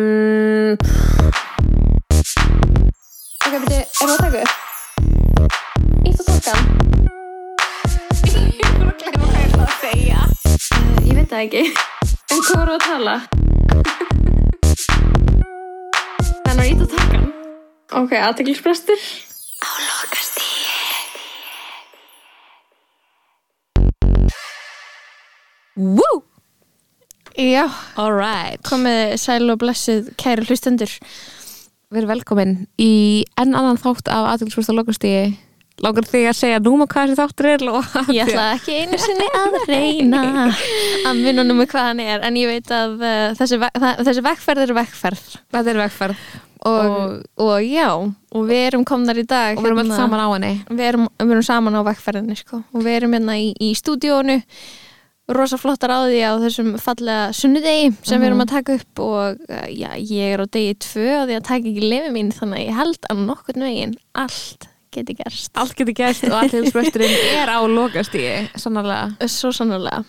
[0.00, 0.76] Um,
[3.46, 4.54] ok, beti, er það að taka upp?
[6.08, 6.62] Ítt og tókan?
[8.30, 10.20] Ég er bara að glemma hvað ég ætla að segja.
[10.54, 11.64] Uh, ég veit það ekki.
[12.30, 13.16] En hvað voru að tala?
[16.46, 17.28] Þannig að ítt og tókan?
[18.00, 19.00] Ok, aðteglisbrestur.
[19.60, 20.40] Á lokast
[25.80, 26.29] Woo!
[27.38, 27.66] Já,
[28.00, 30.90] Alright komið sæl og blessuð kæru hlustendur.
[31.90, 32.90] Við erum velkomin í
[33.40, 35.30] enn annan þátt af aðtilsfyrsta lokastígi
[35.80, 38.02] Langar þig að segja nú maður hvað þessi þáttur er Lóa?
[38.12, 40.20] Ég ætla ekki einu sinni að reyna.
[41.08, 44.24] Að minna um hvað hann er en ég veit að uh, þessi, ve það, þessi
[44.26, 45.22] vekkferð er vekkferð
[45.54, 46.26] Þetta er vegferð.
[46.68, 50.28] Og, og, já, og við erum komnar í dag og við erum öll saman á
[50.28, 50.52] henni.
[50.68, 52.60] Við erum, við erum saman á vekkferðinni sko.
[52.60, 54.36] og við erum hérna í, í stúdíónu
[55.36, 59.40] rosa flottar á því á þessum fallega sunnudegi sem við erum að taka upp og
[59.46, 62.60] uh, já, ég er á degi tvö og því að taka ekki lifi mín þannig
[62.60, 65.52] að ég held að nokkurn veginn allt geti gerst.
[65.54, 69.28] Allt getur gæst og aðtilsfyrsturinn er á lokastígi Sannarlega.
[69.30, 70.02] Svo sannlega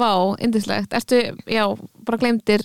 [0.00, 1.66] Vá, indislegt Ertu, já,
[2.06, 2.64] bara glemdir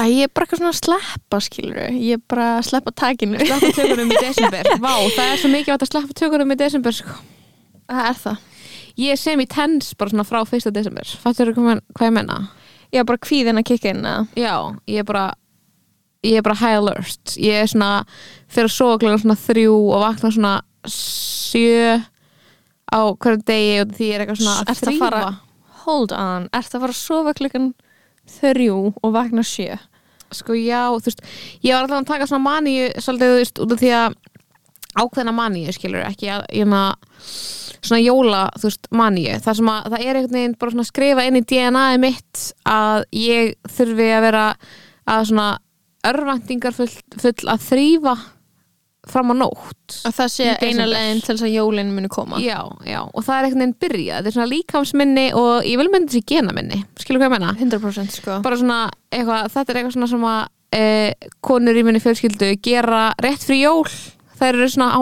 [0.00, 3.38] Æ, ég er bara eitthvað svona að sleppa, skilur Ég er bara að sleppa takinu.
[3.38, 4.70] Sleppa tökunum í desember.
[4.82, 7.14] Vá, það er svo mikið að sleppa tökunum í desember sko.
[7.84, 8.53] Það er það
[9.00, 11.08] Ég er sem í tens bara svona frá fyrsta desember.
[11.22, 12.36] Fattur þú hvað, ég menna?
[12.94, 14.54] Ég er bara kvíðin að kikka inn að Já,
[14.86, 15.24] ég er bara
[16.24, 17.34] ég er bara high alert.
[17.36, 18.04] Ég er svona,
[18.48, 20.52] fyrir að sofa klokkan svona þrjú og vakna svona
[20.88, 21.96] sjö
[22.94, 25.34] á hverju degi og því ég er eitthvað svona að Ertu að þrýfa fara-
[25.84, 27.66] Hold on, ertu að fara að sofa klukkan
[28.38, 29.74] þrjú og vakna sjö?
[30.34, 31.20] Sko já, þú veist,
[31.62, 34.16] ég var alltaf að taka svona maníu svolítið, þú veist, út af því að
[35.04, 36.96] ákveðna maníu, skilur, ekki að ég maður
[37.84, 41.26] svona jóla, þú veist, maníu, það sem að það er einhvern veginn bara svona skrifa
[41.28, 44.44] inn í DNA-ið mitt að ég þurfi að vera
[45.14, 45.48] að svona
[46.04, 46.90] örvæntingar full,
[47.20, 48.14] full að þrýfa
[49.10, 52.40] fram á nótt að það sé eina leginn til þess að jólinn muni koma.
[52.40, 54.16] Já, já, og það er einhvern veginn byrjað.
[54.16, 56.80] Þetta er svona líkamsminni og ég vil mynda þessi genaminni.
[57.00, 57.52] Skilur hvað ég menna?
[57.60, 58.38] 100% sko.
[58.44, 58.80] Bara svona
[59.12, 60.42] eitthvað, þetta er eitthvað svona sem að
[60.74, 60.84] e,
[61.44, 63.88] konur í minni fjölskyldu gera rétt fyrir jól
[64.44, 65.00] þær eru svona á,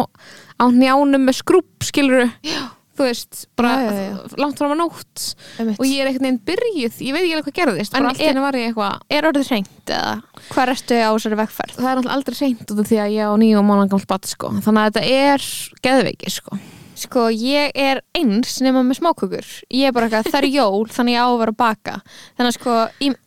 [0.63, 2.63] á njánum með skrúp skilur já.
[2.93, 4.17] þú veist, bara Já, já, já.
[4.43, 5.23] langt fram á nótt
[5.59, 5.79] Einmitt.
[5.81, 8.43] og ég er einhvern veginn byrjuð, ég veit ekki alveg hvað gerðist bara allt henni
[8.45, 10.13] var ég eitthvað Er orðið hreint eða?
[10.53, 11.79] Hvað ertu á þessari vekkferð?
[11.81, 14.29] það er náttúrulega aldrei seint út af því að ég á nýjum mánan gamalt bat
[14.29, 14.53] sko.
[14.61, 15.49] þannig að þetta er
[15.89, 16.61] geðveiki sko.
[17.03, 21.17] Sko, ég er eins nema með smákukur Ég er bara eitthvað, það er jól þannig
[21.17, 21.95] ég á að baka
[22.37, 22.75] Þannig að sko,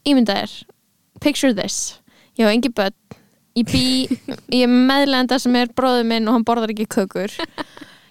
[0.06, 0.54] ímynda er
[1.20, 1.98] Picture this
[2.38, 2.94] Ég á engi börn
[3.56, 3.84] Ég bý,
[4.52, 7.32] ég er meðlenda sem er bróður minn og hann borðar ekki kökur.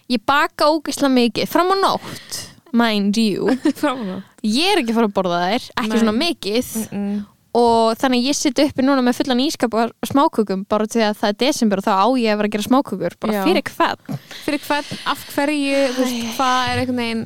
[0.09, 1.49] Ég baka ógeðslega mikið.
[1.51, 2.39] Fram á nótt,
[2.73, 3.53] mind you.
[4.45, 5.97] Ég er ekki að fara að borða þær Ekki Nei.
[6.01, 6.71] svona mikið.
[6.93, 7.15] Mm.
[7.55, 11.13] Og þannig að ég sitt uppi núna með fullan ískap og smákukum Bara til að
[11.21, 13.43] það er desember og þá á ég að vera að gera smákukur Bara Já.
[13.47, 17.23] fyrir hvað fyrir hvern, af hverju þú veist, hvað er einhvern veginn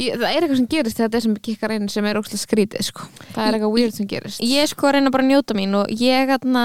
[0.00, 3.06] ég, það er eitthvað sem gerist þegar sem kikkar inn sem er óslega skrítið sko.
[3.34, 4.40] það er eitthvað weird sem gerist.
[4.40, 6.64] Ég er sko að reyna bara að njóta mín og ég, hérna,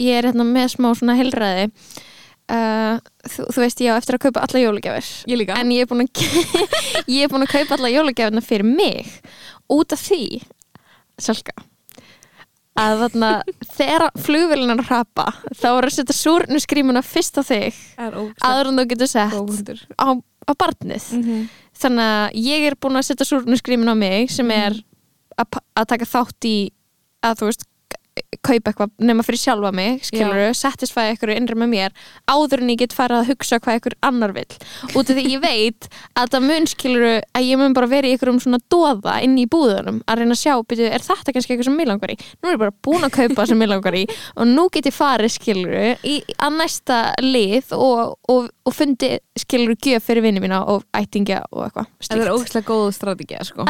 [0.00, 1.68] ég er hérna með smá svona heilræði.
[2.50, 2.96] Uh,
[3.30, 5.10] þú, þú veist ég á eftir að kaupa alla jólagjafir.
[5.30, 5.58] Ég líka.
[5.60, 6.22] En ég er búin að
[7.14, 9.12] ég er búin að kaupa alla jólagjafirna fyrir mig
[9.70, 10.40] út af því
[11.20, 11.52] Salka
[12.80, 13.28] að þarna
[13.76, 15.26] þegar flugvélinar rapa
[15.58, 19.34] þá er að setja súrnuskrímuna fyrst á þig er áður en þú getur sett
[20.00, 21.08] á, á barnið.
[21.18, 21.40] Mhm.
[21.82, 24.78] þannig að ég er búin að setja súrnuskrímin á mig sem er
[25.36, 26.56] að, pa- að taka þátt í
[27.26, 27.66] að þú veist
[28.38, 31.94] kaupa eitthvað nema fyrir sjálfa mig skilur, satisfæða eitthvað innri með mér
[32.30, 34.58] áður en ég get farið að hugsa hvað eitthvað annar vill.
[34.94, 38.14] Út af því ég veit að það mun skilur að ég mun bara vera í
[38.14, 41.68] eitthvað svona doða inn í búðunum að reyna að sjá, byrju, er þetta kannski eitthvað
[41.70, 42.16] sem mig langar í?
[42.38, 44.04] Nú er ég bara búin að kaupa sem mig langar í
[44.36, 45.74] og nú get ég farið skilur
[46.06, 51.42] í, að næsta lið og, og, og fundi skilur gjöf fyrir vinni mína og ættingja
[51.50, 53.66] og eitthvað það er óslega góð strategið sko.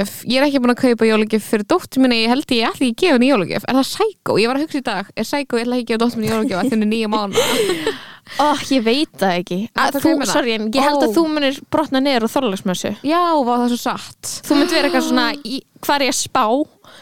[0.00, 1.46] Að það ekki, að að já, ég er ekki búin að kaupa ekki að jólagjöf
[1.50, 4.50] fyrir dóttur minni, ég held ég ætli ég gefa henni jólagjöf er það sækó, ég
[4.50, 6.60] var að hugsa í dag er sækó, ég ætla ekki að gefa dóttur minni jólagjöf
[6.64, 7.44] að þunni nýja mánu
[8.40, 9.56] Oh, ég veit það ekki.
[9.76, 10.30] Að að það þú, það?
[10.32, 11.02] sorry, en ég held Ó.
[11.04, 14.30] að þú munir brotna niður og þorlagsmessu já, var það svo satt.
[14.48, 16.44] Þú munt vera eitthvað svona í, Hvað er ég að spá?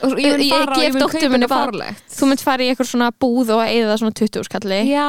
[0.02, 1.48] Og ég, Ég- ég, gef kaupa minni
[2.12, 5.06] Þú munt fara í eitthvað svona búð og eða svona 20 skalli já,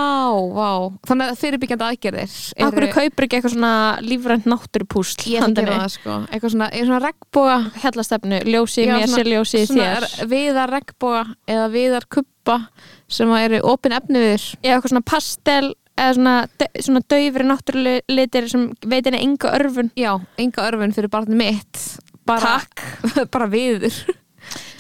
[0.54, 0.70] vá,
[1.10, 2.36] þannig að fyrirbyggjandi aðgerðir
[2.68, 3.74] Akkur kaupir ekki eitthvað svona
[4.06, 6.18] lífrænt náttúrupúsl ég ætla að sko.
[6.30, 10.10] Eitthvað svona, svona regnboga Hjallastefnu, ljósi Já, mér sér ljósi þér.
[10.32, 12.60] viðar regnboga eða viðar kubba
[13.08, 16.36] sem eru opin efniður Eða eitthvað svona pastel eða svona,
[16.82, 19.92] svona daufri náttúrulitir sem veit henni enga örfun.
[20.00, 21.84] Já, enga örfun fyrir barnið mitt.
[22.26, 22.56] Bara,
[23.34, 23.94] bara viður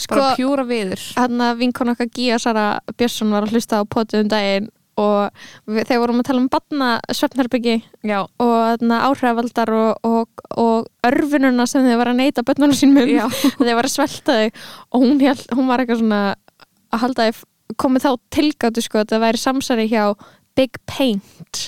[0.03, 1.01] Sko, bara pjúra viður.
[1.17, 2.67] Hann að vinkona okkar Gía Sara
[2.97, 6.49] Björnsson var að hlusta á potið um daginn og við, þegar vorum að tala um
[6.53, 12.45] batna svefnherbyggi já, og þarna, áhrifavaldar og, og, og örfununa sem þau var að neyta
[12.45, 13.09] bönnunum sínum
[13.57, 14.45] þau var að svelta þau
[14.93, 15.23] og hún,
[15.57, 16.21] hún var eitthvað svona
[16.93, 17.41] að halda þau
[17.79, 20.03] komið þá tilgáttu sko að það væri samsari hjá
[20.53, 21.63] Big Paint.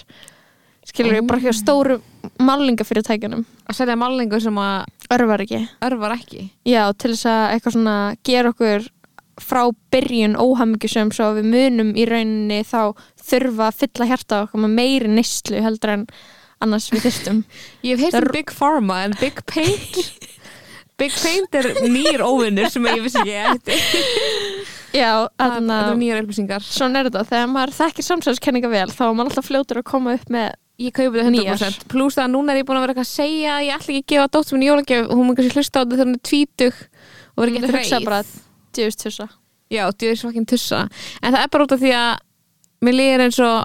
[0.85, 1.97] Skilur við bara hjá stóru
[2.41, 5.61] málingafyrirtækjunum að selja málingu sem að örvar ekki.
[5.85, 6.49] örvar ekki.
[6.67, 8.87] Já, til þess að eitthvað svona gera okkur
[9.41, 9.61] frá
[9.91, 14.77] byrjun óhamingjusum svo að við munum í rauninni þá þurfa að fylla hjarta okkur með
[14.77, 16.05] meiri neyslu heldur en
[16.63, 17.41] annars við þyrstum
[17.87, 19.99] ég hef heilt um Big Pharma en Big Paint?
[20.99, 23.81] Big Paint er nýr óvinnur sem ég vissi ekki eftir
[25.01, 26.63] já, það þannig er að nýjar upplýsingar.
[26.63, 30.15] Svona er þetta, þegar maður þekkir samsæðiskenninga vel þá er maður alltaf fljótur að koma
[30.15, 32.95] upp með ég kaupi það 100% pluss það að núna er ég búin að vera
[32.95, 35.07] eitthvað að segja að ég ætla ekki að gefa dóttur minni jólagjöf.
[35.11, 36.79] Hún mun kannski hlusta á þetta þegar hún er tvítug
[37.35, 38.21] og verður ekki hugsa reið bara
[38.75, 39.27] djöfust tussa.
[39.71, 40.81] Já, djöðis fucking tussa.
[41.21, 42.11] En það er bara út af því að
[42.85, 43.57] mér líður eins og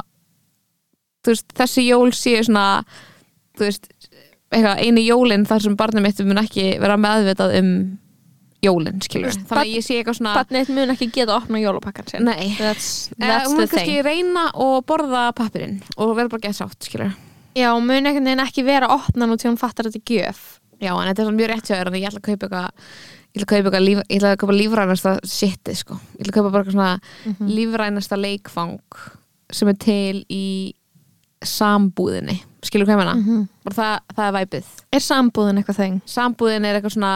[1.26, 2.66] veist, þessi jól séu svona
[3.60, 3.90] veist,
[4.50, 7.74] einu jólin þar sem barnið mitt mun ekki vera meðvitað um
[8.62, 11.42] jólin, skilur Þú veist, þannig að ég sé eitthvað svona Batnið mun ekki geta að
[11.44, 12.24] opna jólapakkan sinn.
[12.28, 14.04] Nei, That's, Eh, that's hún the mun kannski thing.
[14.04, 17.14] reyna og borða pappirinn og vera bara gett sátt, skilur
[17.56, 20.42] Já, mun einhvern veginn ekki vera að opna nú til hún fattar þetta er gjöf.
[20.80, 22.70] Já, en þetta er svona mjög rétt hjá þér en ég ætla að kaupa eitthvað
[23.30, 26.30] ég ætla að kaupa eitthvað líf, ég ætla að kaupa lífrænasta shiti sko, ég ætla
[26.30, 27.48] að kaupa bara eitthvað svona Mhm.
[27.56, 28.78] lífrænasta leikfang
[29.52, 30.72] sem er til í
[31.44, 33.48] sambúðinni, skilur hvað ég menna Mhm.
[33.64, 34.64] bara það, það er væpið.
[34.92, 36.00] Er sambúðin eitthvað þeng?
[36.06, 37.14] sambúðin er eitthvað svona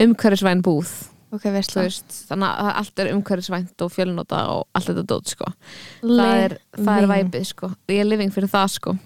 [0.00, 0.92] umhverfisvæn búð.
[1.34, 5.44] Ok, þú veist þannig að allt er umhverfisvænt og fjölnota og allt þetta dót sko.
[6.02, 7.72] Það er, það er væpið sko.
[7.88, 8.98] Ég er living fyrir það sko.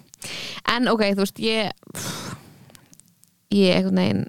[0.67, 1.71] En ok, þú veist, ég
[3.51, 4.25] ég einhvern veginn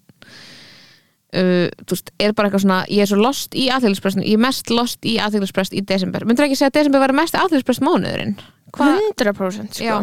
[1.36, 4.44] uh, þú veist, er bara eitthvað svona ég er svo lost í aðhenglisprestinu ég er
[4.46, 6.24] mest lost í aðhenglisprest í desember.
[6.24, 8.34] Myndur ekki segja að desember væri mest aðhenglisprest mánuðurinn
[8.76, 9.96] hvað, 100% sko.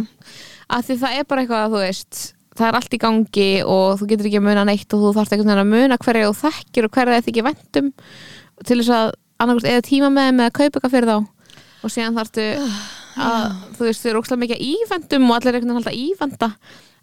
[0.68, 2.24] að því það er bara eitthvað að þú veist
[2.58, 5.36] það er allt í gangi og þú getur ekki að muna neitt og þú þarft
[5.36, 7.90] einhvern veginn að muna hverja þú þekkir og hverja þetta ekki vendum
[8.66, 11.18] til þess að annarkvæmst eða tíma með þeim eða kaupa eitthvað fyrir þá.
[11.86, 12.46] Og síðan þarftu
[13.28, 13.44] að
[13.78, 16.50] þú veist þau eru ókslega mikið að ívendum og allir er einhvern veginn að ívenda.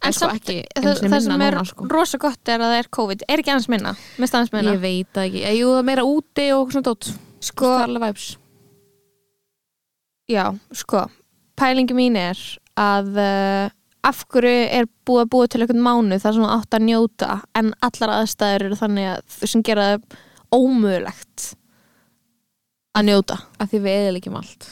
[0.04, 1.86] En, En sko samt, ekki það, það sem er sko.
[1.88, 3.22] rosa gott er að það er COVID.
[3.30, 3.94] Er ekki annars minna?
[4.20, 4.74] Mest annars minna?
[4.74, 7.12] Ég veit ekki, það er meira úti og svona dót.
[7.44, 7.70] Sko,
[10.28, 10.44] já,
[10.74, 11.06] sko
[11.58, 12.38] Pælingi mín er
[12.80, 13.72] að uh,
[14.04, 17.40] af hverju er búið að búið til einhvern mánu þar sem þú átt að njóta
[17.56, 20.16] en allar aðstæður eru þannig að sem gera það
[20.54, 21.50] ómögulegt
[22.94, 23.38] að njóta?
[23.58, 24.70] Að því við eðilegjum allt.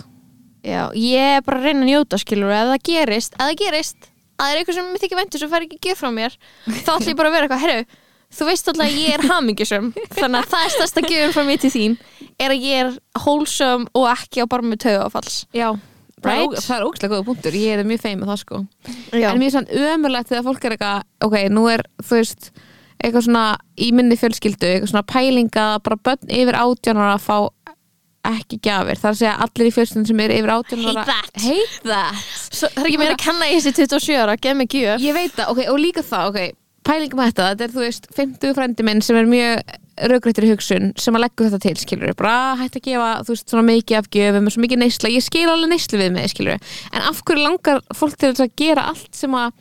[0.62, 4.10] Já, ég er bara að reyna að njóta skilur ef það gerist, ef það gerist
[4.36, 6.36] að það er eitthvað sem mér þykir ventur sem fær ekki gef frá mér
[6.66, 7.84] þá ætlum ég bara að vera eitthvað, herru
[8.32, 11.62] þú veist alltaf að ég er hamingjusum þannig að það er stærsta gefin frá mér
[11.62, 11.96] til þín
[12.40, 12.92] er að ég er
[13.26, 15.68] hólsum og ekki á bara með tögafalls já
[16.26, 16.58] Right?
[16.62, 18.60] það er ógslag góða punktur, ég er mjög feim með það sko.
[19.12, 22.52] Já, en mér er svona ömurlegt þegar fólk er eitthvað ok, nú er þú veist
[23.02, 27.36] eitthvað svona í minni fjölskyldu eitthvað svona pælinga að bara börn yfir átjónara að fá
[28.32, 29.00] ekki gjafir.
[29.02, 31.40] Það er að segja allir í fjölskyldun sem eru yfir átjónara Hate that.
[31.42, 32.26] hate that.
[32.54, 35.02] Svo, það er ekki meira að kenna ég þessi 27 ára, gef mig gjöf.
[35.02, 38.08] Ég veit það, ok, og líka það, ok pælinga með þetta, þetta er þú veist
[38.16, 39.74] 50 frendi minn sem er mjög
[40.10, 43.66] raugrættir hugsun sem að leggur þetta til, skilur bara hægt að gefa, þú veist, svona
[43.68, 46.58] mikið af gjöfum og svo mikið neysla, ég skil alveg neyslu við mig skilur,
[46.92, 49.52] en af hverju langar fólk til að gera allt sem að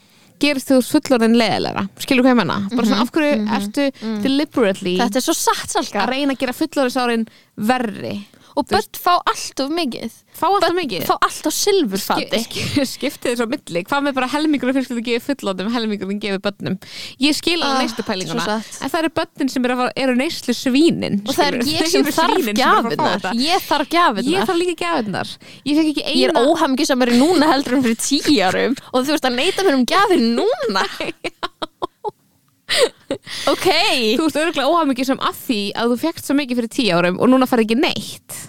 [0.42, 3.84] gerist þú fullorðin leðilega, skilur hvað ég menna bara svona af hverju ertu
[4.24, 6.02] deliberately Þetta er svo satt salka.
[6.02, 7.28] að reyna að gera fullorðisárin
[7.70, 8.16] verri
[8.58, 10.12] og börn fá alltof mikið.
[10.32, 11.06] Fá alltaf Börn mikið?
[11.10, 12.40] fá alltaf silfurfati.
[12.46, 13.84] Ski- ski- skiptið þessu á milli.
[13.88, 16.78] Hvað með bara helmingur af fjölskyldu gefið fullorðum helmingurinn gefið börnum?
[17.22, 18.82] Ég skil Ah, alveg neyslu pælinguna svo satt.
[18.86, 22.06] en það eru börnin sem eru, fara, eru neyslu svínin og það er ég sem
[22.08, 25.34] þarf gjafinnar ég þarf ég gjafinnar þarf líka gjafinnar
[25.68, 28.76] ég ekki ég er eina óhamngisamari núna heldur en fyrir tíu árum.
[28.94, 30.86] Og þú veist að neita mér um gjafir núna
[33.52, 33.68] ok.
[34.18, 37.20] Þú veist örgulega óhamingi sem að því að þú fekkst svo mikið fyrir tíu árum
[37.22, 38.40] og núna fær ekki neitt.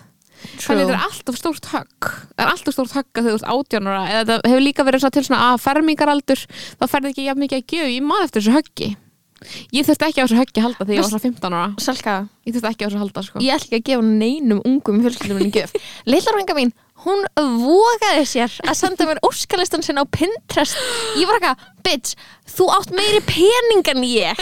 [0.63, 2.09] Þannig þetta er alltaf stórt högg.
[2.37, 5.25] Það er alltaf stórt högg að þú veist átjánara eða þetta hefur líka verið til
[5.27, 8.91] svona að fermingaraldur þá færði ekki jafn mikið að gjöf ég maður eftir þessu höggi.
[9.75, 11.65] Ég þurfti ekki á þessu höggi að halda þegar ég var svona 15 ára.
[11.83, 12.15] Salka,
[12.47, 13.43] ég þurfti ekki á þessu halda sko.
[13.43, 15.75] Ég ætla ekki að gefa neinum ungum í fjölskyldum minni gjöf.
[16.13, 16.73] Lillarvenga mín,
[17.05, 20.79] hún vogaði sér að senda mér óskalistan sinna á Pinterest.
[21.19, 22.17] Ég var eitthvað, bitch
[22.53, 24.41] þú átt meiri pening en ég.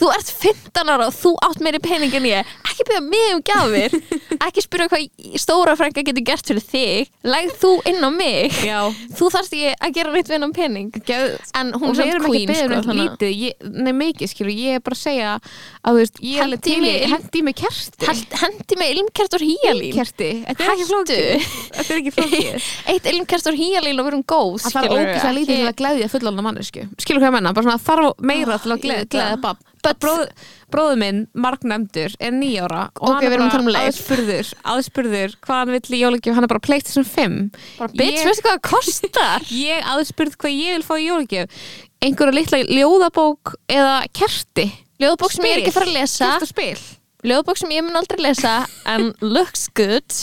[0.00, 2.50] Þú ert 15 ára og þú átt meiri pening en ég.
[2.68, 3.96] Ekki byrja mig um gjafir.
[4.40, 7.10] Ekki spyrja hvað stóra frænka getur gert fyrir þig.
[7.26, 8.56] Legð þú inn á mig.
[8.66, 8.80] Já,
[9.16, 10.90] þú þarft ekki að gera neitt við hennan pening.
[11.06, 14.98] Geð, en hún er samt queen sko, um ég, Nei, mikið, skilur, ég er bara
[14.98, 15.34] að segja
[15.80, 18.10] að þú veist, ég er alveg til í hendi með kerti.
[18.42, 21.48] Hendi mig ilmkert úr híalín Kerti, þetta er ekki flókið.
[21.78, 22.68] Þetta er ekki flókið.
[22.92, 26.10] Eitt ilmkert úr híalín og verum góð að það skilurðu, ógæslega lítið til að gleðja
[26.12, 29.40] fullalna mannesku skilur hvað ég menna, bara svona þarf meira til að gleðja það.
[29.46, 29.66] babb.
[29.80, 30.26] But- bróð,
[30.68, 33.86] bróður minn, margnefndur er nýjára og Ok, hann er um bara leif.
[33.96, 37.38] aðspurður aðspurður hvað hann vill í jólagjöf hann er bara Playstation 5
[37.78, 39.46] bara bitch, veistu hvað það kostar?
[39.70, 41.64] Ég aðspurð hvað ég vil fá í jólagjöf
[42.04, 44.68] einhverja litla ljóðabók eða kerti
[45.00, 46.30] ljóðbók sem ég er ekki fara að lesa.
[46.36, 46.78] Og spil.
[47.26, 48.54] Ljóðbók sem ég mun aldrei lesa
[48.88, 50.20] en looks good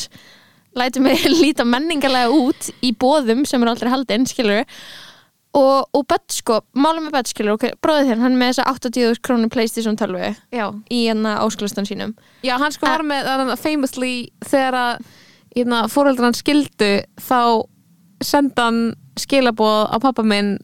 [0.77, 4.25] lætur mig líta menningarlega út í bóðum sem er aldrei haldinn
[5.57, 8.65] og, og bett sko, málum með bett skilur okay, bróðið þér, hann er með þessa
[8.91, 12.13] 80 krónu Playstation 12 já, í hérna áskulastan sínum.
[12.45, 14.11] Já hann sko var með að famously
[14.45, 15.07] þegar að
[15.55, 17.39] hérna, fóreldran skildu þá
[18.21, 18.81] senda hann
[19.17, 20.57] skilaboð á pappa minn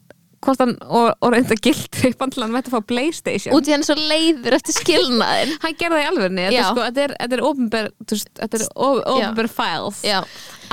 [0.44, 3.56] hvort hann og, og reynda gildri bandilega hann mætti að fá Playstation.
[3.58, 6.88] Út í hann svo leiður eftir skilnaðin hann gerði það í alvegni þetta er sko,
[6.88, 10.02] þetta er, þetta er ofinber þetta er ofinber files.
[10.08, 10.20] Já,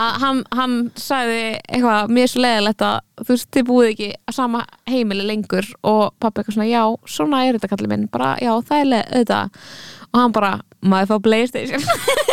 [0.01, 4.37] að hann, hann sagði eitthvað er svo leiðilegt að þú veist, þið búið ekki að
[4.37, 5.71] sama heimili lengur.
[5.87, 6.83] Og pappi eitthvað svona, já,
[7.17, 8.11] svona er þetta kallið minn.
[8.13, 9.65] Bara, já, það er leið, auðvitað.
[10.11, 11.85] Og hann bara, maður fá Playstation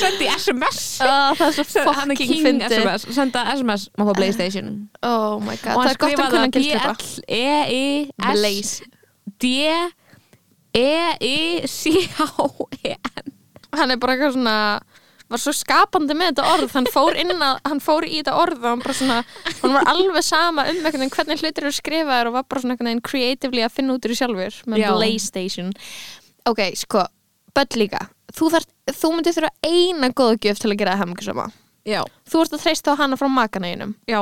[0.00, 2.86] sendi SMS oh, það er svo fucking king fyndið.
[3.08, 4.66] Senda SMS maður fá Playstation.
[5.02, 8.74] Oh my god, það er gott að kunna gildstripa B-L-E-I-S Blaze
[9.40, 9.90] D-E-I-C-H-E-N
[13.76, 14.56] hann er bara eitthvað svona
[15.30, 16.72] var svo skapandi með þetta orð.
[16.74, 19.18] Hann fór, að, hann fór í þetta orð og hann bara svona
[19.60, 23.62] hann var alveg sama um veginn hvernig hlutir eru skrifaðir og var bara svona creatively
[23.66, 24.86] að finna út því sjálfur með.
[24.90, 25.70] Playstation.
[26.50, 27.06] Ok, sko,
[27.54, 31.50] börn líka þú, þarft, þú myndir þurfa eina góða gjöf til að gera það hefningisama
[31.88, 34.20] Já, þú ert að treysta á hana frá makanaðinum já,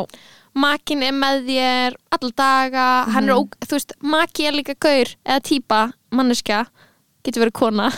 [0.58, 5.10] makin er með þér alla daga, hann er óg, þú veist maki er líka gaur
[5.26, 5.80] eða típa
[6.14, 6.64] manneskja,
[7.26, 7.88] getur verið kona.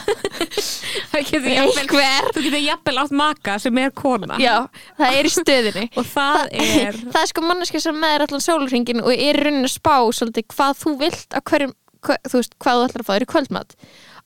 [1.10, 1.86] Það getur jafnvel
[2.34, 4.38] þú getur jafnvel átt maka sem er kona.
[4.42, 4.54] Já,
[4.98, 8.44] það er í stöðinni og það er það er sko manneskja sem með er allan
[8.44, 11.74] sólurringin og er í rauninni að spá svolítið hvað þú vilt að hverjum,
[12.06, 13.76] hvað þú ætlar að fá þér í kvöldmatt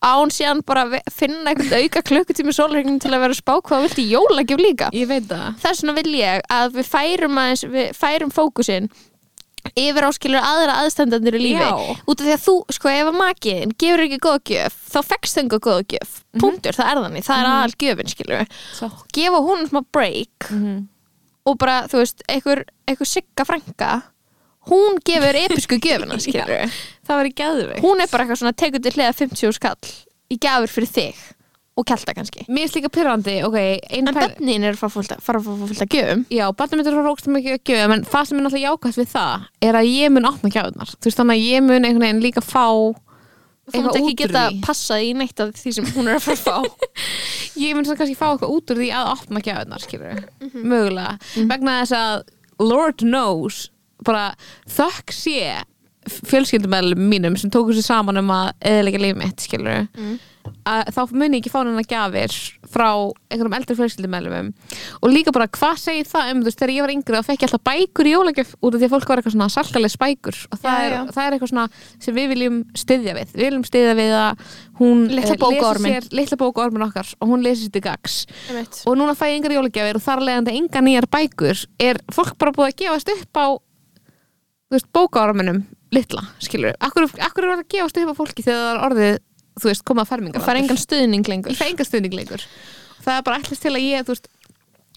[0.05, 3.99] án síðan bara finna einhvern auka klukkutími sólurringin til að vera að spá hvað vilt
[4.03, 7.91] í jólagjöf líka ég veit það þess vegna vil ég að við færum aðeins, við
[7.97, 8.89] færum fókusin
[9.81, 11.97] yfir áskilur aðra aðstandandir í lífi Já.
[12.05, 15.39] út af því að þú, sko, ef að makiðin gefur ekki góða gjöf, þá fekst
[15.39, 16.11] þengu góða gjöf
[16.43, 17.55] punktur, það er þannig, það er Mhm.
[17.55, 18.47] aðal gjöfin skilur
[18.77, 18.99] Satt.
[19.17, 20.89] gefa hún smá break Mhm.
[21.47, 24.03] og bara, þú veist, einhver, einhver sigga frænka
[24.71, 25.79] hún gefur episku
[26.25, 26.67] skilur
[27.05, 29.95] það var í gæðvig hún er bara eitthvað svona tekur til hliða 50 skall
[30.33, 31.25] í gafur fyrir þig
[31.75, 32.45] og kælta kannski.
[32.47, 35.97] Mér er líka pyrrandi, ok ein en bönnin er að fara að fara fullt að
[35.97, 36.21] gjöfum.
[36.31, 39.09] Já, mitt er að rókst mikið að gjöf en það sem er náttúrulega jákvæmt við
[39.11, 42.23] það er að ég mun opna gjáðunar þú veist þannig að ég mun einhvern veginn
[42.23, 42.67] líka fá
[43.75, 46.47] þú mátt ekki geta passað í neitt af því sem hún er að fara að
[46.47, 46.57] fá.
[47.65, 50.65] Ég mun svo kannski fá eitthvað út úr því að opna gjáðunar skilur, Mhm.
[50.71, 51.19] mögulega.
[51.51, 52.23] Vegna þess að
[52.71, 53.65] Lord knows
[54.07, 54.27] bara
[54.71, 55.39] þökk sé
[56.05, 60.19] fjölskyldumælum mínum sem tóku sér saman um að eðilega líf mitt skilur Mm.
[60.69, 62.33] að þá muni ég ekki fá hennar gjafir
[62.69, 62.89] frá
[63.33, 64.51] einhverjum eldri fjölskyldumælumum
[65.01, 67.41] og líka bara hvað segir það um þú veist þegar ég var yngri þá fekk
[67.41, 70.37] ég alltaf bækur í jólagjöf út af því að fólk var eitthvað svona saltaleg bækur.
[70.53, 71.03] Og það, Já, er, já.
[71.17, 71.67] það er eitthvað svona
[72.05, 73.33] sem við viljum styðja við.
[73.33, 74.47] Við viljum styðja við að
[74.83, 75.35] hún Litla
[76.37, 78.21] eh, bókaormin okkar og hún lesi sér til gags.
[78.85, 81.65] Og núna fæ ég yngar jólagjafir og þar leðandi enga nýjar bækur.
[81.81, 83.47] Er fólk bara búið að gefast upp á
[84.69, 85.63] þú veist, bókaorminum
[85.95, 89.19] litla, skilur akkur, akkur er það að gefast upp á fólki þegar það er orðið
[89.61, 91.55] þú veist, koma að ferminga og fara engan stuðning lengur.
[91.55, 92.43] Ég fæ enga stuðning lengur.
[93.05, 94.31] Það er bara ætlast til að ég, þú veist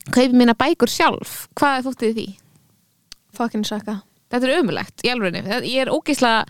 [0.08, 2.28] kaupi mína bækur sjálf, hvað er þóttið því?
[3.38, 6.42] fucking saka Þetta er ömulegt, í alvegni ég er ógeislega,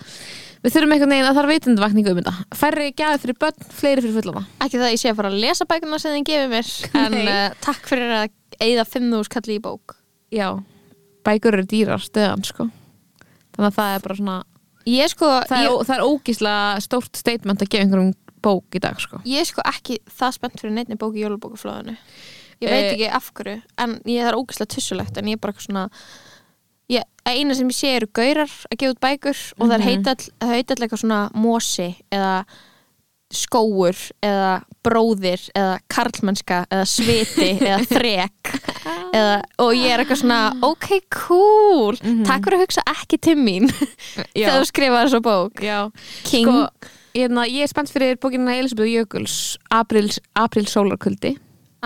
[0.63, 4.03] við þurfum einhvern veginn að það er veitundavakningu um þetta færri gæði fyrir börn, fleiri
[4.05, 6.55] fyrir fullama ekki það að ég sé að fara að lesa bækuna sem þið gefið
[6.55, 6.71] mér
[7.03, 8.25] en uh, takk fyrir að
[8.57, 9.93] eigða 5.000 kalli í bók.
[10.33, 10.47] Já,
[11.27, 12.65] bækur eru dýrar stöðan sko
[13.57, 14.37] þannig að það er bara svona
[14.87, 18.13] ég sko, það er, ég, það er ógíslega stórt statement að gefa einhverjum
[18.47, 19.19] bók í dag sko.
[19.25, 21.97] ég er sko ekki það spennt fyrir neittni bók í jólubókaflóðinu
[22.61, 22.91] ég veit Eh.
[22.93, 25.89] ekki af hverju en ég það er ógæslega tussulegt en ég er bara svona
[26.89, 29.87] ég, eina sem ég sé eru gaurar að gefa út bækur og það er Mhm.
[29.89, 32.45] heitall það heitall eitthvað svona mosi eða
[33.33, 34.51] skóur eða
[34.87, 38.51] bróðir eða karlmennska eða sviti eða þrek.
[39.11, 42.23] Eða, og ég er eitthvað svona ok, cool, Mhm.
[42.27, 43.67] takk fyrir að hugsa ekki til mín.
[44.31, 45.59] Þegar þú skrifaði þessu bók.
[46.47, 46.69] Sko,
[47.17, 51.35] hérna, ég er spennt fyrir bókinina Elisabeth Jökuls April, April sólarkuldi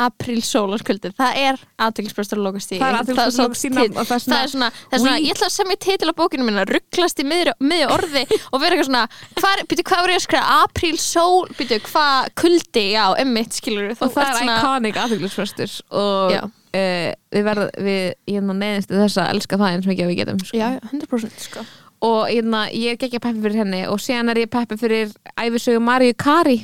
[0.01, 4.41] Apríl sólarskvöldi, það er aðtöklisprestur og lókastíð Það er og og það er það svona-
[4.43, 7.20] er svona, það er svona We- ég ætla að semja titil á bókinu minna rugglast
[7.22, 7.53] í miðri
[7.91, 9.03] orði og vera eitthvað svona
[9.36, 13.91] hvað, býtu, hvað var ég að skrifa, apríl sól býtu, hvað, kuldi, já, emmitt skilur
[13.91, 16.31] og það er iconic aðtöklusfrestur og
[16.75, 20.39] uh, við verðum við hérna neðinst þess að elska það eins mikið að við getum
[20.46, 20.58] sko.
[20.58, 21.65] já, 100% sko.
[22.01, 25.81] Og hérna, ég er ekki peppi fyrir henni og síðan er ég peppi fyrir æfisögu
[25.86, 26.63] Maríu Kari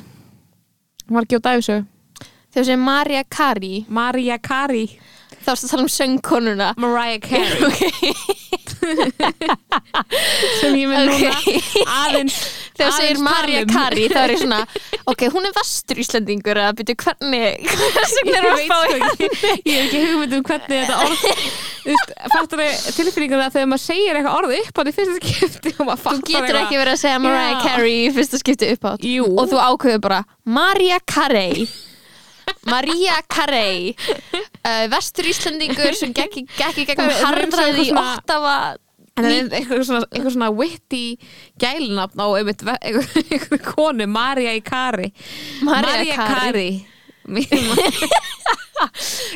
[1.08, 1.86] hún var ekki út æfisögu
[2.54, 4.86] þegar sem Marja Kari Maríu Kari
[5.48, 6.68] þá erstu að tala um söngkonuna.
[6.76, 8.14] Mariah Carey.
[8.88, 8.94] Ok,
[10.60, 11.30] sem ég vil núna.
[11.34, 11.48] Ok.
[11.92, 12.36] aðeins
[12.78, 13.70] þegar segir tala um.
[13.72, 14.60] Kari þá er ég svona,
[15.12, 17.66] ok, hún er vastur Íslandingur að býtu hvernig ég
[18.28, 19.30] veit að sko ekki.
[19.68, 23.84] Ég hef ekki hugmynd um hvernig þetta orð þú veist, fattar þau tilfinninguna þegar maður
[23.84, 27.60] segir eitthvað orð upp á því fyrsta skipti Þú getur ekki verið að segja Mariah.
[27.66, 29.28] Carey fyrsta skipti upp átt Jú.
[29.34, 31.68] og þú ákveður bara Maria Carey
[32.68, 36.46] Maria Carey uh, Vestur Íslandingur sem gekk, í-
[36.88, 37.92] gegnum harðræði í
[39.18, 41.02] er eitthvað svona, eitthvað svona witty
[41.58, 45.08] gælnafn á einhver, konu, Marja í Kari.
[45.66, 46.68] Maria Kari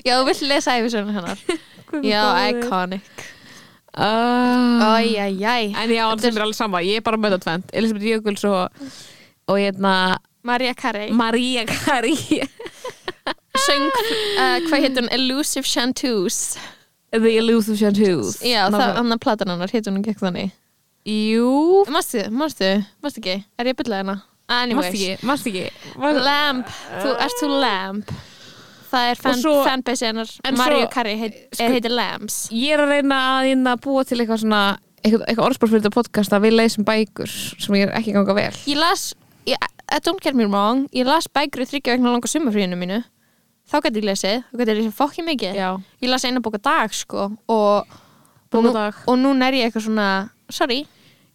[0.07, 1.41] Já, þú vilt lesa æfisögnu hennar.
[2.07, 3.03] Já, iconic.
[3.93, 8.07] Uh, Æjæjæj En já, það er alveg sama, ég er bara með það tvent Elisabeth
[8.09, 8.87] Jökuls og
[9.53, 9.93] og hérna
[10.49, 11.11] Maria Carey.
[11.13, 12.15] Maria Kari
[13.61, 13.85] Söng,
[14.41, 15.09] uh, hvað hétt hún?
[15.13, 16.59] Elusive Chanteuse
[17.13, 20.55] The Elusive Chanteuse Já, það, hann að platan hennar hétt hún gekk þannig.
[21.05, 22.71] Jú, Mástu, mástu,
[23.05, 23.35] mástu ekki?
[23.61, 24.15] Er ég að bylla hérna?
[24.53, 24.89] Anyways.
[24.89, 25.67] Mást ekki, mást ekki?
[26.25, 28.15] Lamp, þú ert þú Lamp.
[28.93, 30.33] Það er fan, fanbase hennar.
[30.49, 32.41] en Mario Carey heit, sko- heitir Lamps.
[32.53, 34.63] Ég er að reyna að, hérna búa til eitthvað svona
[35.03, 38.37] eitthvað, eitthvað orðspór fyrir þetta podcast að við leysum bækur sem ég er ekki ganga
[38.37, 38.53] vel.
[38.69, 39.11] Ég las,
[39.49, 39.57] ég,
[39.93, 40.87] I don't get me wrong.
[40.93, 43.03] Ég las bækur í þryggja vegna langa sumafríinu mínu
[43.73, 45.69] Þá gæti ég lesið, þá gæti ég lesið fokki mikið Já,
[46.05, 47.95] Ég las eina bóka dag sko Og,
[48.53, 48.99] og, nú, dag.
[49.09, 50.09] og núna er ég eitthvað svona
[50.53, 50.83] Sorry,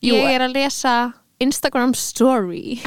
[0.06, 0.94] Jú, ég er að lesa
[1.42, 2.78] Instagram story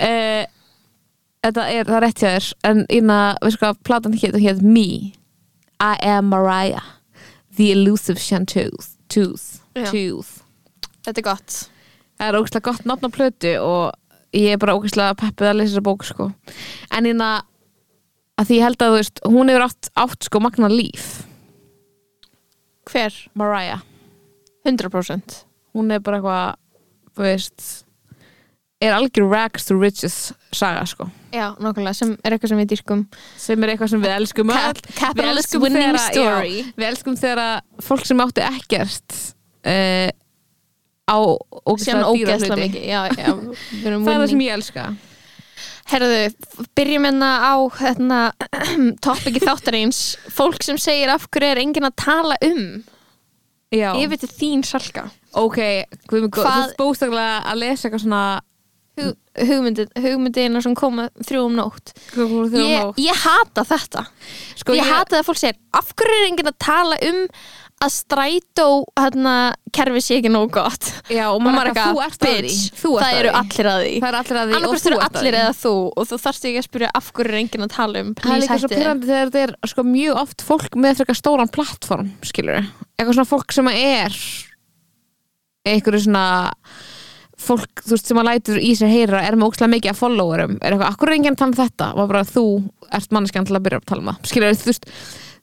[0.00, 0.44] uh,
[1.46, 4.88] Þetta er, það er rétt hjá þér en inna, veistu hvað, platan hétt hétt Me
[5.76, 6.88] I am Mariah
[7.56, 9.86] The Elusive Chanteuse Tooth, Já.
[9.92, 10.40] Tooth.
[11.06, 11.58] Þetta er gott
[12.16, 13.92] Það er ógæslega gott nafn á plötu og
[14.34, 16.30] ég er bara ógæslega peppið að lesa þessa bók sko.
[16.90, 17.30] en inna
[18.36, 21.22] að því ég held að þú veist, hún hefur átt, átt sko magna líf
[22.86, 23.14] Hver?
[23.34, 23.80] Mariah
[24.66, 25.42] 100%
[25.76, 26.56] hún er bara eitthvað
[27.16, 27.66] þú veist
[28.82, 33.00] er algjör rags to riches saga sko Já, nákvæmlega, sem er eitthvað sem við dýrkum
[33.40, 34.52] sem er eitthvað sem við elskum.
[34.56, 39.16] Cap Capitalist winning þegar- story já, við elskum þegar að fólk sem átti ekkert
[39.66, 40.08] uh,
[41.06, 41.16] á
[41.66, 42.82] ógeðslega dýra hluti.
[42.86, 43.30] Já, já,
[43.82, 44.86] það er það sem ég elska.
[45.86, 46.18] Herðu,
[46.74, 48.20] byrjum hérna á hérna,
[49.06, 50.00] topiki þáttarins.
[50.34, 52.64] Fólk sem segir af hverju er enginn að tala um
[53.70, 53.92] já.
[53.94, 55.06] yfir til þín salka.
[55.36, 55.60] Ok,
[56.10, 58.26] góður, þú Hvað- ert bóstaklega að lesa eitthvað svona
[58.96, 61.90] Hug, hugmyndin, hugmyndina sem koma þrjú um nótt.
[62.14, 63.00] Hvað kom þér á ég, nótt?
[63.04, 64.04] ég hata þetta.
[64.56, 67.18] Sko, ég, hata það að fólk segir af hverju er enginn að tala um
[67.86, 68.66] að strætó
[68.98, 69.34] hérna,
[69.74, 70.90] kerfi sé ekki nóg gott.
[71.12, 73.92] Já, og maður maður eitthvað, þú ert að því það að eru allir að því.
[74.00, 77.12] Er að annarkvæmst eru að allir eða þú og þú þarfst ekki að spyrja af
[77.16, 79.86] hverju er enginn að tala um það er líka svo pyrrandi þegar þetta er sko,
[79.86, 82.60] mjög oft fólk með frekar stóran plattform skilur
[82.96, 84.20] eitthvað svona fólk sem er
[85.66, 86.26] einhverju svona
[87.36, 90.56] fólk veist sem að lætur í sér heyra er með ókslega mikið af followerum.
[90.62, 91.88] Er eitthvað, akkur er enginn að tala um þetta?
[92.00, 92.44] Og bara þú
[92.96, 94.28] ert manneskjan til að byrja að tala um það.
[94.30, 94.88] Skilur þú veist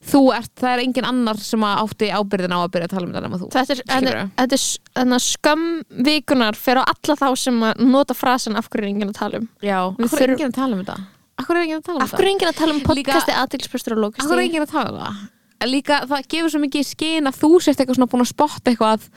[0.03, 3.05] þú ert, það er enginn annar sem að átti ábyrðin á að byrja að tala
[3.07, 5.67] um þetta nema þú þetta er, þetta er, þetta er s- þarna skömm
[6.09, 9.39] vikunar fyrir á alla þá sem að nota frasan af hverju er enginn að tala
[9.39, 9.47] um?
[9.63, 10.97] Já, Við akkur er þurfum- enginn að tala um þetta?
[11.39, 13.95] Akkur er enginn að tala um af hverju er enginn að tala um podcasti aðtilsprestur
[13.95, 15.23] og Akkur er lókasti enginn að tala um það?
[15.63, 18.73] En líka það gefur svo mikið skyn að þú sért eitthvað svona búin að spotta
[18.73, 19.07] eitthvað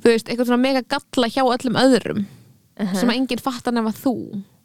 [0.00, 2.22] þú veist, eitthvað svona mega galla hjá öllum öðrum
[2.96, 4.14] sem að enginn fattar nema þú.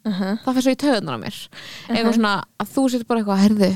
[0.05, 1.41] Það fyrir svo í töðunar á mér.
[1.89, 3.71] Eitthvað svona að þú sért bara eitthvað herðu,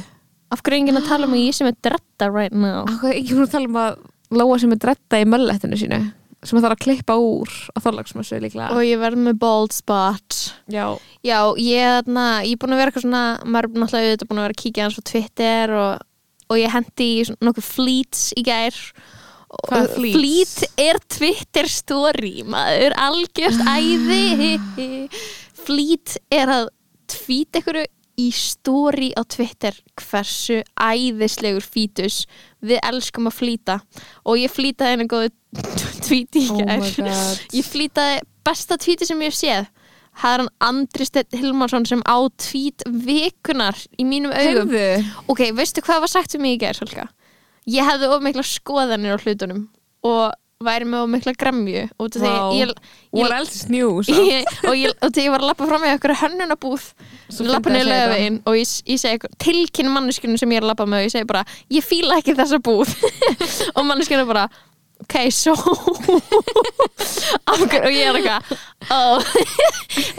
[0.53, 2.85] af hverju er enginn að tala um að ég sem er dretta right now?
[2.87, 5.97] akkur er enginn að tala um að Lóa sem er dretta í möllettinu sínu
[6.45, 8.69] sem það þarf að klippa úr á þorlagsmessu líklega?
[8.77, 10.37] Og ég verð með bald spot.
[10.71, 10.85] Já,
[11.25, 14.39] já, ég, þarna, ég er búin að vera eitthvað svona maður er náttúrulega auðvitað búin
[14.39, 16.05] að vera að kíkja hans á Twitter og,
[16.47, 17.09] og ég hendi
[17.43, 18.79] nokkuð fleets í gær
[19.49, 20.17] Hvað er fleets?
[20.17, 24.99] Fleet er Twitter story maður, algjört æði.
[25.65, 26.69] Fleet er að
[27.09, 27.87] tweet einhverju
[28.19, 32.25] í story á Twitter hversu æðislegur fítus
[32.59, 33.79] við elskum að flýta.
[34.27, 35.31] Og ég flýtaði einu góðu
[36.09, 36.89] í oh
[37.57, 39.69] ég flýtaði besta tvíti sem ég hef séð.
[40.19, 44.73] Það er hann Andri Steinn Hilmarsson sem á tvít vikunar í mínum augum.
[44.73, 47.05] Heyrðu, ok, veistu hvað var sagt um mig í gerð Solka?
[47.69, 49.65] Ég hefði of mikla skoðanir á hlutunum
[50.07, 50.29] og
[50.63, 52.47] væri með of mikla gremju út af því Vá.
[52.57, 52.71] ég,
[53.47, 54.15] is new so.
[54.33, 56.87] ég, og ég, og þegar ég var að lappa fram með okkur hönnunabúð
[57.31, 60.73] Svo lappa niður lögavegin og ég, ég segi eitthvað- tilkynni manneskjunum sem ég er að
[60.73, 62.91] lappa með og ég segi bara, ég fíla ekki þessa búð
[63.77, 64.49] og manneskjunum bara
[65.05, 65.55] ok, so
[67.49, 68.51] af hverju og ég er eitthvað
[68.91, 69.23] oh.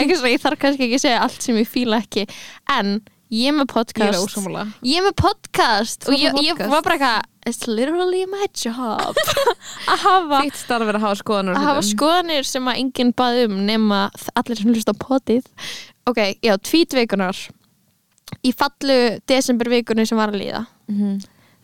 [0.00, 2.24] ekki svona, ég þarf kannski ekki að segja allt sem ég fíla ekki
[2.78, 4.22] en ég er með Ég er podcast.
[4.26, 6.04] ósámála ég er með podcast.
[6.04, 6.70] Þú og ert ég, með ég podcast?
[6.74, 9.16] var bara eitthvað it's literally my job.
[9.92, 11.92] Að hafa Þitt starf er að hafa skoðanur á að hafa hlutum.
[11.94, 14.00] skoðanir sem að enginn bað um nema
[14.36, 15.46] allir sem hlusta á potið.
[16.10, 17.38] Ok, já, tvítveikunar
[18.46, 18.98] í fallu
[19.30, 20.66] desembervikunni sem var að líða.
[20.90, 21.20] Mhm.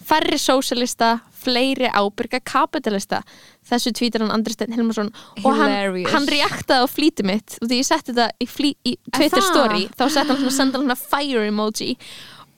[0.06, 3.22] færri sósalista, fleiri ábyrga kapitalista,
[3.70, 7.58] þessu tvítir hann Andri Steinn Hilmarsson og hann, hann reaktaði á flítið mitt.
[7.62, 10.82] Og því ég setti þetta í, flý, í Twitter story þá setti hann svona senda
[10.82, 11.94] hann fire emoji.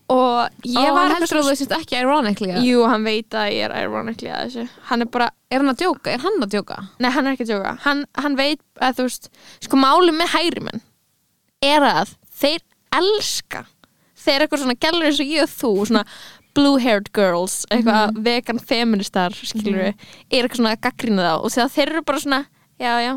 [0.08, 3.66] Og ég var heldur að þú sést ekki ironically að- jú, hann veit að ég
[3.66, 4.68] er ironically að þessu.
[4.88, 6.12] Hann er bara Er hann að djóka?
[6.12, 6.76] Er hann að djóka?
[7.00, 7.70] Nei, hann er ekki að djóka.
[7.86, 9.28] Hann, hann veit að þú veist
[9.64, 10.82] sko máli með hægrimenn
[11.64, 12.60] er að þeir
[12.98, 13.62] elska.
[14.18, 16.02] Þeir eitthvað svona gælur eins og ég og þú svona
[16.58, 21.34] blue haired girls eitthvað vegan feministar skilur við, er eitthvað svona að gaggrina þá.
[21.38, 22.44] Og þeir eru bara svona
[22.78, 23.14] já, já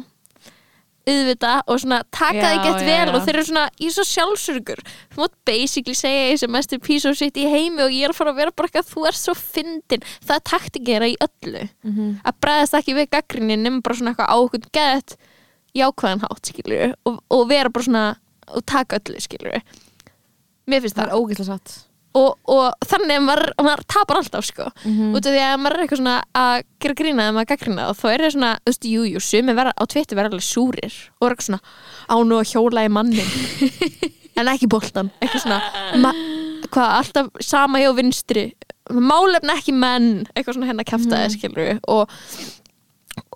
[1.02, 3.12] auðvita og svona taka það gett vel já.
[3.18, 4.82] og þeir eru svona er svo sjálfsörgur.
[5.12, 8.14] Þú mátt basically segja ég sem mestur piece of shit í heimi og ég er
[8.14, 11.64] að fara að vera bara eitthvað þú er svo fyndin, það er taktikera í öllu.
[12.22, 15.18] Að bregðast ekki við gaggrinni nema bara svona eitthvað ákveð gett
[15.82, 18.06] jákvæðan hátt skilur og, og vera bara svona
[18.52, 19.62] og taka öllu skilur
[20.70, 21.18] mér finnst Það það.
[21.18, 21.76] ógæslega satt
[22.18, 25.14] og, og þannig að maður, maður tapar alltaf sko Mhm.
[25.16, 27.96] út af því að maður er eitthvað svona að gera grína eða maður gaggrina og
[28.00, 31.28] þá er það svona þú veist, jú, jú, sumi á tvittu vera alveg súrir og
[31.28, 31.62] er eitthvað svona
[32.12, 33.32] á nú að hjóla í mannin
[34.42, 35.62] en ekki boltan eitthvað svona
[36.72, 38.46] hvað, alltaf sama hjá vinstri
[38.92, 41.36] málefna ekki menn eitthvað svona hennar kæftaði mm.
[41.38, 42.10] skilur og,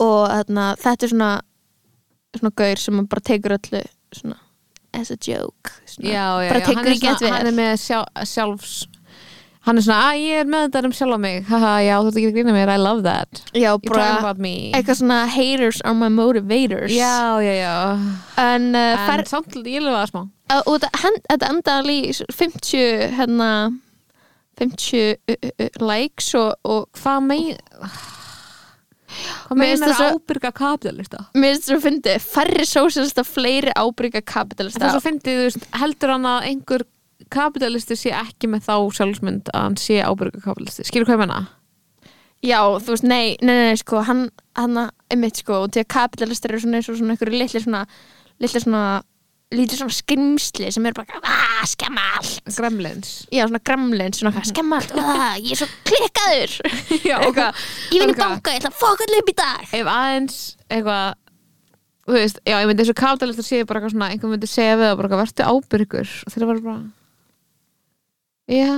[0.04, 1.32] og þarna, þetta er svona
[2.36, 3.82] svona gaur sem maður bara tekur öllu
[4.16, 4.40] svona
[4.99, 7.47] as a joke svona, Já, já, bara já, tekur hann er ekki gett svona- Hann
[7.47, 8.75] er með sjá, sjálfs
[9.65, 11.38] Hann er svona, að ég er með þetta um sjálf á mig.
[11.49, 13.39] Haha, já, þú ert ekki að grína mér, I love that.
[13.49, 14.51] Já, You're talking bara about me.
[14.77, 16.91] eitthvað svona haters are my motivators.
[16.93, 17.73] Já, já, já.
[18.38, 20.21] En, uh, En fer, samt, ég lefa það smá.
[20.53, 23.49] Uh, og þetta hen- þetta endaði í 50 hérna
[24.62, 27.58] 50 uh, uh, uh, likes og, og Hvað mein
[29.45, 31.25] Hvað meinar það svo- ábyrga kapitalista?
[31.36, 35.45] mér finnst það að fyndi færri sósélista, fleiri ábyrga Það kapitalista er svo fyndið, þú
[35.49, 36.86] veist, heldur hann að einhver
[37.32, 41.39] kapitalisti sé ekki með þá sjálfsmynd að hann sé ábyrga kapitalisti skilur hvað ég menna?
[42.45, 44.28] já, þú veist, nei, nei, nei, nei sko hann,
[44.60, 44.78] hann
[45.10, 47.86] einmitt sko, og því að kapitalistar eru svona eins og svona einhverju litli svona
[48.43, 48.84] litli svona,
[49.53, 52.39] litli svona skrimsli sem eru bara, aaa, skemma allt.
[52.55, 53.12] Gremlins.
[53.29, 56.55] Já, svona gremlin, svona eitthvað, skemma allt aaa, ég er svo klikkaður.
[57.12, 57.62] Já, eitthvað,
[57.93, 59.63] ég vinn í banka, ég ætla að fóka allir upp í dag.
[59.69, 61.21] Ef aðeins eitthvað
[62.05, 64.89] þú veist, já, ég myndi þessu kapitalistar sé bara eitthvað svona, einhver myndi segja við
[64.91, 66.15] það bara verður ábyrgur.
[66.25, 66.79] Og þeir eru bara
[68.55, 68.73] já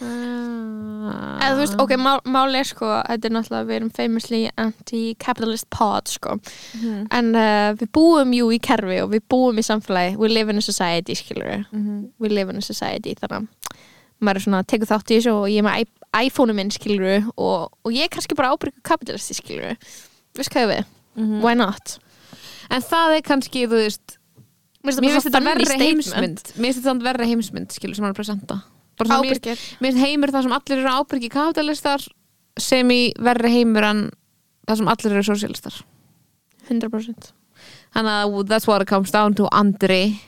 [0.00, 5.68] Eða, þú veist, ok, má, máli er sko þetta er náttúrulega, við erum famously anti-capitalist
[5.72, 6.36] pod sko.
[6.76, 7.06] Mhm.
[7.10, 10.58] en uh, við búum jú í kerfi og við búum í samfélagi, we live in
[10.58, 12.10] a society skilur Mhm.
[12.18, 13.48] we live in a society þannig að
[14.20, 15.86] maður er svona, tekur þátt í þessu og ég er með
[16.26, 19.76] iPhone-u minn skilur og, og ég er kannski bara ábyrgu kapitalisti skilur
[20.36, 20.84] veist hvað við,
[21.16, 21.40] Mhm.
[21.42, 21.98] why not?
[22.70, 24.16] En það er kannski, þú veist
[24.84, 25.80] mér finnst þetta statement.
[25.82, 26.42] heimsmynd.
[26.56, 28.62] Mér finnst þetta verri heimsmynd, skilur, sem hann er að presenta
[29.08, 32.00] ábyrgir mér finnst heimur þar sem allir eru ábyrgi kapitalistar
[32.60, 34.10] sem í verri heimur en
[34.68, 35.80] þar sem allir eru sosialistar
[36.68, 37.32] 100%
[37.94, 40.18] þannig að that's what it comes down to Andri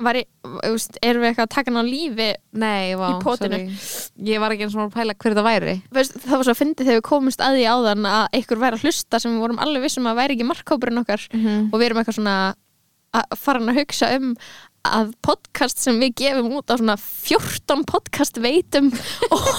[0.00, 0.24] ég,
[1.04, 3.58] erum við eitthvað að taka hann á lífi nei, vá, Í potinu.
[3.76, 4.30] sorry.
[4.30, 6.60] ég var ekki eins og að pæla hver það væri Veist, það var svo að
[6.62, 9.60] fyndi þegar við komumst að því áðan að einhver væri að hlusta sem við vorum
[9.60, 11.68] alveg vissum að væri ekki markhópurinn okkar Mhm.
[11.72, 12.36] og við erum eitthvað svona
[13.12, 14.34] að fara að hugsa um
[14.86, 18.88] að podcast sem við gefum út á svona 14 podcast veitum
[19.34, 19.50] og,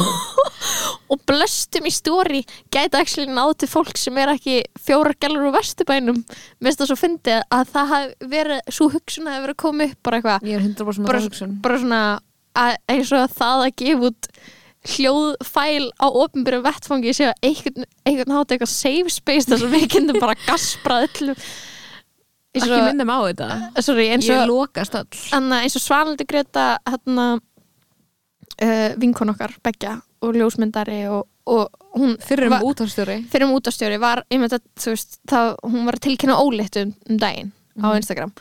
[1.13, 2.41] og blöstum í stóri
[2.73, 6.23] gæti actually náð til fólk sem er ekki fjórar gælur úr vesturbænum.
[6.59, 9.61] Mér finnst það svo fyndi að það hafi verið svo hugsun að það verið að
[9.65, 10.49] koma upp bara eitthvað.
[10.49, 12.01] Ég 100% með bara, bara svona
[12.57, 14.31] að, eins og það að gefa út
[14.91, 20.17] hljóðfæl á ofnbyrjum vettfangi að einhvern, einhvern hátt eitthvað safe space þar sem við kynnum
[20.17, 21.43] bara gasprað öllum
[22.53, 23.47] eins ekki minnum á þetta.
[23.85, 24.49] Sorry, eins ég og,
[25.79, 32.57] og Svalandi Greta hérna uh, vinkon okkar, Begja og ljósmyndari og, og hún fyrir um
[32.69, 37.53] útastjóri fyrir um útastjóri var að, veist, það, hún var tilkynna ólétt um, um daginn
[37.81, 37.95] á Mhm.
[38.01, 38.33] Instagram.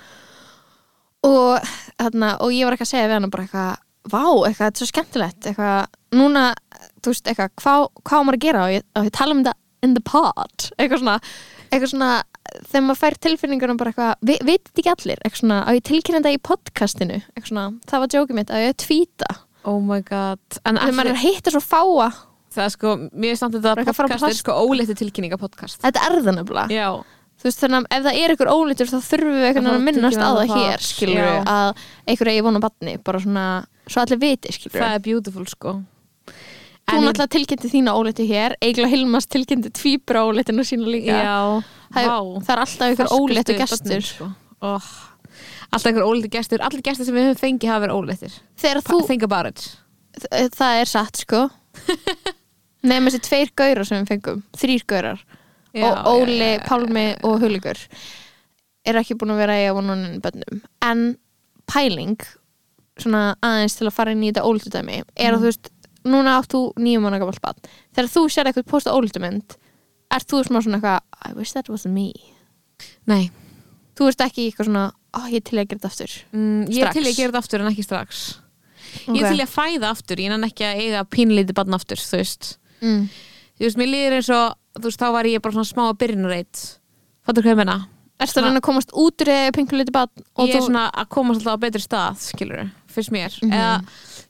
[1.22, 1.60] Og,
[2.00, 3.78] þarna, og ég var ekki að segja við hana bara eitthvað
[4.10, 6.44] vá, eitthvað, þetta er svo skemmtilegt eitthvað, núna,
[7.04, 8.62] þú veist, eitthvað hvað, hvað á maður að gera?
[8.64, 11.18] Og ég, og ég tala um þetta in the pod, eitthvað svona
[11.70, 12.10] eitthvað svona,
[12.70, 15.22] þegar maður fær tilfinningunum bara eitthvað, vi, vitið ekki allir?
[15.22, 17.20] Eitthvað svona, á ég tilkynna þetta í podcastinu?
[17.34, 19.30] Eitthvað svona, það var jókið mitt, að ég tvíta
[19.68, 20.40] oh my god.
[20.64, 22.10] En þegar maður allir, er að hitta svo fáa.
[22.50, 24.58] Það er sko, mér er samt þetta Bara eitthvað fara á podcast er plast- sko
[24.58, 25.80] ólétti tilkynninga podcast.
[25.84, 26.74] Þetta er það nefnilega.
[26.74, 26.88] Já,
[27.40, 29.86] þú veist þannig að ef það er ykkur ólítur þá þurfum við einhvern veginn að
[29.86, 31.36] minnast á það það hér skilur já.
[31.48, 33.44] að einhver eigi vona batni bara svona,
[33.86, 35.72] svo allir viti skilur það er beautiful sko
[36.88, 38.56] þú náttúrulega tilkynnti þína ólíti hér.
[38.64, 41.20] Egil Hilmas tilkynnti tvíbra ólítinu sína líka.
[41.20, 41.36] Já,
[41.94, 42.18] það, vá.
[42.46, 43.12] það er alltaf ykkur
[43.54, 44.08] börnin, gestur.
[44.08, 44.30] sko.
[44.66, 44.90] oh.
[45.70, 46.64] alltaf ykkur ólétti gestur.
[46.66, 48.00] Allir gestur sem við höfum fengið hafa verið
[48.60, 49.68] þegar þú, think about it
[50.56, 51.44] það er satt sko.
[52.88, 54.42] Nefnum þessi tveir gaurar sem við fengum.
[54.56, 55.22] Þrýr gaurar.
[55.70, 57.78] Og Óli, Pálmi og Huligur
[58.88, 61.02] er ekki búin að vera í að vonunum bönnum en
[61.70, 62.16] pæling
[62.98, 65.36] svona aðeins til að fara inn í þetta ólítudæmi er Mm.
[65.36, 65.70] að þú veist,
[66.08, 67.58] núna átt þú nýjum manna gamalt bann,
[67.94, 69.56] þegar þú sér eitthvað posta ólítumynd,
[70.10, 72.12] ert þú smá svona eitthvað I wish that was me.
[73.06, 73.30] Nei,
[73.98, 76.14] þú veist ekki eitthvað svona ó, ég er til að gera þetta aftur.
[76.32, 78.22] Mm, ég er til að gera þetta aftur en ekki strax.
[79.06, 79.22] Ég Ok.
[79.22, 82.56] er til að fæða aftur, ég er ekki að eiga pínlítið barn aftur, þú veist.
[82.80, 83.08] Mm.
[83.60, 85.98] þú veist, mér líður eins og þú veist, þá var ég bara svona smá að
[86.00, 86.60] byrjunareit
[87.26, 87.78] fattur hvað ég menna
[88.20, 90.10] Ertu að reyna að komast út úr pinkuliti bann
[90.44, 93.32] ég er svona að komast alltaf á betri stað skilur, fyrst mér.
[93.40, 93.52] Mhm.
[93.52, 93.76] eða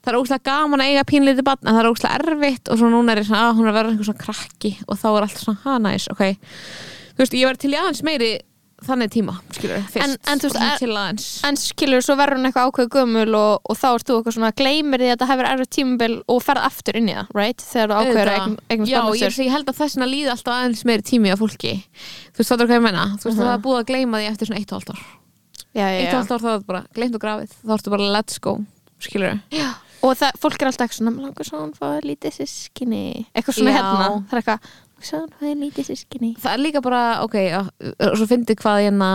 [0.01, 2.89] það er óslega gaman að eiga pínlítið barn en það er óslega erfitt og svo
[2.89, 4.71] núna er ég svona að hún er að vera einhver svona krakki.
[4.87, 6.23] Og þá er allt svona, ha, næs, ok.
[7.11, 8.31] Þú veist, ég var til í aðeins meiri
[8.81, 10.01] þannig tíma, skilur, fyrst.
[10.01, 13.85] En- en veist, er- en skilur svo verður hún eitthvað ákveð gömul og, og þá
[13.93, 17.11] ert þú eitthvað svona gleymir því að þetta hefur erfið tímabil og ferð aftur inn
[17.11, 17.61] í það, right?
[17.61, 20.55] þegar þú ákveður að eign- eignast Já, ég, ég held að þess vegna líði alltaf
[20.57, 21.75] aðeins meiri tími á fólki.
[22.33, 23.45] Þú veist, það er hvað ég menna þú veist, Mhm.
[23.45, 25.01] það er búið að gleyma því eftir svona eitt og halvt ár.
[25.77, 26.17] Já, já, eitt og já.
[26.17, 27.49] halvt ár þá er það bara gleymt og grafið.
[27.61, 28.57] Þá ertu bara let's go,
[28.99, 29.37] skilur
[30.01, 33.03] og það, fólk er alltaf eitthvað svona "Mig langar svo að hún fáið lítið sískinni
[33.35, 33.77] eitthvað svona Já.
[33.77, 34.07] hérna.
[34.29, 37.61] Það er eitthvað, svo að hún fáið lítið sískinni það er líka bara, ok, já,
[38.09, 39.11] og svo fyndi hvað hérna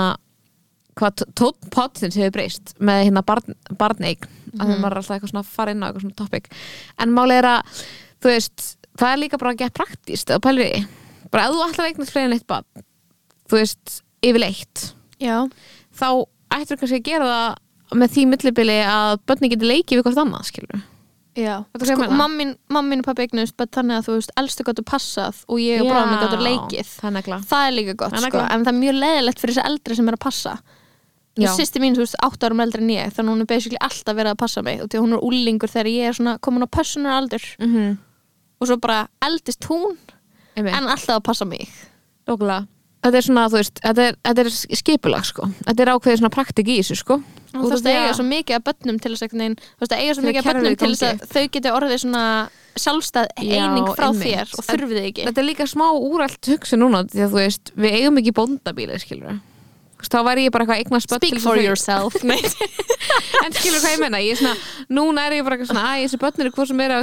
[0.96, 4.24] hvað tóttpottins hefur breyst með hérna barn, barneign.
[4.56, 6.46] Mm að maður er alltaf eitthvað svona að fara inn á eitthvað svona topic.
[6.98, 7.80] En máli er að,
[8.24, 10.86] þú veist það er líka bara að geta praktíst og pæli við,
[11.30, 12.64] bara ef þú að eignast fleiri en eitt barn
[13.50, 14.84] þú veist, yfirleitt
[15.22, 15.36] já,
[15.96, 16.08] þá
[16.56, 17.58] ættir kannski að gera það
[17.94, 20.84] með því millibili að börni getur leikið við hvort annað, skilur
[21.84, 25.82] sko, mammin, mammin og pappi eignust þannig að þú veist, elstu gáttu passað og ég
[25.82, 26.92] og bráðum gáttu leikið.
[26.96, 27.16] það er
[27.68, 30.24] er líka gott sko, en það er mjög leðilegt fyrir þessi eldri sem er að
[30.24, 30.54] passa.
[31.36, 34.16] Sýsti mín, þú veist, átt árum eldri en ég þannig að hún er basically alltaf
[34.16, 36.64] verið að passa mig og því að hún er úlingur þegar ég er svona komin
[36.64, 37.44] á passunar aldur.
[37.60, 37.96] Mm -hmm.
[38.60, 39.98] og svo bara eldist hún
[40.56, 41.68] en alltaf að passa mig.
[42.26, 42.66] Lókulega.
[43.06, 44.48] Þetta er svona, þú veist, þetta er, þetta er
[44.80, 45.46] skipulag, sko.
[45.62, 47.20] Þetta er ákveðið svona praktik í þessu, sko.
[47.54, 49.30] þú því að eiga að- svo mikið af börnum til þess að
[49.94, 52.24] að eiga svo að mikið af kerfið börnum til þess að þau geti orðið svona
[52.76, 54.26] sjálfstæð Já, eining frá einmitt.
[54.26, 57.38] þér og þurfið þið ekki Þetta er líka smá úrælt hugsun núna, því að þú
[57.40, 59.38] veist, við eigum ekki bóndabíli, skilur við.
[60.06, 62.12] Þá væri ég bara eitthvað eignar spött speak for yourself.
[63.46, 64.56] En skilur hvað ég meina, ég er svona,
[64.92, 66.94] núna er ég bara eitthvað svona, að þessi börn eru hvað sem er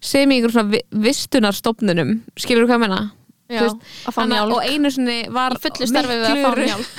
[0.00, 3.00] sem í einhverju svona vi- vistunarstofnunum, skilur hvað ég meina?
[3.46, 3.78] Veist,
[4.10, 5.68] að að- mjálk og einu sinni var að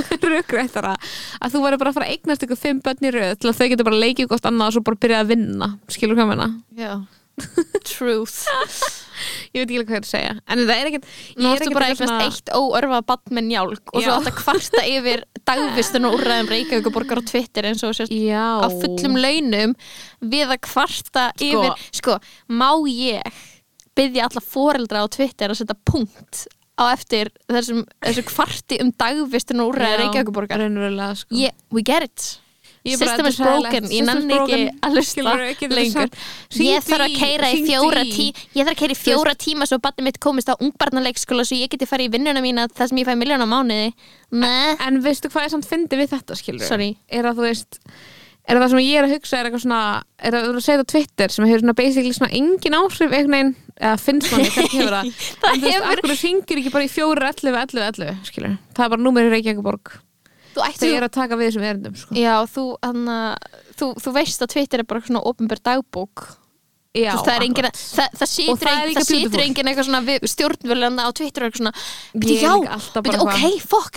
[0.08, 0.94] miklu rökrættara
[1.44, 3.60] að þú væri bara að fara að eignast ykkur fimm börn í röð til að
[3.60, 6.48] þau getur bara leikið hvort annað og svo bara byrja að vinna skilur hvað meina?
[6.78, 6.94] Já.
[7.92, 8.48] truth
[9.54, 11.06] Ég veit ekki hvað ég er að segja en það er ekkert
[11.38, 14.16] Nú ég er ertu bara eignast eitt óörfað bann með njálk og svo Já.
[14.20, 19.18] átt að kvarta yfir dagvistun og úrræðum Reykjavíkuborgar á Twitter eins og sérst á fullum
[19.22, 19.76] launum
[20.22, 21.50] við að kvarta Sko.
[21.50, 22.18] yfir sko,
[22.50, 23.42] má ég
[23.98, 26.46] byggja alla foreldra á Twitter að setja punkt
[26.78, 30.68] á eftir þessum, þessu kvarti um dagvistun og úrræði Reykjavíkuborgar
[31.18, 31.34] sko.
[31.34, 32.38] Yeah, we get it.
[32.88, 35.24] System is broken, ég nenni ekki að hlusta
[35.74, 36.12] lengur.
[36.64, 39.80] ég þarf að keira í fjóra tí ég þarf að keira í fjóra tíma svo
[39.84, 43.10] barnið mitt komist á ungbarnaleikskóla svo ég geti farið í vinnuna mína þar sem ég
[43.10, 43.90] fæ miljón á mánuði.
[44.32, 46.94] Nei, En veistu hvað ég samt fyndi við þetta skilur Sorry.
[47.12, 47.82] Er að þú veist
[48.48, 49.80] Er það sem ég er að hugsa er eitthvað svona
[50.24, 53.02] Er að þú eru að segja á Twitter sem hefur svona basically svona engin áhrif
[53.12, 55.10] einhvern veginn Eða finnst manni kannski hefur það.
[55.42, 58.56] Það En þú veist, akkur þú syngir ekki bara í fjóru 11, 11, 11 skilur
[58.78, 59.94] Það er bara númer í Reykjavíkuborg
[60.58, 62.16] þú Þau ættir eru að taka við þessum erindum sko.
[62.18, 63.18] Já, þú, hana,
[63.78, 66.24] þú, þú veist að Twitter er bara svona ofinbjörn dagbók
[66.98, 69.42] Já, það er engin, það, það situr, það er það beautiful.
[69.44, 71.74] engin eitthvað svona stjórnvölanda á Twitter svona
[72.18, 73.36] er já, alltaf byrju, ok,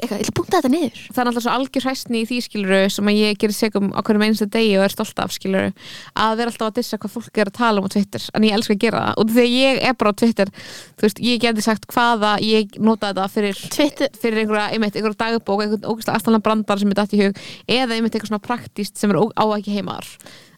[0.02, 1.00] eitthvað, ég að búnta þetta niður.
[1.06, 4.00] Það er náttúrulega svo algjör hæstni í því skiluru sem að ég gerir segum á
[4.04, 7.40] hverjum einstu degi og er stolt af skiluru að vera alltaf að dissa hvað fólk
[7.40, 8.26] er að tala um á Twitter.
[8.36, 9.16] En ég elska að gera það.
[9.22, 10.52] Og þegar ég er bara á Twitter
[11.00, 13.64] þú veist, ég geti sagt hvaða ég nota þetta fyrir
[14.20, 17.96] fyrir einhverja, einmitt, einhverja dagbók einhvern ógæslega aðstæðan brandar sem er dætt í hug eða
[17.96, 20.08] einmitt eitthvað svona praktíst sem er á ekki heimar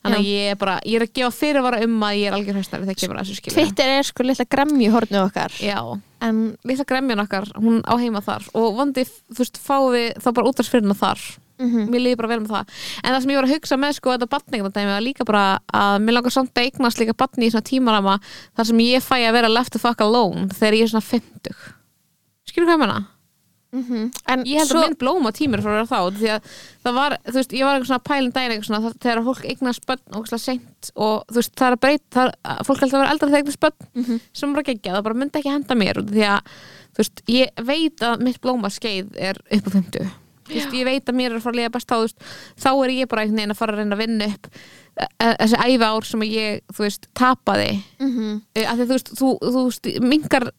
[0.03, 2.59] þannig að ég er bara, ég er að gefa fyrirvara um að ég er algjör
[2.59, 5.55] hæstnari þegar kemur að þessu skiluru Twitter er sko litla gremju hornu okkar.
[5.62, 5.79] Já,
[6.27, 8.49] en litla gremjan okkar, hún á heima þar.
[8.59, 11.23] Og vondi, þú veist, fáum við þá bara útvarsfyrirna þar.
[11.62, 11.85] Mhm.
[11.93, 12.71] mér líði bara vel með það.
[13.05, 15.43] En það sem ég var að hugsa með sko þetta batningna dæmi var líka bara
[15.71, 18.17] að mér langar samt að eignast líka batni í svona tímarama
[18.57, 21.55] þar sem ég fæ að vera left the fuck alone þegar ég er svona 50
[22.49, 22.99] skilur hvað ég menna?
[23.72, 26.48] En Ég held svo, að minn blóma tímur frá þá því að
[26.85, 29.87] það var, þú veist, ég var eitthvað svona pælin daginn eitthvað svona þegar fólk eignast
[29.88, 32.26] börn og seint og þú veist, það er að breyta
[32.68, 35.54] fólk heldur að vera eldra þegar eignast börn sem bara geggja, það bara myndi ekki
[35.54, 36.52] henda mér því að,
[36.92, 40.85] þú veist, ég veit að mitt blóma skeið er upp á 50 þú veist, ég
[40.85, 42.18] veit að mér er að fara að liða best á þú veist,
[42.59, 44.46] þá er ég bara einhvern veginn að fara að reyna að vinna upp
[44.96, 48.42] eh, eh, þessi æfa ár sem ég, þú veist, tapaði Mhm.
[48.55, 50.50] Eh, af því að þú veist, þú, þú veist, mingar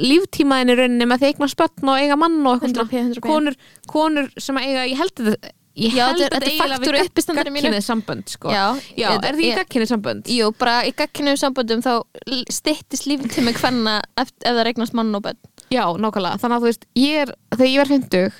[0.00, 3.24] líftímaðin í rauninni með því að eignast börn og eiga mann og eitthvað 100p, 100p.
[3.26, 3.56] konur,
[3.90, 7.06] konur sem að eiga, ég held að þetta ég held þetta að þetta er við
[7.08, 7.60] uppistandari mínu.
[7.70, 8.50] gagnkynhneigð sambönd sko.
[8.52, 8.64] Já,
[8.98, 10.24] Já, er því ég- gagkynni sambönd?
[10.28, 11.92] jú, bara í gagkinnum samböndum þá
[12.50, 15.38] styttist líftími hvenna ef, ef það regnast mann og bönn
[15.70, 18.38] Já, nákvæmlega, þannig að þú veist ég er, þegar ég verð 50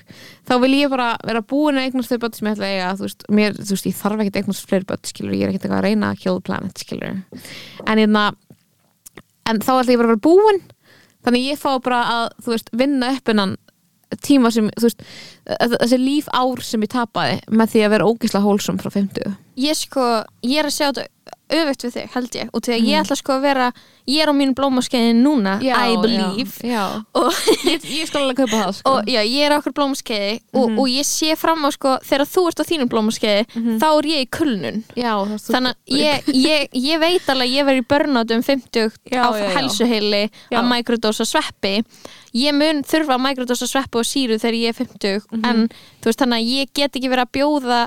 [0.51, 2.89] þá vil ég bara vera búin að eignast þau börn sem ég ætla að eiga.
[2.99, 5.55] Þú veist, mér, þú veist, ég þarf ekki að eignast fleiri börn skilur, ég er
[5.55, 7.21] eitthvað að reyna að the planet skilur,
[7.87, 8.25] en hérna
[9.47, 10.61] en þá ætla ég bara að vera búin.
[11.21, 13.55] Þannig ég fá bara að, þú veist, vinna upp innan
[14.25, 15.05] tíma sem, þú veist
[15.47, 19.79] þessi líf ár sem ég tapaði með því að vera ógisla hólsum frá 50 Ég
[19.79, 20.07] sko,
[20.47, 21.05] ég er að sjá þetta
[21.51, 23.65] öfugt við þig, held ég og því að ég ætla sko að vera
[24.11, 26.85] ég er á mínu blómaskeiði núna, I believe já, já.
[27.19, 27.35] og
[27.67, 28.93] Ég, ég skal alveg kaupa það sko.
[28.93, 32.27] og já, ég er á okkur blómaskeiði og, og ég sé fram á sko, þegar
[32.31, 35.11] þú ert á þínum blómaskeiði þá er ég í kulnun já,
[35.51, 39.23] þannig að ég, ég, ég veit alveg að ég verið í burnout um 50 Já,
[39.27, 39.51] á já, já.
[39.59, 40.59] helsuheili Já.
[40.63, 41.75] að microdose sveppi
[42.39, 45.45] ég mun þurfa að microdose sveppi og síru þegar ég er 50 Mhm.
[45.51, 45.69] en
[46.01, 47.81] þú veist þannig að ég get ekki verið að bjóða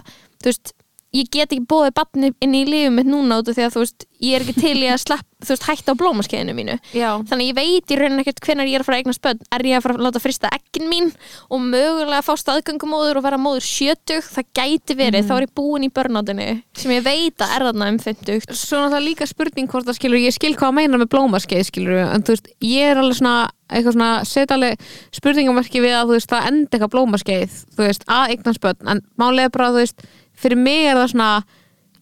[0.43, 0.73] þú veist
[1.13, 3.83] ég get ekki bóðið barni inn í lífum mitt núna út af því að þú
[3.83, 6.75] veist ég er ekki til í að slapp, þú veist, hætta á blómaskeiðinu mínu.
[6.95, 9.23] Já, þannig að ég veit í rauninni ekkert hvenær ég er að fara að eignast
[9.25, 9.41] börn.
[9.51, 11.09] Er ég að fara að láta frista ekkin mín
[11.49, 15.19] og mögulega fá staðgöngumóður og vera móður 70, það gæti verið.
[15.23, 15.27] Mhm.
[15.27, 18.79] þá er ég búin í börnátinu sem ég veit að er þarna um 50 svo
[18.79, 22.23] náttúrulega líka spurning hvort það skilur, ég skil hvað að meina með blómaskeið skilur, en
[22.23, 23.35] þú veist, ég er alveg svona
[23.73, 24.81] eitthvað svona, set alveg
[25.15, 29.01] spurningamarki við að þú veist, það enda eitthvað blómaskeið þú veist, að eignast börn, en
[29.17, 30.05] málega bara þú veist,
[30.39, 31.29] fyrir mig er það svona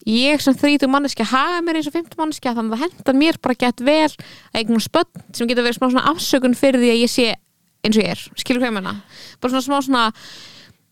[0.08, 3.38] ég sem þrítu manneskja haga mér eins og 50 manneskja, þannig að það hendar mér
[3.42, 7.02] bara gett vel að eignast börn sem getur verið smá svona afsökun fyrir því að
[7.04, 7.28] ég sé
[7.82, 8.96] eins og ég er, skilur hvað ég meina?
[9.42, 10.06] Bara svona smá svona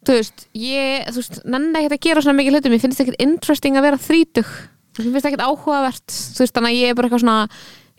[0.07, 3.25] þú veist, ég, þú veist, nenni ekkert að gera svona mikið hlutum, ég finnst ekkert
[3.25, 4.53] interesting að vera þrítug,
[4.97, 6.07] þú finnst ekkert áhugavert.
[6.09, 7.39] Þú veist, þannig að ég er bara eitthvað svona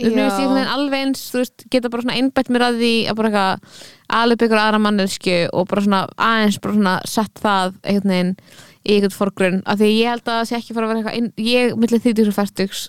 [0.02, 3.32] þú ég alveg eins, þú veist, geta bara svona einbætt mér að því að bara
[3.32, 3.82] eitthvað
[4.22, 8.34] alveg ykkur aðra mannesku og bara svona aðeins bara svona sett það einhvern veginn
[8.82, 11.02] í einhvern forgrunn, af því að ég held að það sé ekki fara að vera
[11.02, 12.88] eitthvað, inn, ég millir þrítugs og færtugs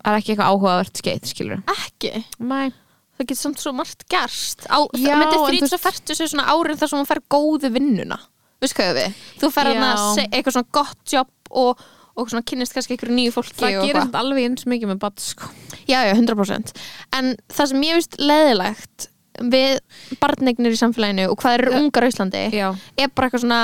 [0.00, 2.70] það er ekki eitthvað áhugavert skeið, skilur ekki, Nei.
[3.18, 4.66] það getur samt svo margt gerst.
[4.70, 6.98] Á, Já, það myndi en þú 30 veist- og 40 sér svona árin þar sem
[7.02, 8.18] hún fær góðu vinnuna.
[8.60, 9.90] Veist hvað við, þú fær hana
[10.30, 11.84] eitthvað svona gott jobb og,
[12.20, 15.22] og svona kynnist kannski einhverju nýju fólki það gerir þetta alveg eins mikið með badd
[15.24, 15.48] sko.
[15.88, 16.74] Já, já, 100%
[17.18, 19.08] En það sem ég veist leðilegt
[19.40, 19.78] við
[20.20, 22.66] barnegnir í samfélaginu og hvað eru ungar á Íslandi Já.
[22.98, 23.60] er bara eitthvað svona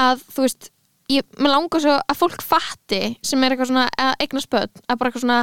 [0.00, 0.70] að þú veist,
[1.12, 4.98] ég, mér langar svo að fólk fatti sem er eitthvað svona að eigna spöld, að
[4.98, 5.40] bara eitthvað svona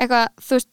[0.00, 0.70] eitthvað, þú veist,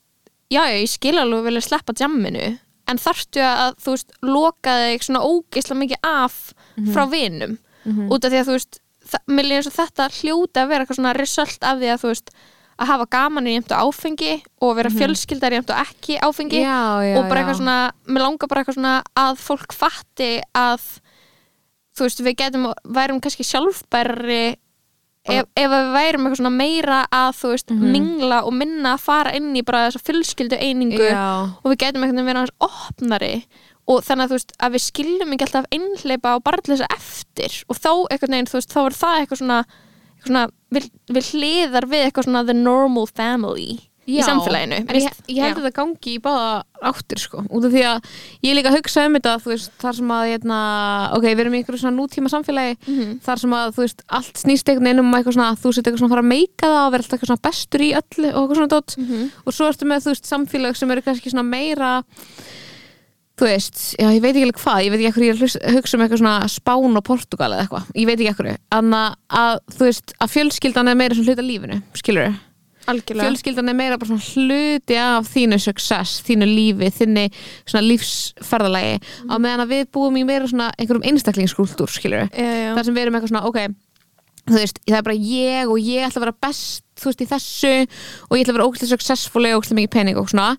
[0.54, 2.48] já, ég skil alveg að vilja sleppa jamminu
[2.90, 6.40] en þarftu að, þú veist, loka þig svona ógeisla mikið af
[6.96, 7.58] frá vinum,
[8.10, 8.80] út af því að þú veist
[9.28, 12.12] mér líður eins og þetta hljóta að vera eitthvað svona result af því að þú
[12.14, 12.34] veist
[12.84, 14.32] að hafa gaman í jæmt og áfengi
[14.66, 17.78] og vera fjölskyldar í jæmt og ekki áfengi Já, já, og bara eitthvað svona,
[18.10, 20.82] mér langar bara eitthvað svona að fólk fatti að
[21.94, 24.56] þú veist, við getum, værum kannski sjálfbærri
[25.24, 27.92] ef, ef við værum eitthvað svona meira að þú veist, Mhm.
[27.94, 31.54] mingla og minna að fara inn í bara þessa fjölskyldu einingu Já.
[31.64, 33.46] og við getum eitthvað vera hans opnari
[33.88, 37.64] og þannig að þú veist, að við skiljum ekki alltaf einhleipa og barnleysa eftir.
[37.68, 39.62] Og þá eitthvað neginn, þú veist, þá er það eitthvað svona,
[40.14, 40.46] eitthvað svona
[40.78, 44.82] við, við hliðar við eitthvað svona the normal family í Já, samfélaginu.
[44.84, 48.10] en ég, ég held að þetta gangi í báða áttir sko, út af því að
[48.44, 50.58] ég líka hugsa um þetta, veist, þar sem að hérna,
[51.16, 53.14] ok, við erum í einhverju svona nútíma samfélagi Mhm.
[53.24, 56.02] þar sem að, þú veist, allt snýst einhvern veginn um eitthvað svona, þú sett eitthvað
[56.04, 58.42] svona að fara að meika það og vera alltaf eitthvað svona bestur í öllu og
[58.44, 58.98] eitthvað svona dót.
[58.98, 59.32] Mhm.
[59.48, 62.04] og svo ertu með, þú veist, samfélag sem eru kannski svona meira
[63.40, 65.78] þú veist, já, ég veit ekki alveg hvað ég veit ekki ekkur ég er að
[65.80, 69.62] hugsa um eitthvað svona Spán og Portugal eða eitthvað, ég veit ekki ekkur en að,
[69.78, 72.36] þú veist, að fjölskyldan er meira svona hluta lífinu, skilur
[72.90, 73.30] algjörlega.
[73.30, 77.30] Fjölskyldan er meira bara svona hluti af þínu success, þínu lífi þinni
[77.62, 78.98] svona lífsferðalagi.
[79.32, 82.74] Á meðan að við búum í meira svona einhverjum einstaklingskultúr, skilur já.
[82.76, 83.62] þar sem við erum eitthvað svona, ok
[84.50, 87.30] þú veist, það er bara ég og ég ætla að vera best þú veist, í
[87.30, 90.50] þessu og ég ætla að vera ógæslega successful og ógæslega mikið pening og svona.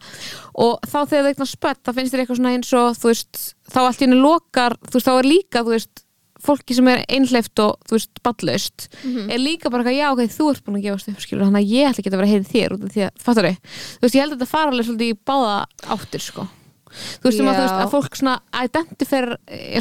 [0.54, 3.44] Og þá þegar það eitthvað spött, þá finnst þér eitthvað svona eins og þú veist,
[3.74, 6.04] þá allt í henni lokar þú veist, þá er líka, þú veist
[6.44, 8.88] fólki sem er einhleift og, þú veist, ballust
[9.32, 11.72] er líka bara eitthvað, já, ok, þú ert búin að gefast upp, skilur, þannig að
[11.72, 13.56] ég ætla ekki að vera að heyri þér út af því að, fattar þau,
[13.94, 15.56] þú veist, ég held að þetta fara alveg svolítið í báða
[15.96, 16.46] áttir, sko
[16.94, 18.34] þú veist, um að, þú veist, að fólk svona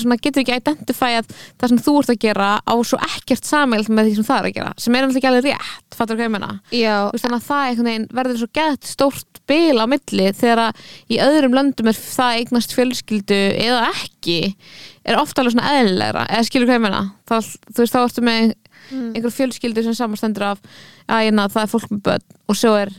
[0.03, 4.09] svona, getur ekki identifæjað það sem þú ert að gera á svo ekkert samælt með
[4.09, 6.33] því sem það er að gera sem er alltaf ekki alveg rétt, fattar hvað ég
[6.33, 6.51] menna
[7.23, 11.57] þannig að það veginn verður svo gett stórt bil á milli þegar að í öðrum
[11.57, 14.39] löndum er það eignast fjölskyldu eða ekki
[15.03, 18.23] er ofta alveg svona eðlilegra eða skilur hvað ég menna það, þú veist þá ertu
[18.23, 18.53] með
[18.91, 20.61] einhver fjölskyldu sem samanstendur af
[21.07, 22.93] að það er fólk með börn og svo er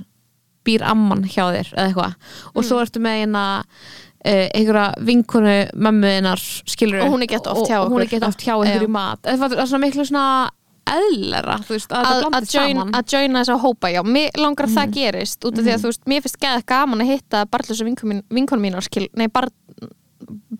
[0.64, 2.18] býr amman hjá þér eða eitthvað.
[2.54, 3.44] Og svo ertu með hérna
[4.24, 8.14] Uh, einhverja vinkonu mömmuðinnar skilur Og hún er gett oft hjá og hún er okkur.
[8.14, 9.20] gett oft hjá einhverju mat.
[9.20, 10.28] Það er svona miklu svona
[10.88, 15.74] eðlera að joina þess að hópa já, mér langar að það gerist út af því
[15.74, 19.48] að þú veist, mér finnst geða gaman að hitta barnlösa vinkonum mínar skil, nei, bar,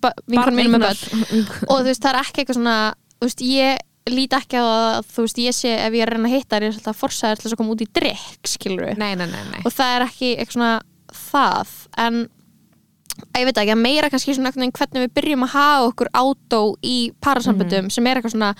[0.01, 1.45] ba, vinkonum mínum með börn.
[1.69, 2.77] og þú veist, það er ekki eitthvað svona
[3.17, 6.17] þú veist, ég lít ekki það að þú veist, ég sé ef ég er að
[6.19, 8.91] reyna að hitta ég er alltaf forsaður til þess að koma út í drikk, skilur
[9.01, 9.61] nei, nei, nei, nei.
[9.65, 10.73] og það er ekki eitthvað svona
[11.15, 11.75] það,
[12.05, 12.19] en
[13.31, 16.61] að ég veit ekki, að meira kannski svona hvernig við byrjum að hafa okkur átó
[16.85, 18.51] í parasamböndum sem er eitthvað svona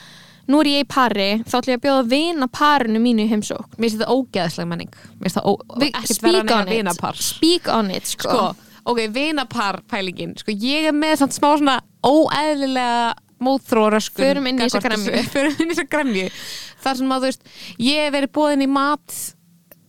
[0.49, 3.31] nú er ég í pari, þá ætlum ég að bjóða að vina parinu mínu í
[3.31, 4.97] heimsók Mér finnst þetta ógeðslega menning.
[5.17, 6.73] Mér finnst það speak on it.
[6.75, 7.21] vinapar.
[7.21, 11.79] Speak on it, sko, Sko, ok, vinapar pælingin Sko, ég er með samt smá svona
[12.05, 15.15] óeðlilega móðþróa röskun Förum inn í þessa gagnvart gremju.
[15.15, 15.31] þessu.
[15.35, 16.27] Förum inn í þessa gremju
[16.85, 17.47] Þar sem að, þú veist,
[17.81, 19.17] ég hef verið bóðin í mat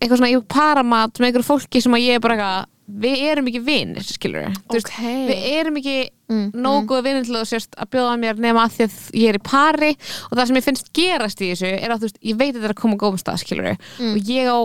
[0.00, 3.48] eitthvað svona í paramat með einhverju fólki sem að ég er bara eitthvað við erum
[3.50, 4.92] ekki vinir, skilur við Ok.
[5.30, 8.72] við erum ekki Mm, nógu góð vinir til að sérst að bjóða mér nema að
[8.74, 9.90] því að ég er í pari
[10.26, 12.56] og það sem ég finnst gerast í þessu er að þú veist, ég veit að
[12.56, 13.68] þetta er að koma góðum stað, skilur
[14.00, 14.08] Mm.
[14.10, 14.58] og ég á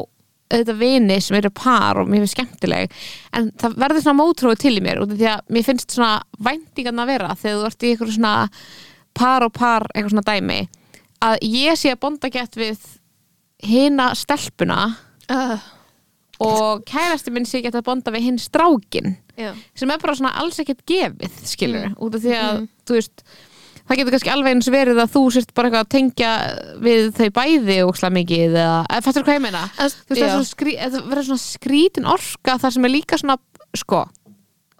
[0.51, 2.91] auðvitað vini sem eru par og mér finnst skemmtileg
[3.37, 6.13] en það verður svona mótróið til í mér út af því að mér finnst svona
[6.49, 8.33] væntingan að vera þegar þú ert í eitthvað svona
[9.13, 10.59] par og par, eitthvað svona dæmi
[11.21, 12.79] að ég sé að bonda gett við
[13.63, 14.79] hina stelpuna
[15.29, 15.57] uh,
[16.41, 19.51] og kærasti minn sé gett að bonda við hinn strákin já.
[19.77, 21.97] sem er bara svona alls ekkert gefið skilur, Mm.
[22.01, 22.67] út af því að Mm.
[22.87, 23.23] þú veist,
[23.91, 26.31] það getur kannski alveg eins verið að þú sért bara eitthvað að tengja
[26.85, 29.63] við þau bæði ókslega mikið eða, eða fattur hvað ég meina?
[29.75, 33.37] Að, þú veist, það, skrí, það verður svona skrítin orka þar sem er líka svona,
[33.81, 34.01] sko.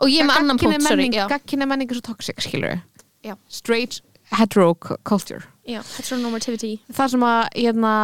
[0.02, 2.80] Og ég er með annan punkt, sorry gagkinni menning er svo toxic, skilur
[3.22, 3.36] Já.
[3.52, 4.00] straight
[4.32, 5.44] hetero cu- culture.
[5.68, 6.80] Já, heteronormativity.
[6.96, 7.96] Þar sem að, hérna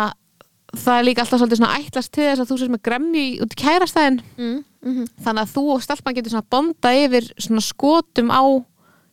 [0.76, 3.38] það er líka alltaf svolítið svona ætlast til þess að þú sért með gremju í-
[3.44, 4.20] út í kærastæðin.
[4.38, 8.44] Mm, mm þannig að þú og stelpan getur svona bonda yfir svona skotum á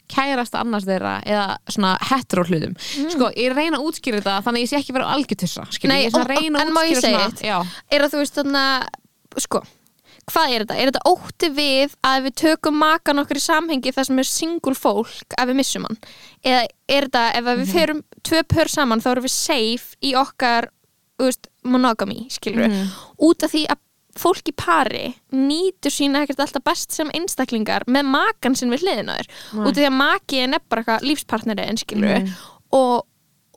[0.09, 2.75] kærasta annars þeirra eða svona hetero hlutum
[3.11, 5.91] sko, ég reyna að útskýra þetta þannig að ég sé ekki algjörtussa Mm.
[5.95, 8.89] Er og- að reyna en má ég segja já, er að þú veist þarna
[9.39, 9.63] sko,
[10.31, 10.77] hvað er þetta?
[10.81, 14.75] Er þetta ótti við að við tökum makan okkur í samhengi þar sem er single
[14.75, 15.99] fólk að við missum hann?
[16.45, 17.73] Eða er þetta ef við Mhm.
[17.73, 20.69] ferum tvö pör saman þá erum við safe í okkar
[21.65, 22.89] monogamy, skilur Mhm.
[23.21, 23.77] út af því að
[24.21, 29.17] fólk í pari nýtur sína ekkert alltaf best sem einstaklingar með makan sinn við hliðina
[29.19, 29.65] þér Nei.
[29.65, 32.33] út af því að maki er nefn bara eitthvað lífspartneri en skilur Mhm.
[32.73, 33.07] og,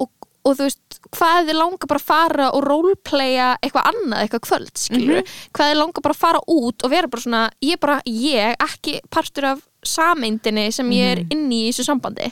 [0.02, 0.10] og,
[0.46, 4.74] og þú veist hvað þið langar bara að fara og roleplaya eitthvað annað, eitthvað kvöld
[4.78, 5.22] skilur
[5.54, 9.00] hvað þið langar bara að fara út og vera bara svona ég bara ég, ekki
[9.14, 12.32] partur af sameindinni sem ég er inni í þessu sambandi.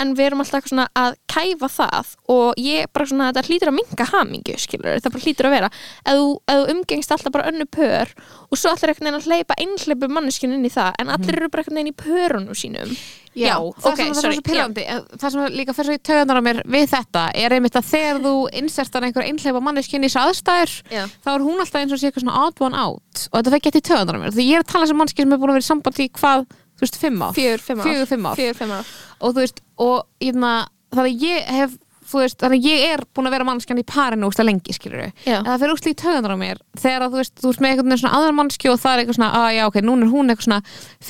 [0.00, 3.78] En við erum alltaf svona að kæfa það og ég bara svona þetta hlýtur að
[3.78, 5.72] minga hamingju skilur, það bara hlýtur að vera.
[6.04, 8.14] Ef þú, þú umgengst alltaf bara önnu pör
[8.50, 11.64] og svo allir eitthvað að hleypa einhleipu manneskjun inn í það en allir eru bara
[11.64, 12.94] eitthvað inn í pörunum sínum.
[13.30, 14.84] Já, það ok, sem það er sorry, svo pyrrandi
[15.22, 18.18] það sem líka fyrir svo í töðanar á mér við þetta er einmitt að þegar
[18.24, 21.02] þú insertar einhver einhleipa manneskinn í þessu aðstæður Já.
[21.22, 23.22] þá er hún alltaf eins og sé eitthvað svona odd one out.
[23.30, 25.28] Og þetta fekk gett í töðanar á mér því ég er að tala sem manneskinn
[25.28, 26.44] sem er búin að vera í sambandi í hvað,
[26.80, 27.36] þú veist, fimm ár.
[27.36, 27.64] Fjögur,
[28.08, 28.92] fimm ár.
[29.20, 31.78] Og þú veist, og ég meina, það að ég hef
[32.20, 35.12] veist, þannig að ég er búin að vera mannskjan í parinu úrslega lengi, skilur við
[35.30, 37.70] en það fyrir úrslega í töðunar á mér þegar að þú veist, þú veist með
[37.70, 40.10] einhvern veginn svona aðra mannskju og það er eitthvað svona, að já, ok, núna er
[40.10, 40.60] hún eitthvað svona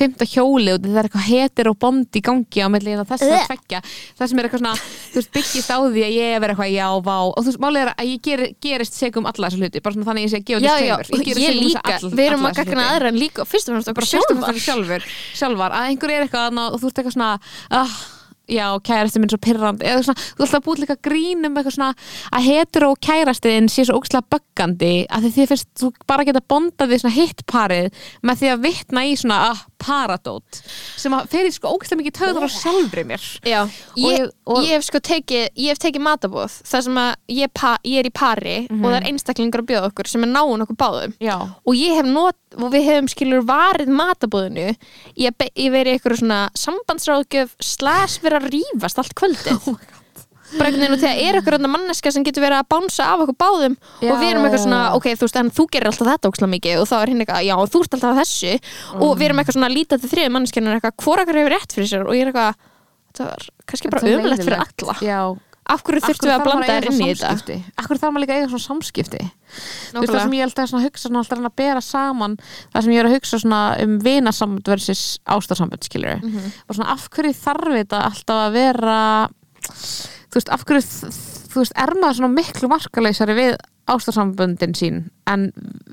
[0.01, 3.24] fymta hjóli og það er eitthvað heter og bond í gangi á milli hérna þess
[3.24, 3.46] að Ugh.
[3.51, 3.80] tveggja.
[4.18, 4.76] Það sem er eitthvað svona,
[5.11, 7.62] þú veist, byggist á því að ég er verið eitthvað, já, vá, og þú veist,
[7.64, 10.32] málið er að ég ger, gerist segum alla þessa hluti bara svona þannig að ég
[10.34, 10.38] sé
[17.70, 18.19] að
[18.51, 19.88] já, að að kærasti minn svo pirrandi.
[19.88, 21.90] Eða svona, þú ætla að búið líka grínum eitthvað svona
[22.36, 26.44] að hetur og kærastiðin sé svo ógslag böggandi að því þið finnst þú bara geta
[26.53, 30.61] bondað við svona hittparið með því að vitna í svona ah, paradót.
[31.01, 33.24] Sem að fer í sko ógslag mikið töður á sjálfri mér.
[33.49, 33.61] Já,
[33.97, 37.53] ég, ég- og- ég hef sko tekið ég hef tekið matabóð þar sem að ég,
[37.55, 40.64] pa, ég er í pari og það er einstaklingar að bjóða okkur sem er náun
[40.66, 41.14] okkur báðum.
[41.20, 44.68] Já, og ég hef not, og við hefum skilur varið matabóðinu
[45.16, 49.59] ég, ég verið eitthvað svona sambandsráðgjöf slash verið að rífast allt kvöldið.
[49.70, 49.76] Oh
[50.59, 53.36] bara einhvern veginn og þegar er eitthvað manneska sem getur verið að bánsa af okkur
[53.44, 56.30] báðum Já, og við erum eitthvað svona, ok, þú veist, en þú gerir alltaf þetta
[56.32, 58.55] ókslega mikið og þá er hinn eitthvað, já, þú ert alltaf þessu
[59.01, 61.90] og við erum eitthvað svona líta til þriði manneskjarnar eitthvað, hvora okkar hefur rétt fyrir
[61.92, 62.03] sér?
[62.09, 62.66] Og ég er eitthvað,
[63.12, 64.96] þetta var kannski bara ömulegt fyrir alla.
[65.05, 65.20] Já.
[65.70, 67.28] Af hverju þurftum við að blanda þér inn í þetta?
[67.38, 69.20] þetta Akkur þarf maður líka eiga svona samskipti?
[69.92, 72.34] Þú veist það sem ég held að hugsa svona alltaf að bera saman
[72.72, 73.38] það sem ég er að hugsa
[73.84, 76.48] um vinasamband versus ástarsamband skilur Mhm.
[76.66, 78.98] og svona af hverju þarf þetta alltaf að vera
[80.31, 80.83] þú veist af hverju
[81.51, 83.57] þú veist er maður svona miklu markaleysari við
[83.91, 85.49] ástarsamböndin sín en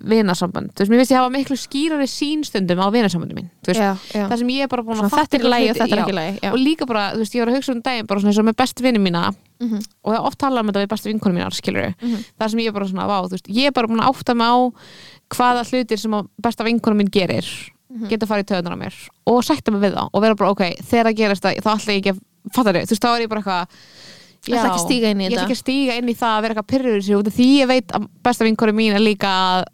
[0.06, 3.82] vinasamband þú veist mér finnst ég hafa miklu skýrari sínstundum á vinasamböndin mín þú veist
[3.82, 4.28] já, já.
[4.30, 6.02] það sem ég er bara búin að fatta þetta er í lagi og þetta er
[6.04, 6.52] ekki já.
[6.52, 8.48] og líka bara, þú veist, ég var að hugsa um daginn bara svona eins og
[8.52, 9.24] með bestu vinni mína
[9.58, 9.80] Mhm.
[10.06, 12.18] og það oft talað um þetta við bestu vinkonu mínar skilur Mhm.
[12.38, 14.36] það sem ég er bara svona, vá, þú veist ég er bara búin að átta
[14.38, 14.58] mig á
[15.34, 17.48] hvaða hlutir sem að besta vinkonu mín gerir
[17.90, 18.08] Mhm.
[18.10, 18.94] geta farið í töðunar á mér
[19.26, 21.94] og sætta mig við það og vera bara, ok, þegar það gerist það þá ætla
[21.94, 22.20] ég ekki að,
[22.54, 23.68] fattar þau, þú veist, þá er ég bara eitthvað
[24.48, 25.48] Ætla ekki að stíga inn í ég ætla þetta.
[25.48, 27.98] ekki að stíga inn í það að vera eitthvað pyrrur sér út því ég veit
[27.98, 29.66] að besta vinkonu mín er líka að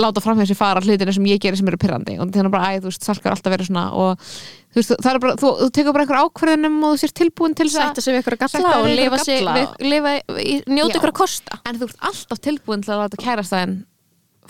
[0.00, 2.80] láta fram þessi fara hlutinu sem ég gerir sem eru pyrrandi og þannig bara, æ,
[2.80, 4.22] þú veist, salkar alltaf verið svona og
[4.70, 7.56] þú veist, það er bara, þú, þú tekur bara einhver ákverðunum og þú sér tilbúin
[7.58, 11.12] til þess að sætta sig við ykkur að galla og lifa, að sig, njóta ykkur
[11.12, 11.58] að kosta.
[11.66, 13.74] En þú ert alltaf tilbúin til að láta kærastæðin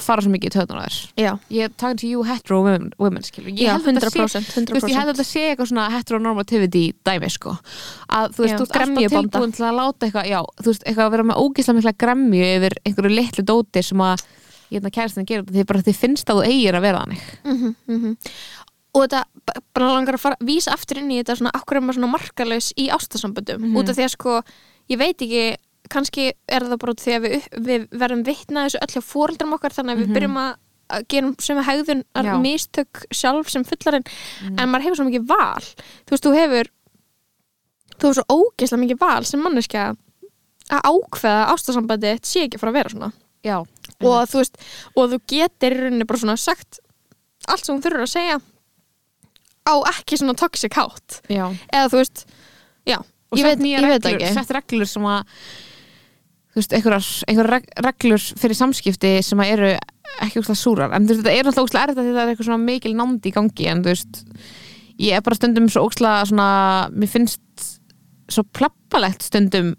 [0.04, 0.96] fara svo mikið í töðunar
[1.50, 4.76] ég talking to you hetero women, women ég já held að þetta sé 100%, Þú
[4.76, 4.98] veist, ég 100%.
[4.98, 7.56] held að þetta sé eitthvað svona heteronormativity dæmi sko.
[8.08, 10.86] Að þú veist, Já, þú ert alltaf tilbúin til að láta eitthvað já, þú veist,
[10.86, 14.24] eitthvað að vera með ógislega mikla gremju yfir einhverju litlu dóti sem að
[14.70, 17.24] ég hefna kærastin gerir því bara þið finnst að þú eigir að vera þannig.
[17.44, 18.16] Mhm, mhm.
[18.90, 19.24] og þetta
[19.74, 22.72] bara langar að fara, vísa aftur inn í þetta svona, akkur er maður svona markalaus
[22.78, 23.60] í ástasamböndum?
[23.66, 23.76] Mhm.
[23.78, 24.42] út af því að sko,
[24.90, 25.44] ég veit ekki
[25.90, 29.74] kannski er það bara því að við, við verðum vitna þessu öll hjá fóreldrum okkar
[29.76, 30.50] þannig að við byrjum að
[30.90, 32.26] að gera sömu hegðun Mhm.
[32.26, 32.40] Mhm.
[32.42, 34.06] mistök sjálf sem fullarinn
[34.58, 35.62] en maður hefur svo mikið val.
[36.06, 36.70] Þú veist, þú hefur
[38.00, 39.84] þú hefur svo ógeðslega mikið val sem manneskja
[40.70, 43.12] að ákveða ástasambandi sé ekki að fara að vera svona.
[43.46, 44.56] Já, og þú veist,
[44.96, 46.80] og þú getur í rauninni bara svona sagt
[47.48, 48.40] allt sem þú þurfur að segja
[49.70, 51.20] á ekki svona toxic hátt.
[51.30, 51.46] Já.
[51.72, 52.24] eða þú veist,
[52.86, 54.34] já og ég veit, nýja ég veit reglur, ekki.
[54.34, 55.24] sett reglur sem að
[56.50, 59.70] þú veist, einhverjar, einhverjar reg- reglur fyrir samskipti sem að eru
[60.20, 62.48] ekki úrslega súrar, en þú veist, þetta er alltaf erfitt að því það er eitthvað
[62.50, 64.22] svona mikil nándi í gangi en þú veist,
[65.00, 66.48] ég er bara stundum svo ókslega svona,
[66.92, 67.68] mér finnst
[68.30, 69.74] svo plappalegt stundum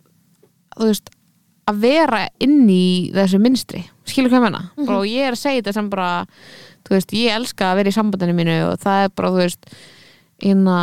[0.77, 1.11] þú veist,
[1.69, 4.89] að vera inn í þessu minstri, skilur hvað menna Mhm.
[4.95, 6.25] og ég er að segja þetta sem bara
[6.87, 9.65] þú veist, ég elska að vera í sambandinu mínu og það er bara, þú veist
[10.41, 10.79] inna,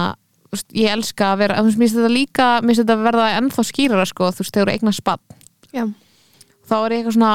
[0.47, 3.03] þú veist, ég elska að vera þú veist, mér finnst þetta líka, mér finnst þetta
[3.03, 5.35] verða ennþá skýrara sko, þú veist, þegar þú eignar spatt
[5.75, 5.85] já,
[6.69, 7.33] þá er ég eitthvað svona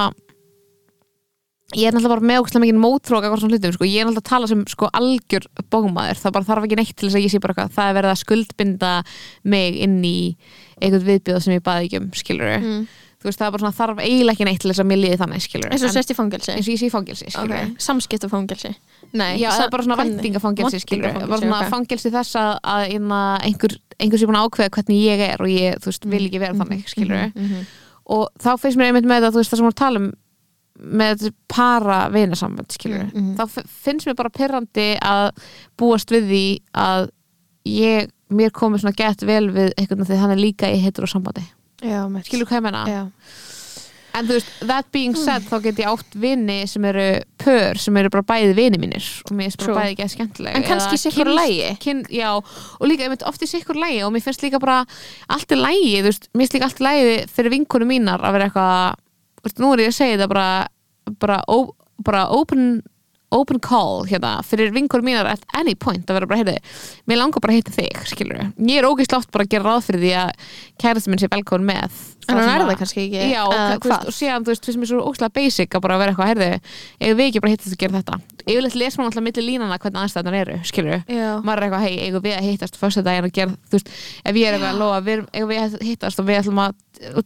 [1.77, 4.23] ég er náttúrulega bara með ógæslega mikið mótrók eitthvað svona hlutum, sko, ég er náttúrulega
[4.23, 7.34] að tala sem sko algjör bómaður, það bara þarf ekki neitt til þess að ég
[7.34, 8.91] sé bara eitthvað, það er verið að skuldbinda
[9.53, 10.17] mig inn í
[10.79, 12.81] einhvern viðbjóð sem ég baði ekki um, skilur mm.
[13.23, 15.19] þú veist, það er bara svona þarf eiginlega ekki neitt til þess að mér liði
[15.21, 16.51] þannig, skilur eins og sérst í fangelsi.
[16.53, 17.71] eins og ég sé í fangelsi, skilur okay.
[17.88, 18.73] samskiptafangelsi.
[19.13, 21.69] Nei, Já, það er bara svona ok.
[21.71, 25.53] fangelsi þess að, að inna, einhver, einhver sem búin að ákveða hvernig ég er og
[25.53, 27.71] ég, veist, vil ekki vera þannig skilur Mhm, mhm.
[28.06, 30.12] Og þá finnst mér einmitt með það, þú veist, það sem að tala um
[30.74, 33.36] með para vinasamband Mm, mhm.
[33.38, 35.30] þá finnst mér bara pyrrandi að
[35.78, 37.10] búast við því að
[37.70, 41.06] ég mér komið svona gett vel við einhvern veginn því hann er líka í heitur
[41.06, 41.45] og sambandi
[41.84, 42.84] Já, skilur hvað ég menna?
[42.88, 43.04] Já,
[44.14, 47.07] En þú veist, that being said þá get ég átt vini sem eru
[47.41, 49.07] pör sem eru bara bæði vini mínir.
[49.26, 51.32] Og mér finnst bara bæði ekki að skemmtilega En kannski sikkur
[51.82, 54.84] kyn, Já, og líka einmitt oft í sikkur lægi og mér finnst líka bara
[55.34, 58.49] allt í lægi, þú veist, mér finnst líka allt lægi fyrir vinkunum mínar að vera
[58.51, 59.01] eitthvað
[59.41, 60.47] þú veist, nú er ég að segja þetta bara
[61.20, 61.57] bara, ó,
[62.05, 62.82] bara open
[63.36, 66.57] open call hérna fyrir vinkur mínar at any point að vera bara, heyrðu,
[67.09, 68.38] mér langar bara að hitta þig skilur
[68.69, 70.29] ég er ógeðslega oft bara að gera ráð fyrir því að
[70.84, 71.91] kærasti minn sé velkomin með.
[72.23, 74.49] En hann er að- það kannski ekki Já, eða og, þú veist, og síðan, þú
[74.53, 76.51] veist, finnst mér svo ógeðslega basic að bara vera eitthvað, heyrðu,
[77.01, 78.15] eigum við ekki bara að hittast og gera þetta?
[78.43, 81.29] Yfirleitt les maður alltaf milli línana hvernig aðstæðan eru, skilur Já.
[81.43, 83.89] maður er eitthvað, hei, eigum við að hittast fyrsta daginn og gera, þú veist,
[84.23, 86.71] ef ég er eitthvað að lofa, við, eigum við að hittast og við ætlum að
[87.17, 87.23] og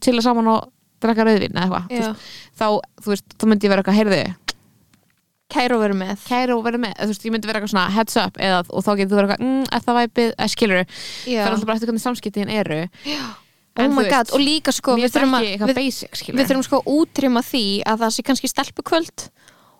[5.48, 6.14] Kæró verið með.
[6.54, 8.92] Og verið með, þú veist, ég myndi vera eitthvað svona heads up eða, og þá
[9.00, 10.88] getur þú vera eitthvað, mm, er það væpið, eða skilur Já.
[11.26, 12.80] það er alltaf bara eftir hvernig samskiptin eru.
[13.78, 16.64] Oh En þú my god, og líka sko við þurfum, að, við, basic, við þurfum
[16.66, 19.26] sko að útrýma því að það sé kannski stelpukvöld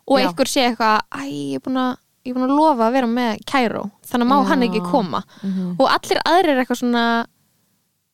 [0.08, 0.28] og Já.
[0.28, 1.96] einhver sé eitthvað æ, ég er búin að
[2.28, 4.46] ég er búin að lofa að vera með Kæró þannig má Já.
[4.52, 5.24] hann ekki koma.
[5.42, 5.76] Mhm.
[5.80, 7.06] og allir aðrir er eitthvað svona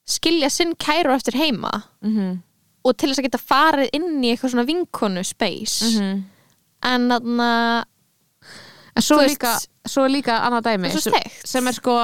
[0.07, 1.71] skilja sinn Kæró eftir heima.
[2.03, 2.41] Mhm,
[2.85, 5.99] og til þess að geta farið inn í eitthvað svona vinkonu space.
[5.99, 6.23] Mhm.
[6.89, 7.89] En þannig
[8.93, 9.53] En svo Þú er líka,
[9.89, 11.95] svo er líka annað dæmi er sem, er sko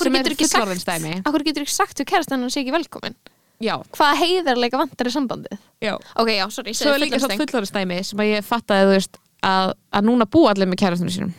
[0.00, 3.16] sem er fullorðinsdæmi Akkur getur ekki sagt við kærast en hann sé ekki velkomin
[3.60, 5.58] Já, Hvaða heiðarleika vantar í sambandið?
[5.84, 5.92] já.
[6.16, 9.72] Ok, já, sorry, Svo er líka svo fullorðinsdæmi sem að ég fattaði þú veist, að,
[9.92, 11.34] að núna búa allir með kærastunum sínum.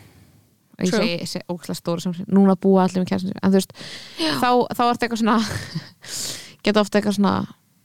[0.78, 3.42] Og ég segi, segi ókslega stóri sem núna búa allir með kærastunum sínum.
[3.42, 3.74] En þú veist,
[4.38, 5.36] þá, þá ertu eitthvað svona
[6.68, 7.34] geta ofta eitthvað svona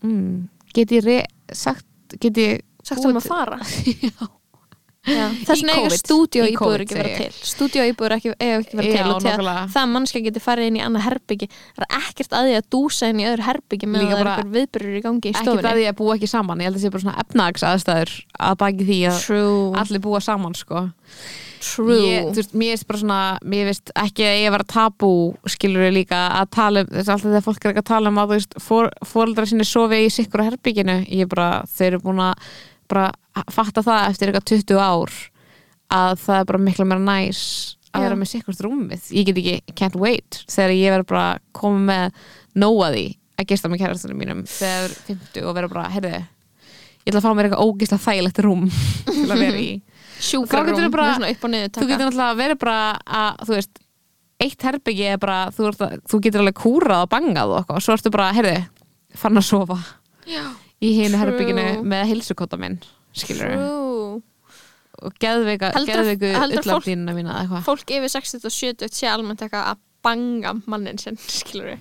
[0.06, 0.38] mm,
[0.78, 1.10] get ég
[1.58, 3.58] sagt get ég Sagt um að fara?
[4.06, 4.28] Já,
[5.08, 7.16] Þess vegna eiga stúdíu íbúður ekki ég.
[7.22, 7.48] til.
[7.48, 10.70] Stúdíu íbúður ekki, eiga ekki vera Já, til og til að það mannska getur farið
[10.72, 13.90] inn í annað herbyggi það er ekkert að því að dúsa inn í öðru herbyggi
[13.90, 15.66] með Líka að það er einhver viðbyrjur í gangi í stofunni.
[15.68, 16.64] það ég að búa ekki saman.
[16.64, 18.16] Ég held að sé bara svona efnags aðstæður
[18.52, 20.88] að baki því að True, allir búa saman sko.
[21.58, 21.98] True.
[22.06, 25.12] Ég, veist, mér er bara svona mér veist ekki að ég var tabú
[25.50, 28.12] skilur við líka að tala um þess að alltaf þegar fólk er ekki að tala
[28.12, 28.58] um að þú veist
[29.12, 32.52] fóreldra sinni sofi í sikkur á herbygginu ég er bara, þeir eru búin að
[32.92, 35.18] bara fatta það eftir eitthvað 20 ár
[35.98, 37.42] að það er bara miklu meira næs
[37.96, 39.06] að vera með sikkurt rúmið.
[39.16, 42.18] Ég get ekki, can't wait þegar ég verður bara að koma með
[42.60, 43.06] nóa því
[43.38, 47.38] að gista með kærastunum mínum þegar 50 og vera bara, heyrðu ég ætla að fá
[47.38, 48.64] mér eitthvað ógislega þægilegt rúm
[49.08, 49.70] til að vera í.
[50.18, 53.82] Sjúkrarúm, svona upp og niður þú getur náttúrulega verið bara að þú veist,
[54.44, 58.12] eitt herbyggi er bara þú, að, þú getur alveg kúrað og bangað og svo ertu
[58.14, 58.56] bara, heyrðu
[59.18, 59.78] fann að sofa.
[60.28, 60.44] Já,
[60.84, 61.22] í hinu True.
[61.24, 62.80] herbygginu með hilsukota minn
[63.18, 64.22] skilur true.
[65.08, 65.78] Og geðveika, að-
[66.42, 66.88] heldur að fólk-
[67.66, 71.78] Fólk yfir 60 og 70 sé almennt eitthvað að banga mannin sinn, skilur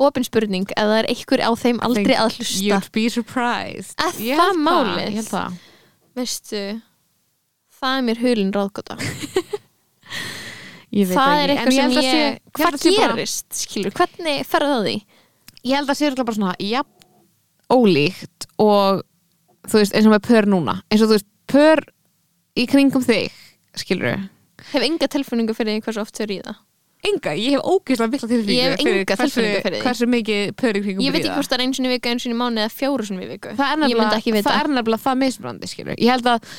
[0.00, 2.62] Opin spurning, eða er einhver á þeim aldrei að hlusta.
[2.64, 3.92] You'd be surprised.
[4.00, 5.18] Er Ég það málið?
[5.28, 5.58] Það.
[6.16, 6.62] Veistu,
[7.80, 8.96] það er mér hulin ráðgóta
[10.90, 14.94] það er eitthvað sem að ég, ég hvað að gerist skilur, hvernig ferðu það því?
[15.60, 16.82] Ég held að sé örugglega bara svona ja,
[17.70, 19.04] ólíkt og
[19.68, 20.80] þú veist, eins og með pör núna.
[20.90, 21.84] Eins og þú veist, pör
[22.58, 23.30] í kringum þig
[23.78, 24.26] skilur
[24.70, 26.56] hef enga tilfinningu fyrir því hversu oft þau ríða.
[27.00, 29.84] Enga, ég hef ógeðslega mikla tilfinningu Ég hef enga tilfinningu fyrir því.
[29.86, 32.12] hversu mikið pör í kringum ég veit ekki hvort það er einu sinni í viku,
[32.12, 33.54] einu sinni í mánu eða fjóru sinni í viku.
[33.56, 34.50] Það er ég myndi ekki nefnilega vita.
[34.50, 36.50] það, er það misbrandi skilur ég held að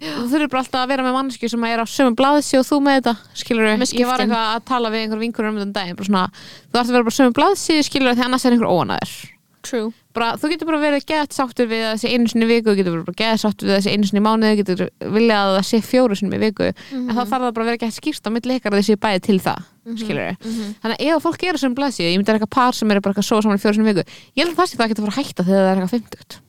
[0.00, 2.78] þú þurfir bara alltaf að vera með mannsku sem er á sömum blaðsi og þú
[2.86, 6.08] með þetta skilur ég var eitthvað að tala við einhver vinkur um þetta daginn bara
[6.08, 6.22] svona,
[6.70, 9.12] þú ert að vera bara sömum blaðsi skilur því annars er einhver óanæður
[9.60, 13.16] true bara, þú getur bara verið gett sáttur við þessi einu sinni viku, getur bara
[13.20, 14.82] gett sáttur við þessi einu sinni mánuði, getur
[15.14, 18.26] viljað að það sé fjóru sinni viku, en þá þarf það bara vera gett skýrst
[18.26, 19.64] á milli ykkar þessi bæði til það
[20.00, 20.34] skilur
[20.82, 23.22] þannig að ef fólk er sem blæsið, ég myndi að eitthvað par sem er bara
[23.22, 24.04] svo saman fjóru sinni viku,
[24.34, 25.94] ég held að það sé það að geta fara að hætta þegar það er eitthvað
[26.00, 26.40] 50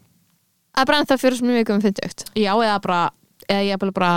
[0.71, 2.99] að bara ennþá fjóru sinni viku um 50 já, eða bara,
[3.47, 4.11] eða bara,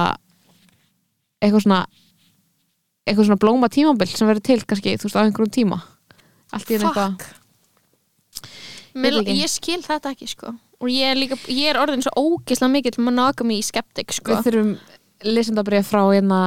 [1.41, 1.85] eitthvað svona
[3.05, 5.81] eitthvað svona blóma tímabil sem verður til kannski, þú veist, á einhverjum tíma.
[6.55, 7.27] Allt í einu eitthvað
[8.95, 10.55] Mér, ég skil þetta ekki sko.
[10.83, 14.35] Og ég er líka, ég er orðin svo ógeðslega mikill monogamy skeptik sko.
[14.35, 14.73] Við þurfum
[15.25, 16.41] lesendabrið frá hérna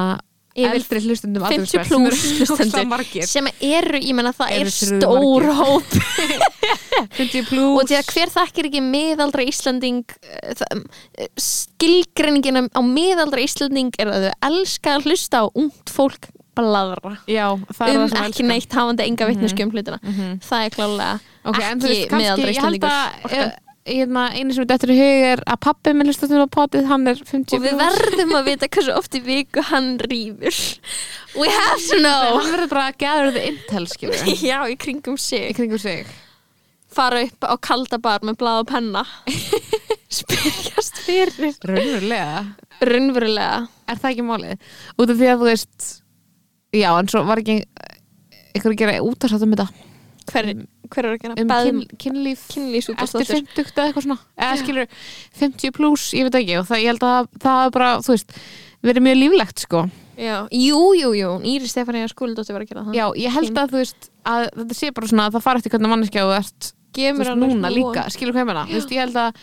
[0.58, 3.26] Yfir eldri hlustundum 50 athyglisverð, plus sem eru hlustendur.
[3.30, 5.92] sem eru, ég menna það Eru er stór hóp.
[7.20, 7.76] 50 plus.
[7.78, 14.10] Og því að hver þekkir ekki miðaldra Íslanding eh, eh, skilgreiningin á miðaldra Íslanding er
[14.10, 16.26] að þau elska að hlusta á ungt fólk
[16.58, 20.02] bladra það um það ekki neitt hafandi enga vitnesku um hlutina.
[20.04, 20.36] Mhm.
[20.50, 21.14] það er klálega
[21.48, 23.32] Ok, en þú ekki að orkan.
[23.32, 23.52] eh,
[23.88, 27.08] hérna, einu sem er dættur í hug er að pappi minn hlustum á potið, hann
[27.08, 30.58] er 50 og við verðum að vita hversu oft í viku hann rýfur
[31.40, 32.36] we have to know.
[32.42, 34.20] Hann verður bara að gather the intel skilur
[34.52, 36.04] já, í kringum í sig kringum sig.
[36.92, 39.06] Fara upp á kaldabar með blað og penna.
[40.18, 41.56] Spyrjast fyrir.
[41.68, 42.44] Raunverulega,
[42.82, 43.68] raunverulega.
[43.88, 44.68] Er það ekki málið?
[44.98, 45.88] Út af því að þú veist
[46.82, 47.60] já, en svo var ekki
[48.56, 49.68] einhver að gera útarsátt um þetta.
[50.28, 50.48] Hver,
[50.92, 51.36] hver er að gera?
[51.40, 54.18] um Beðm- kyn, kynlíf kynlýs út eftir 50 eða eitthvað svona.
[54.38, 54.90] Eða skilur
[55.40, 58.36] 50 pluss, ég veit ekki og það, ég held að það er bara, þú veist
[58.84, 59.84] verið mjög líflegt sko.
[60.18, 62.98] Já, jú, jú, jú, Íri Stefania Skúldóttir var að gera það.
[62.98, 65.74] Já, ég held að þú veist að þetta sé bara svona að það fara eftir
[65.76, 68.66] hvernig manneskja þú ert þú veist, núna líka, skilur hvað ég meina?
[68.68, 69.42] Þú veist, ég held að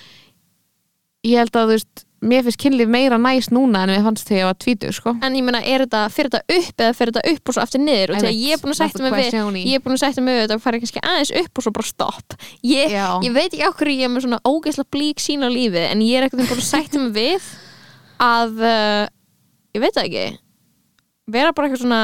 [1.31, 4.41] ég held að þú veist, mér finnst kynlíf meira næst núna en mér fannst þegar
[4.41, 5.13] ég var tvítur sko.
[5.25, 7.83] En ég meina, er þetta, fyrir þetta upp eða fyrir þetta upp og svo aftur
[7.83, 8.13] niður?
[8.15, 10.43] Og ég er búin að the mig við ég er búin að sætta mig við
[10.45, 12.37] þetta og fara kannski aðeins upp og svo bara stopp.
[12.65, 16.05] Ég, ég veit ekki okkur ég er með svona ógeðslega blík sín á lífi en
[16.05, 17.51] ég er eitthvað búin að sætta mig við
[18.25, 19.03] að uh,
[19.77, 20.27] ég veit það ekki.
[21.35, 22.03] Vera bara eitthvað svona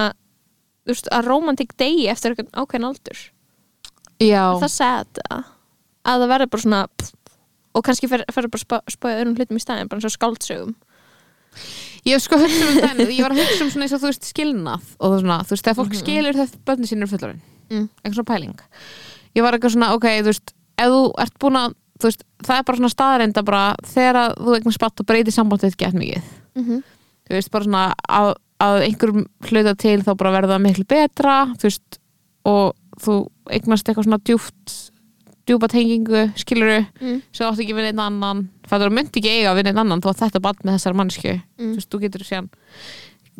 [0.84, 3.24] þú veist, að romantik degi eftir eitthvað ákveðin aldur.
[4.20, 5.48] Já, Er það að
[6.08, 7.14] að það verður bara svona pff,
[7.74, 10.74] og kannski fer, fer bara spá, spája öðrum hlutum í staðin bara eins og skáldsögum.
[12.06, 14.10] Ég hef sko hugsa um þenni ég var að hugsa um svona eins og þú
[14.10, 17.42] veist skilnað og það svona, þú veist, þegar fólk skilur þegar börnin sín er fullorinn,
[17.68, 17.86] mm.
[18.00, 18.56] eitthvað svona pæling.
[19.36, 22.56] Ég var eitthvað svona, ok, þú veist ef þú ert búin að, þú veist, það
[22.56, 26.36] er bara svona staðareinda bara þegar að þú eignast spatt og breytir sambandið gett mikið
[26.50, 26.82] Mm -hmm.
[27.28, 31.62] þú veist, bara svona að, að einhverjum hluta til þá bara verða miklu betra þú
[31.62, 31.98] veist,
[32.44, 34.89] og þú eignast eitthvað svona djúpt
[35.48, 37.20] djúpa tengingu, skiluru mm.
[37.32, 40.00] sem þú átt ekki við einn annan það er myndi ekki eiga við einn annan
[40.02, 41.72] þú átt þetta band með þessar mannsku Mm.
[41.72, 42.50] þú veist, þú getur síðan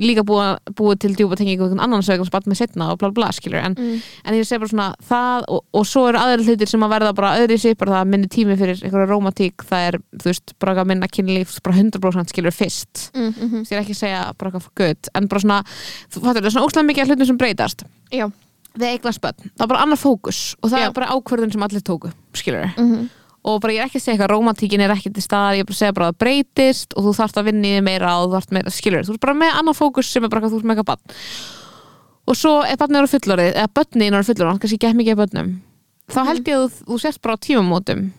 [0.01, 3.31] líka búið, búið til djúpa tengingu einhvern annan eignast band með setna og bla bla
[3.37, 4.01] skilur en, Mm.
[4.25, 7.15] en ég segi bara svona það og, og svo eru aðrir hlutir sem að verða
[7.15, 10.73] bara öðru sér bara það minni tími fyrir einhverja romantík það er, þú veist, bara
[10.73, 13.63] eitthvað minna kynlíf bara 100% skilur fyrst Mm -hmm.
[13.65, 15.65] ég er ekki að segja bara eitthvað good en bara svona,
[16.09, 16.43] þú fattur,
[18.75, 20.87] er við eignast börn, það er bara annar fókus og það Já.
[20.87, 23.09] er bara ákvörðun sem allir tóku skilur mm -hmm.
[23.45, 25.69] og bara ég er ekki að segja eitthvað romantíkin er ekki til stað, ég er
[25.69, 28.19] bara að segja bara að það breytist og þú þarft að vinna í því meira
[28.19, 30.53] og þú þarft meira skilur, þú ert bara með annar fókus sem er bara eitthvað
[30.53, 31.03] þú ert með eitthvað barn.
[32.27, 35.51] Og svo ef barnið eru fullorðið, eða börnin eru fullorðið kannski ekki mikið af börnum
[36.11, 38.13] þá held ég að þú, þú sért bara á tímamótum.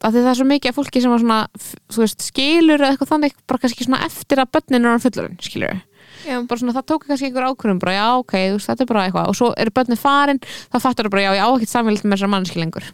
[0.00, 1.46] Af því það er svo mikið af fólki sem var svona
[1.92, 5.80] þú veist, skilur eða eitthvað þannig bara kannski svona eftir að börnin eru fullorðin skilur
[6.26, 8.88] Já bara svona það tók kannski einhver ákvörðum bara já ok, þú veist, þetta er
[8.92, 9.28] bara eitthvað.
[9.32, 10.40] Og svo eru börnin farin,
[10.72, 12.88] þá fattar þú bara já, ég á ekkert samvild með þessar mannski lengur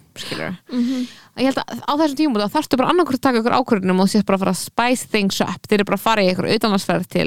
[0.72, 1.06] mm
[1.36, 4.06] ég held að á þessum tímum þá þarftu bara annarkvort að taka ykkur ákvörðunum og
[4.08, 5.66] þú sést bara að fara að spice things up.
[5.68, 7.26] Þeir eru bara að fara í ykkur auðanlandsferð til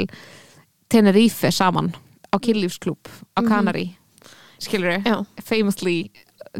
[0.89, 1.91] Tenerife saman
[2.33, 2.97] á kynlífsklúb
[3.37, 3.47] á Mhm.
[3.49, 3.85] Kanari
[4.59, 6.09] skilur Já, famously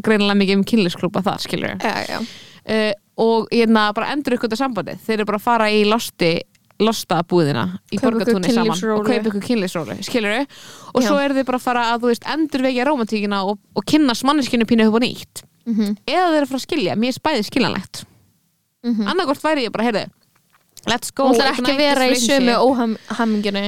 [0.02, 4.98] greinilega mikið um kynlífsklúba þar skilur já uh, og hérna bara endur ykkur þetta sambandið.
[5.04, 6.30] Þeir eru bara að fara í losti
[6.80, 9.96] losta búðina í borgatúni saman og kaupa ykkur kynlífsrólu,
[10.94, 11.08] og Já.
[11.08, 14.68] svo eru þið bara að fara að veist endur vekja romantíkina og, og kynnast manneskinu
[14.68, 15.44] pínu upp á nýtt.
[15.66, 15.96] Mm -hmm.
[16.06, 18.04] eða þeir eru að fara að skilja, mér er spæðið skiljanlegt.
[18.82, 19.10] Mm -hmm.
[19.10, 20.08] annarkort væri ég bara, heyrðu
[20.88, 23.64] let's go Hún ætlar ekki ignite að vera í sömu óhaminginu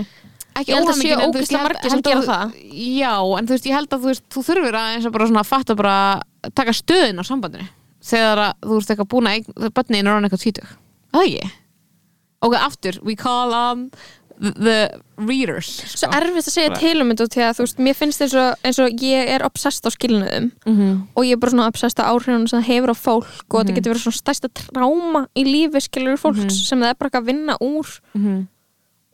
[0.53, 2.55] ekki að óhamingju, en þú veist, held- margir sem að gera það.
[2.73, 5.29] já, en þú veist, ég held að þú veist, þú þurfir að eins og bara
[5.31, 5.97] svona fatta bara
[6.55, 7.69] taka stöðin á sambandinu.
[8.03, 10.73] Þegar að þú veist eitthvað búin að börnin er orðin eitthvað tvítug.
[11.13, 11.51] Það ekki
[12.43, 13.91] ok, aftur, we call on
[14.41, 16.11] the, the readers Svo sko.
[16.19, 18.79] erfitt að segja til um þetta því að þú veist, mér finnst eins og, eins
[18.83, 21.09] og ég er obsessed á skilnuðum Mhm.
[21.15, 23.61] og ég er bara svona obsessed á áhrifun sem hefur á fólk og Mhm.
[23.63, 26.51] þetta getur verið svona stærsta tráma í lífi skilur fólks Mhm.
[26.51, 28.49] sem það er bara að vinna úr Mhm.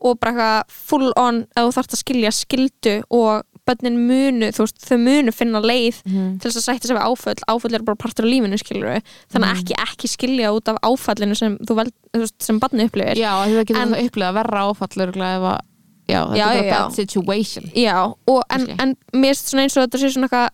[0.00, 4.78] og bara full on ef þú þarft að skilja skildu og börnin munu, þú veist,
[4.88, 6.40] þau munu finna leið Mhm.
[6.40, 7.44] til þess að sig við áföll.
[7.48, 9.62] Áföll er bara partur af lífinu skilur þannig að Mhm.
[9.62, 13.16] ekki, ekki skilja út af áfallinu sem þú vel, þú veist, sem barni upplifir.
[13.16, 15.60] Já, það getur En- það upplega verra áfall örugglega ef að
[16.08, 19.76] já, þetta Já, er bara bad situation Já, og en, en mér finnst svona eins
[19.76, 20.50] og þetta sé svona eitthvað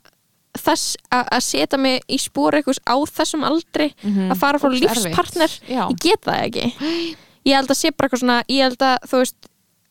[0.59, 4.31] þess að að setja mig í spór eitthvað á þessum aldri Mhm.
[4.33, 5.51] að fara frá lífspartner.
[5.69, 6.73] Ég get það ekki.
[7.47, 9.35] Ég held að sé bara eitthvað svona ég held að þú veist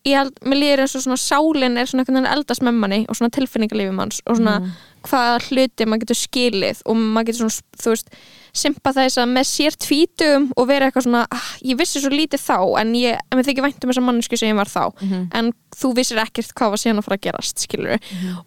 [0.06, 3.01] ég held, mér líður eins og svona sálin er svona einhvern veginn eldast með manni
[3.08, 4.72] og svona tilfinningalífi manns og svona Mhm.
[5.04, 8.10] hvaða hluti maður getur skilið og maður getur svona, þú veist
[8.54, 12.93] sympathæsa með sér tvítugum og vera eitthvað svona, ah, ég vissi svo lítið þá en
[12.93, 15.28] ég, en mér þykir vænt um þessa mannsku sem ég var þá Mhm.
[15.34, 17.99] en þú vissir ekkert hvað var síðan að fara að gerast skilur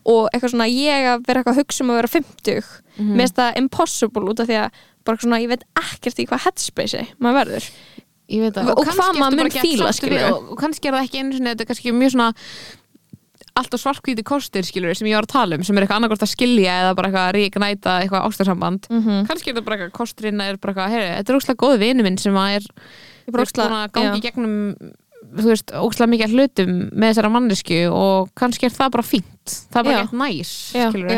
[0.06, 2.64] og eitthvað svona ég að vera eitthvað að hugsa um að vera 50
[2.98, 3.16] Mhm.
[3.16, 4.70] mér finnst það impossible út af því að
[5.04, 7.70] bara svona ég veit ekkert í hvað headspace maður verður
[8.74, 11.52] Og kannski hvað maður mun fíla, við- og, og kannski er það ekki einu sinni
[11.52, 12.32] þetta er kannski mjög svona
[13.56, 16.32] alltaf svartkvíti kostir skilur sem ég var að tala um sem er eitthvað annarkort að
[16.34, 18.88] skilja eða bara eitthvað að ríknæta eitthvað ástarsamband.
[18.90, 19.26] Mm -hmm.
[19.30, 22.02] kannski er þetta bara eitthvað kosturinn er bara eitthvað heyri, þetta er óslega góð vinu
[22.02, 22.64] minn sem að er
[23.32, 24.56] veist, búin að gangi gegnum
[25.36, 29.32] þú veist, óslega mikið hlutum með þessara mannesku og kannski er það bara fínt.
[29.70, 31.10] Það er bara eitthvað næs skilur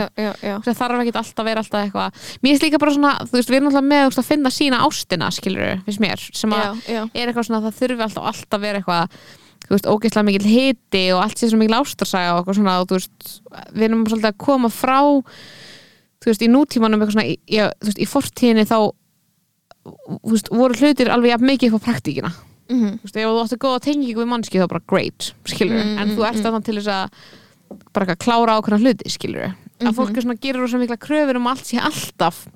[0.66, 2.22] það þarf ekki alltaf að vera alltaf eitthvað.
[2.42, 4.80] Mér finnst líka bara svona, þú veist, við erum alltaf með veist, að finna sína
[4.84, 8.66] ástina, skilur finnst mér, sem að er eitthvað svona að það þurfi alltaf alltaf að
[8.66, 9.22] vera eitthvað
[9.68, 12.88] þú veist, ógeðslega mikil hiti og allt sé svo mikil ástarsaga og eitthvað svona og
[12.88, 13.32] þú veist,
[13.74, 14.98] við erum svolítið að koma frá
[16.18, 18.78] þú veist, í nútímanum svona, já, veist, í fortíðinni þá
[20.28, 22.32] veist, voru hlutir alveg jafn mikið upp á praktíkina
[22.68, 22.98] Mhm.
[23.00, 26.08] þú veist, ef þú áttu góða tengingu við mannski þá bara great, skilur Mm, en
[26.16, 27.10] þú ert þarna til þess að
[27.92, 31.46] bara eitthvað klára ákveðna hluti, skilur að fólk er svona gerir rosa mikla kröfur um
[31.46, 32.46] allt sé alltaf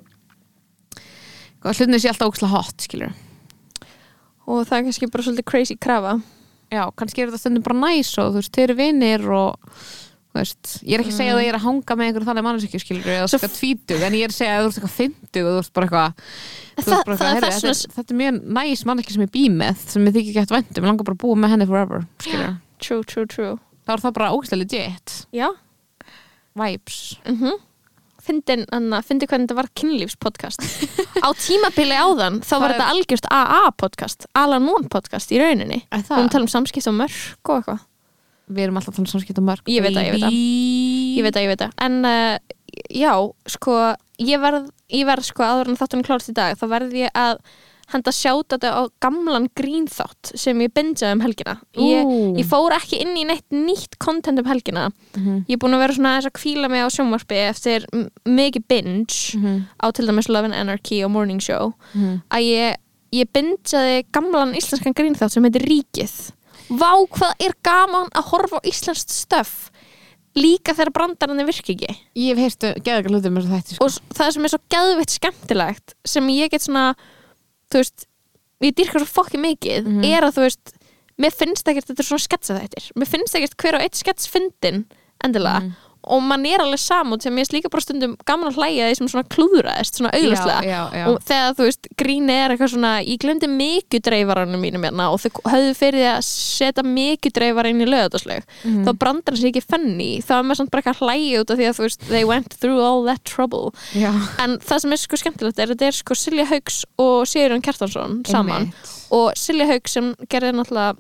[1.63, 3.13] að hlutinni sé alltaf óksla hot, skilur
[4.47, 6.17] og það er kannski bara svolítið crazy krafa.
[6.73, 9.55] Já, kannski er þetta stundum bara næs og þú veist, þau eru vinir og
[10.35, 12.81] veist, ég er ekki að segja að ég er að hanga með einhverjum þannig manneskju,
[12.83, 15.49] skilur eða Svo svona tvítug, en ég er að segja að þú ert eitthvað fyndug
[15.49, 16.15] og þú ert bara eitthvað
[16.73, 19.33] Það- það- eitthvað, það heyrðu, er þetta, er- þetta er mjög næs manneskju sem ég
[19.37, 22.07] bý með sem ég þykir gett væntum, ég langar bara að búa með henni forever,
[22.19, 23.59] skilur true, true, true.
[23.87, 25.13] Þá er það bara ógæslega legit.
[25.35, 25.49] Já,
[26.57, 27.19] vibes.
[27.27, 27.53] Mhm.
[28.23, 30.63] Fyndin, Anna, fyndi hvernig þetta var kynlífspodcast.
[31.27, 35.81] Á tímabili áðan þá var Það þetta algjörst AA podcast Alan One podcast í rauninni.
[35.91, 37.81] Við erum að tala um samskipt og mörg og eitthvað
[38.55, 41.17] við erum alltaf að tala samskipt og mörg Ég veit það, ég veit baby.
[41.19, 42.39] ég veit að, ég veit að en uh,
[42.91, 43.13] já,
[43.57, 43.77] sko
[44.23, 47.39] ég verð, ég verð sko en þáttunum klárst í dag þá verð ég að
[47.93, 53.03] henda sjáta þetta á gamlan grínþátt sem ég bingeaði um helgina ég, ég fór ekki
[53.05, 55.43] inn í neitt nýtt content um helgina Mhm.
[55.45, 57.85] ég er búin að vera svona að kvíla mig á sjónvarpi eftir
[58.25, 59.67] mikið binge Mhm.
[59.83, 62.23] á til dæmis Love and Anarchy og Morning Show Mhm.
[62.31, 62.77] að ég,
[63.13, 66.33] ég bingeaði gamlan íslenskan grínþátt sem heitir Ríkið
[66.71, 69.71] Vá hvað er gaman að horfa á íslenskt stöf
[70.39, 73.85] líka þegar brandarinn virki ekki ég hef heyrstu geða ekki hlutum með þetta sko.
[73.85, 76.95] og það sem er svo geðveitt skemmtilegt sem ég get svona
[77.73, 78.07] þú veist,
[78.65, 80.05] ég dýrka svo fokki mikið Mhm.
[80.09, 80.73] er að þú veist
[81.21, 84.27] mér finnst ekkert þetta er svona sketsa þættir mér finnst ekkert hver og eitt skets
[84.27, 84.87] fyndin
[85.23, 85.77] endilega Mhm.
[86.05, 88.97] Og mann er alveg samútt sem ég er líka bara stundum gaman að hlæja því
[88.99, 90.11] sem svona klúðraðist svona
[90.67, 91.07] já.
[91.09, 95.21] og þegar þú veist gríni er eitthvað svona ég glemdi mikið dreifaranum mínum hérna og
[95.23, 98.85] þau höfðu fyrir því að setja mikið dreifar inn í lögataslag Mhm.
[98.87, 101.59] þá brandar hans ekki fenni þá er maður samt bara eitthvað að hlæja út af
[101.59, 104.11] því að þú veist they went through all that trouble já.
[104.43, 107.63] en það sem er sko skemmtilegt er að þetta er sko Silja Hauks og Sigurðan
[107.63, 108.93] Kjartansson saman Einmitt.
[109.11, 110.97] og Silja Hauks sem gerði náttúrulega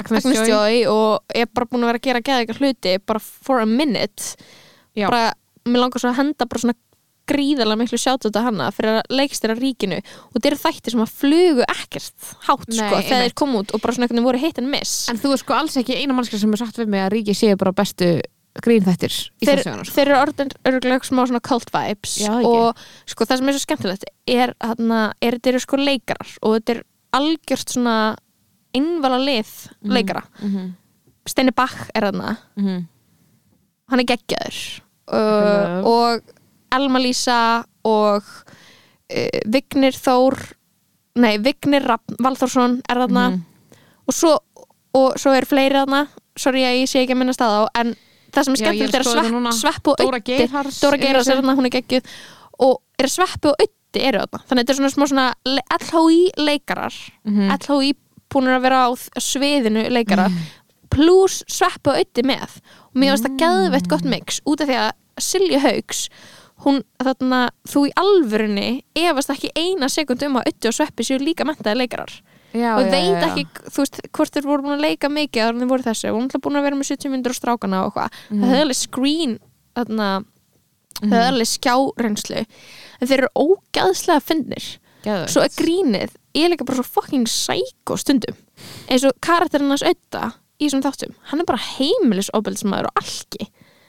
[0.00, 0.86] Agnes, Agnes Joy.
[0.90, 4.36] Og er bara búin að vera að gera geða eitthvað hluti bara for a minute
[4.96, 5.08] Já.
[5.08, 5.32] bara,
[5.68, 6.78] mér langar svo að henda bara svona
[7.30, 11.14] gríðarlega miklu sjátt þetta hana fyrir að leikstýra ríkinu og þetta eru þættir sem að
[11.20, 14.42] flugu ekkert hátt Nei, sko þegar þeir kom út og bara svona einhvern veginn voru
[14.42, 16.90] hit and miss en þú er sko alls ekki eina mannskja sem er satt við
[16.92, 18.10] mig að ríki séu bara bestu
[18.62, 19.94] grínþættir í þessu sko.
[19.94, 23.64] þeir eru orðin örgulega smá svona cult vibes Já, og sko það sem er svo
[23.64, 26.82] skemmtilegt er, hana, er þetta eru sko leikarar og þetta er
[27.16, 27.96] algjört svona
[28.76, 29.50] innvala lið
[29.82, 30.24] leikara.
[30.40, 30.72] Mhm.
[31.28, 32.36] Steini Bach er þarna.
[32.56, 32.88] Mhm.
[33.92, 34.80] hann er geggjaður.
[35.12, 36.22] Uh, og
[36.72, 40.38] Elma Lísa og uh, Vignir Þór
[41.20, 41.84] nei, Vignir
[42.16, 43.26] Valþórsson er þarna.
[43.30, 43.42] Mhm.
[44.08, 44.38] og, svo,
[44.96, 46.06] og svo er fleiri þarna.
[46.38, 47.94] Sorry að ég sé ekki að minna stað á en
[48.32, 51.68] það sem er skemmtilegt er að svepp, og Geirharðs Dóra í Geirharðs er þarna, hún
[51.68, 52.14] er geggjuð.
[52.64, 54.40] Og er sveppi og Ötti eru þarna.
[54.48, 56.96] Þannig að þetta er svona smá svona LHI leikarar.
[57.28, 57.52] Mhm.
[57.58, 57.92] LHI
[58.32, 60.28] búinir að vera á sviðinu leikara
[60.92, 62.58] pluss sveppi og Ötti með.
[62.92, 64.90] Og mér finnst það geðveitt gott mix út af því að
[65.22, 66.06] Silja Hauks
[66.62, 68.68] hún þarna, þú í alvörunni
[68.98, 72.12] efast ekki eina sekund um að Ötti og sveppi séu líka mentaði leikarar.
[72.52, 73.24] Já, og já, veit já.
[73.30, 76.10] ekki, þú veist, hvort þeir voru búin að leika mikið áður en þeir voru þessu,
[76.10, 78.64] og hún er búin að vera með 70 myndir og strákana og eitthvað, það hefði
[78.66, 79.34] alveg screen
[79.78, 80.08] þarna,
[80.98, 84.68] það hefði alveg skjárenslu en þeir eru ógæðslega fyndnir.
[85.02, 85.32] Geðveikt.
[85.32, 88.36] svo er grínið, er líka bara svo fucking psycho stundum,
[88.88, 90.30] eins og karakterinn hans auða
[90.60, 93.48] í þessum þáttum hann er bara heimilisofbeldismæður og alki.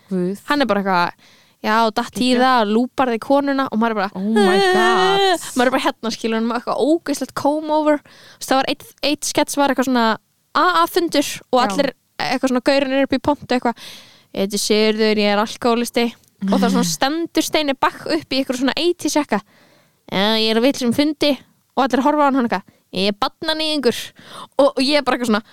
[0.09, 0.39] Guð.
[0.49, 1.29] hann er bara eitthvað
[1.63, 5.45] já, datt í það, lúpar þig konuna og maður er bara Oh my god.
[5.55, 8.01] maður er bara hérna skilur með eitthvað ógæslegt comb over.
[8.43, 10.07] Það var eitt, eitt skets var eitthvað svona
[10.59, 13.79] AA-fundur og allir eitthvað svona gaurin er upp í pontu eitthvað
[14.33, 16.05] ég heiti Sigurður, ég er alkoholisti
[16.51, 20.59] og það svona stendur steini bakk upp í eitthvað svona 80 sekka já, ég er
[20.59, 21.31] að vill sem fundi
[21.73, 24.01] og allir horfa á hann hann eitthvað ég er badnanýðingur
[24.61, 25.45] og, og ég er bara eitthvað svona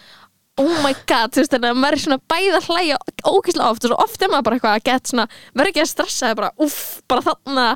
[0.60, 3.86] oh my god, þú veist þannig að maður er svona bæða að hlæja ógeðslega oft
[3.86, 6.50] og svo oft er maður bara eitthvað að get svona, verður ekki að stressa bara,
[6.60, 7.66] uff, bara þarna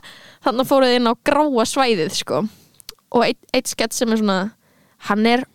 [0.44, 2.42] þarna fóruð inn á gráa svæðið sko.
[3.14, 4.38] Og eitt, eitt skett sem er svona
[5.08, 5.46] hann er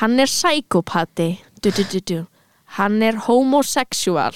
[0.00, 1.30] hann er psykopati
[1.62, 2.18] du, du, du,
[2.78, 4.34] hann er homosexual.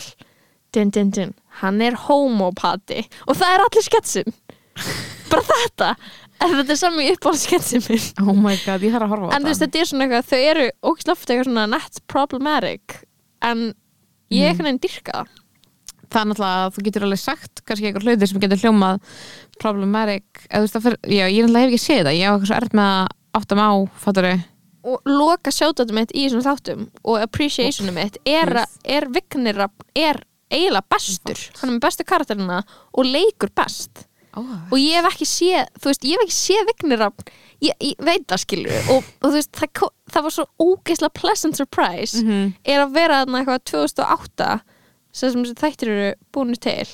[0.75, 1.35] Dun, dun, dun.
[1.62, 3.05] hann er homopati.
[3.27, 4.35] Og það er allir sketsin
[5.31, 5.91] bara þetta
[6.45, 8.11] en þetta er sami uppáhaldsketsin minn.
[8.25, 10.29] Oh my god, ég þarf að horfa á en þú veist þetta er svona eitthvað
[10.31, 12.99] þau eru ógislega oft eitthvað svona net problematic
[13.45, 13.65] en
[14.33, 15.43] ég er eitthvað einn dyrka það.
[16.15, 19.15] Það er náttúrulega að þú getur alveg sagt kannski eitthvað hluti sem getur hljómað
[19.59, 20.45] problematic.
[20.47, 22.19] Eða þú veist það fyrir, já, ég náttúrulega hef ekki séð það.
[22.19, 23.75] Ég á eitthvað svo erft með að átta mig á
[24.05, 24.35] fattari
[24.85, 28.51] og loka sjátatum mitt í þessum þáttum og appreciationum mitt er,
[28.85, 29.63] er Vignir
[29.97, 30.21] er
[30.53, 31.41] eiginlega bestur.
[31.61, 32.61] Hann er með bestu karakterina
[32.93, 34.05] og leikur best
[34.41, 34.53] oh.
[34.70, 37.32] og ég hef ekki séð þú veist, ég hef ekki séð Vignir Rafn
[37.64, 41.61] ég, ég veit það skilur og, og þú veist, það, það var svo ógeðslega pleasant
[41.61, 42.55] surprise Mhm.
[42.64, 44.53] er að vera þarna eitthvað 2008
[45.14, 46.87] sem þættir eru búinu til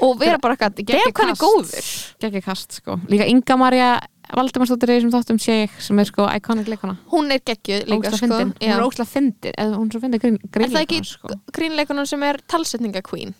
[0.00, 1.42] og vera bara eitthvað, hann er cast.
[1.42, 1.88] góður
[2.22, 3.88] Gekki kast sko Líka Inga Marja
[4.34, 8.12] Valdemarsdóttir í þessum þáttum sé ég sem er sko iconic leikona hún er geggjuð líka
[8.14, 8.54] sko fyndin.
[8.56, 11.28] Hún er ógslag fyndin eða hún er er það ekki sko.
[11.52, 13.34] grínleikunum sem er talsetninga queen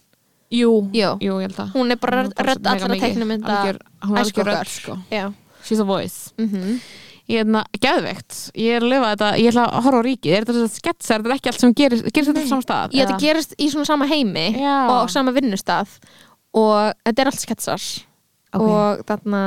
[0.55, 1.09] Jú, Jú.
[1.25, 1.73] jú, ég held að.
[1.75, 2.89] Hún er bara er rödd allra
[3.65, 4.99] Algjör- Hún er algjör rödd sko.
[5.11, 5.25] Já.
[5.65, 6.33] She's a voice.
[6.39, 6.79] Mm
[7.27, 8.51] Ég er hérna, geðveikt.
[8.53, 10.33] Ég er að lifa þetta, ég ætla að horfa á ríkið.
[10.37, 12.93] Er þetta sketsar, þetta er ekki allt sem gerist Gerist þetta á saman stað?
[12.93, 14.75] ég þetta gerist í svona sama heimi Já.
[14.93, 15.89] og sama vinnustaf
[16.53, 17.81] og þetta er allt sketsar.
[18.53, 18.61] Ok.
[18.61, 19.41] og þarna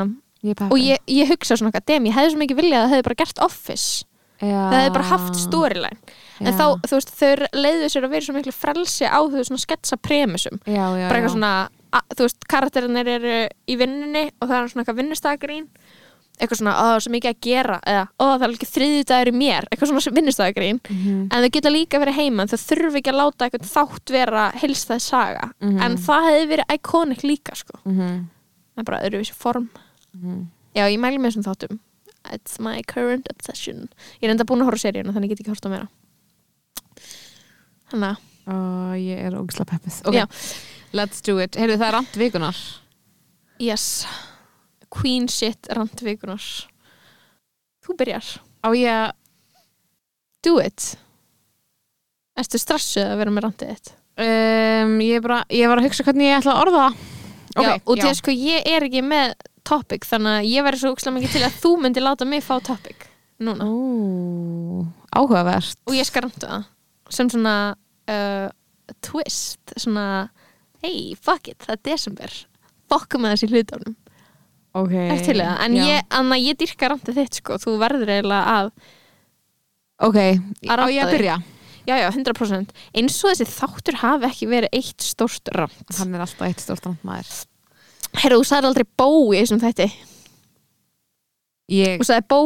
[0.43, 2.93] Ég er og ég, ég hugsa svona dem, ég hefði svo mikið viljað að það
[2.95, 4.05] hefði bara gert office.
[4.41, 4.69] Já.
[4.71, 5.97] það hefði bara haft storyline
[6.39, 6.57] en Já.
[6.57, 9.97] þá, þú veist, þau leiðu sér að vera svo miklu frelsi á þú svona sketsa
[9.97, 11.53] premisum bara eitthvað svona,
[11.93, 15.67] að, þú veist, karakterinir eru í vinnunni og það er svona eitthvað vinnustagagrín
[16.37, 19.37] eitthvað svona, ó, svo mikið að gera eða, ó, það er ekki þriðju dagur í
[19.39, 21.15] mér eitthvað svona vinnustagagrín Mhm.
[21.33, 25.01] en þau geta líka verið heima, þau þurfi ekki að láta eitthvað þátt vera heilstæð
[25.01, 25.81] saga Mhm.
[25.81, 27.79] en það hefði verið iconic líka sko.
[27.85, 28.29] Mhm.
[28.77, 29.69] það er bara öðruvísi form
[30.13, 30.45] Mhm.
[30.75, 31.79] já, ég mæli með þessum þáttum
[32.31, 33.89] it's my current obsession
[34.21, 35.87] ég er enda búin að horfa á seríuna þannig ég get ekki horft á meira
[37.93, 38.55] að Ó,
[38.95, 39.95] Ég er ógislega peppið.
[40.07, 40.43] Ok,
[40.95, 41.57] let's do it.
[41.59, 42.59] Heyrðu, það er rand vikunar
[43.59, 44.05] yes,
[44.93, 46.43] queen shit randvikunar
[47.85, 48.29] þú byrjar.
[48.61, 49.11] Á ég
[50.45, 50.93] do it?
[52.37, 53.93] Ertu stressuð að vera með randið þitt?
[54.17, 57.05] Um, ég, bara, ég var að hugsa hvernig ég ætla að orða það.
[57.57, 59.31] Já, og því að sko ég er ekki með
[59.65, 62.57] topic þannig að ég væri svo úkslega mikið til að þú myndi láta mig fá
[62.63, 63.07] topic
[63.41, 63.65] núna.
[63.65, 64.85] Ó,
[65.17, 65.79] áhugavert.
[65.89, 66.67] Og ég skal randa það
[67.13, 67.55] sem svona
[68.11, 68.47] uh,
[69.03, 70.27] twist svona
[70.83, 72.37] hey, fuck it, það er desember.
[72.87, 73.97] Fokkum með þessi hlutunum.
[74.77, 75.83] Ok eftir til það, en já.
[75.89, 78.71] ég, anna, ég dyrka randið þitt sko, þú verður eiginlega að
[80.05, 80.17] Ok,
[80.69, 81.37] á ranta ég að byrja?
[81.87, 86.25] Já, já, 100% eins og þessi þáttur hafi ekki verið eitt stórt rand Hann er
[86.25, 87.31] alltaf eitt stórt rand maður.
[88.17, 89.87] Herra, þú sagði aldrei bó í þessum þætti
[91.67, 92.37] Ég, Þú sagði bó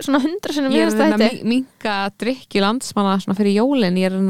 [0.00, 4.16] svona hundra er að reyna þætti að minka drikki landsmanna svona fyrir jólin Ég er
[4.16, 4.22] að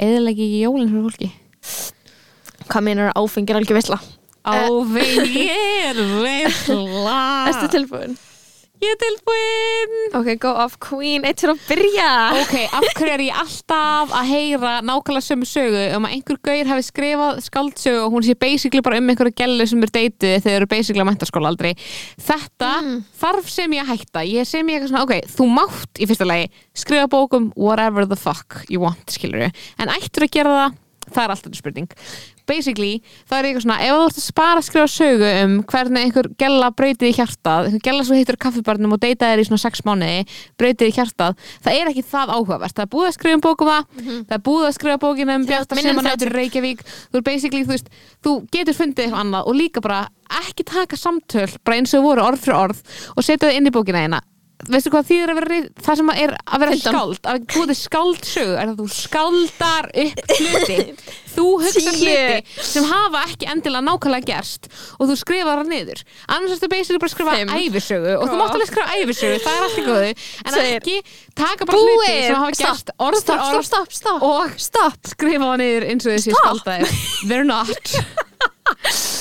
[0.00, 1.28] eðilegi ekki jólin fyrir fólki
[2.70, 4.00] Hvað meinar áfengir algjör veisla?
[4.42, 7.20] Áfeng ég er veitla
[7.52, 8.18] Erstu tilbúin?
[8.80, 12.06] Ég er tilbúin Ok, go off queen, eitt til að byrja.
[12.40, 15.82] Ok, af hverju er ég alltaf að heyra nákvæmlega sömu sögu?
[15.98, 19.66] Um að einhver gauður hafi skrifað skaldsögu og hún sé basically bara um einhverju gellu
[19.68, 21.74] sem er deytið þegar þau eru basically að mentaskóla aldrei.
[22.16, 23.04] Þetta Mm.
[23.20, 24.20] þarf sem ég að hætta.
[24.24, 28.16] Ég sem ég eitthvað svona, ok, þú mátt í fyrsta lagi skrifa bókum whatever the
[28.16, 30.78] fuck you want, skilur en ættur að gera það
[31.14, 31.90] það er alltaf spurning.
[32.50, 33.00] Basically,
[33.30, 36.28] það er eitthvað svona ef þú ert að spara að skrifa sögu um hvernig einhver
[36.40, 39.84] gella breytið í hjartað einhver gella svo hittur kaffibarnum og deyta þér í svona sex
[39.86, 40.24] mánuði
[40.58, 42.74] breytið í hjartað, það er ekki það áhugavert.
[42.74, 45.44] Það er búið að skrifa um bókum það það er búið að skrifa bókina um
[45.46, 46.82] Þú Bjarta ert minni en sem að Reykjavík.
[47.10, 47.92] Þú er basically, þú veist,
[48.24, 50.00] þú getur fundið eitthvað annað og líka bara
[50.40, 52.82] ekki taka samtöl bara eins og voru orð fyrir orð
[53.16, 54.20] og setja það inn í bókina eina
[54.68, 57.20] veistu hvað þýðir að vera það sem er að vera skáld?
[57.30, 60.78] Að búið skáldsögu er að þú skáldar upp hluti?
[61.30, 64.66] Þú hugsa hluti sem hafa ekki endilega nákvæmlega gerst
[64.98, 66.02] og þú skrifar það niður.
[66.26, 69.66] Annars ertu basically bara að skrifa æfisögu og þú mátt alveg skrifa æfisögu, það er
[69.68, 70.80] allt í góðu en Segir.
[70.80, 70.96] ekki
[71.38, 74.58] taka bara hluti sem hafa gerst orð stopp, orð og
[75.14, 77.00] skrifa það niður eins og þessi skáldaðir.
[77.30, 77.70] They're not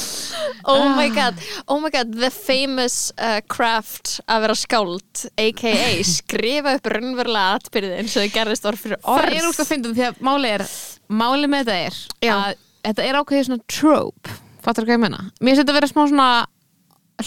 [0.66, 0.96] Oh Ah.
[0.98, 6.04] my god, oh my god The famous uh, craft að vera skáld A.k.a.
[6.08, 9.72] skrifa upp raunverulega atbyrði eins og þau gerðist orð fyrir orð það er úrst að
[9.74, 10.66] fyndum því að máli er
[11.10, 12.36] máli með þetta er Já.
[12.36, 15.92] að þetta er ákveðið svona trope fattar hvað ég menna mér finnst þetta að vera
[15.94, 16.30] smá svona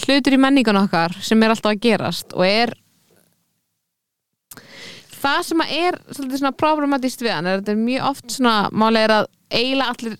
[0.03, 2.73] hlutur í menningun okkar sem er alltaf að gerast og er
[5.23, 9.01] það sem er svona problematist við hann er að þetta er mjög oft svona máli
[9.05, 10.15] er að eiginlega allir,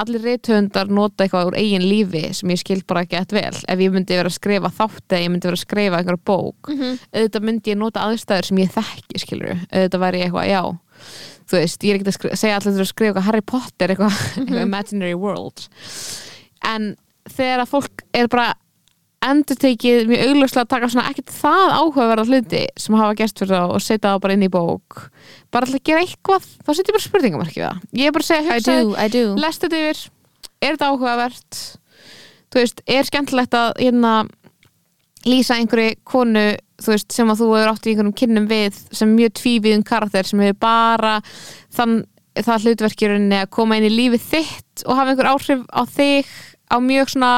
[0.00, 3.52] allir reythöndar nota eitthvað úr eigin lífi sem ég skil bara ekki vel.
[3.68, 6.70] Ef ég myndi vera að skrifa þátt eða ég myndi vera að skrifa einhverja bók
[6.72, 6.94] Mhm.
[7.12, 10.62] auðvitað myndi ég nota aðstæður sem ég þekki skilur auðvitað væri ég eitthvað, já
[11.48, 14.16] þú veist, ég er ekki að skri- segja allir að skrifa eitthvað Harry Potter, eitthvað,
[14.38, 15.68] eitthvað imaginary world.
[16.64, 16.96] En
[17.28, 18.54] þegar að fólk er bara
[19.24, 23.54] endur tekið mjög augljóslega að taka svona ekkert það áhugaverða hluti sem hafa gert fyrir
[23.56, 25.00] það og setja það bara inn í bók.
[25.54, 27.82] Bara alltaf gera eitthvað þá setjum ég bara spurningamarki við það.
[27.98, 29.24] Ég er bara að segja, I hugsa do, I do.
[29.42, 30.04] lestu þetta yfir.
[30.58, 31.60] Er þetta áhugavert?
[32.48, 34.12] Þú veist, er skemmtilegt að hérna,
[35.26, 36.46] lýsa einhverju konu
[36.78, 40.28] þú veist, sem að þú hefur átt í einhverjum kynnum við sem mjög tvíviðum karakter
[40.28, 41.16] sem hefur bara
[41.74, 42.04] þann,
[42.38, 46.30] það hlutverkjurinni að koma inn í lífið þitt og hafa einhver áhrif á þig
[46.68, 47.32] á mjög svona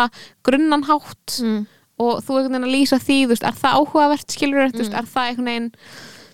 [0.47, 1.61] grunnanhátt mm.
[2.01, 4.99] og þú einhvern veginn að lýsa því, þú veist, er það áhugavert skilur, veist, Mm.
[4.99, 5.71] er það einhvern veginn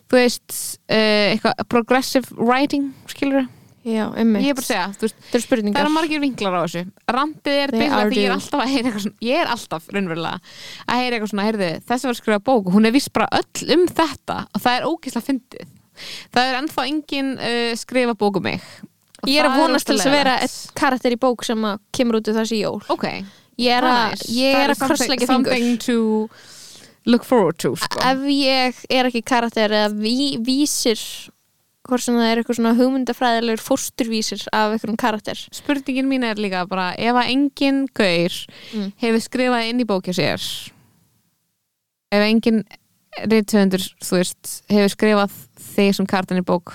[0.07, 3.47] þú veist, uh, eitthvað progressive writing, skilur
[3.87, 4.43] Já, einmitt.
[4.43, 6.61] Ég er bara að segja, þú veist, Það eru það spurningar eru margir vinklar á
[6.65, 6.81] þessu.
[7.15, 10.41] Randið er are að ég er alltaf að heyra eitthvað svona ég er alltaf, raunverulega,
[10.83, 13.29] að heyra eitthvað svona heyrðu, þessi var að skrifa bók og hún er vist bara
[13.39, 15.71] öll um þetta og það er ógeðslega fyndið.
[16.35, 18.67] Það er ennþá engin uh, skrifa bók um mig
[19.27, 20.37] Ég er að vonast til að vera
[20.79, 21.65] karakter í bók sem
[21.97, 23.07] kemur út úr þessi jól ok,
[23.59, 24.77] Ég er að, nice.
[24.85, 26.29] krossleggja fingur something to
[27.07, 28.01] look forward to sko.
[28.05, 30.99] Ef ég er ekki karakter eða ví, vísir
[31.87, 36.65] hvort sem það er eitthvað svona hugmyndafræðilegur fósturvísir af einhverjum karakter spurningin mín er líka
[36.67, 38.35] bara ef að engin gaur
[38.75, 38.89] Mm.
[38.99, 40.43] hefur skrifað inn í bókja sér
[42.13, 42.65] ef engin
[43.31, 45.37] rithöfundur, þú veist hefur skrifað
[45.77, 46.75] þig sem kartan í bók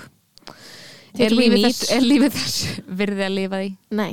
[1.18, 3.70] er lífið, þess, er lífið þess virði að lifa því?
[3.98, 4.12] Nei,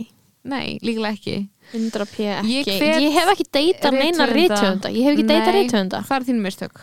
[0.50, 1.38] Nei, líklega ekki.
[1.76, 2.54] 100 p ekki.
[2.54, 4.92] Ég Ég, hvet hef ekki deyta neina rithöfunda.
[4.94, 6.00] Ég hef ekki deyta Nei, rithöfunda.
[6.08, 6.80] Það er þín mistök.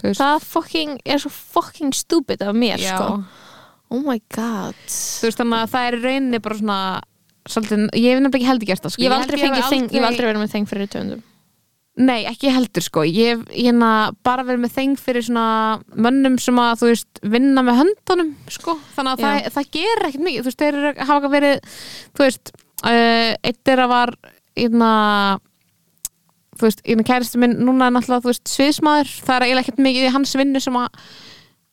[0.00, 2.96] Það fucking, er svo fucking stupid af mér já.
[2.96, 3.22] sko.
[3.90, 4.76] Oh my god.
[4.88, 6.78] Þú veist, þannig að það er rauninni bara svona
[7.50, 9.02] svolítið, ég hef nefnilega ekki heldur gert það sko.
[9.02, 9.40] Ég hef held aldrei
[10.00, 11.26] ég aldrei verið með þeng fyrir rithöfundum
[12.00, 13.02] Nei, ekki heldur sko.
[13.04, 13.90] Ég hef hérna
[14.24, 15.46] bara verið með þeng fyrir svona
[15.92, 20.26] mönnum sem að, þú veist, vinna með höndunum sko, þannig að það, það gerir ekkert
[20.26, 21.78] mikið, þú veist, þeir eru- hafa verið
[22.16, 22.52] þú veist,
[22.84, 24.14] uh, eitt þeirra var
[24.56, 24.92] hérna
[26.60, 29.84] þú veist, hérna kæristu minn núna er náttúrulega, þú veist, sviðsmaður, það er eiginlega ekkert
[29.88, 30.88] mikið í hans vinnu sem að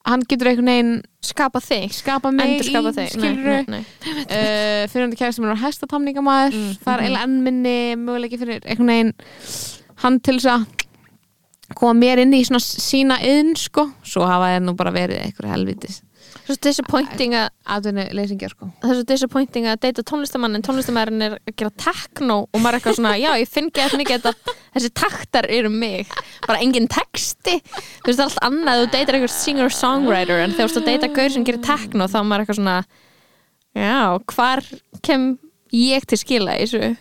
[0.07, 0.93] hann getur einhvern veginn
[1.27, 1.91] Skapa þig.
[1.91, 3.09] Skapa mig þig.
[3.11, 7.03] Skilur uh, fyrir hann kæristu minn var hestatamningamæður Mm, það er mhm.
[7.03, 9.11] eiginlega enn minni möguleiki fyrir einhvern veginn
[10.03, 10.67] hann til þess að
[11.75, 15.51] koma mér inn í svona sína yðn sko, svo hafa þeir nú bara verið einhverju
[15.51, 16.01] helvitis.
[16.47, 17.87] Svo disappointing að
[18.51, 18.67] sko.
[18.81, 22.77] Það er svo disappointing að deyta tónlistamann en tónlistamærin er að gera techno og maður
[22.77, 26.13] er eitthvað svona, já ég finn ekki eftir mikið að þessi taktar eru mig.
[26.45, 27.57] Bara engin texti.
[27.63, 30.89] Þú veist það er allt annað, þú deytar einhver singer-songwriter en þegar þú ert að
[30.91, 32.77] deyta gaur sem gerir techno þá er maður eitthvað svona
[33.77, 33.99] já,
[34.33, 34.63] hvar
[35.03, 35.27] kem
[35.75, 36.95] ég til skila í þessu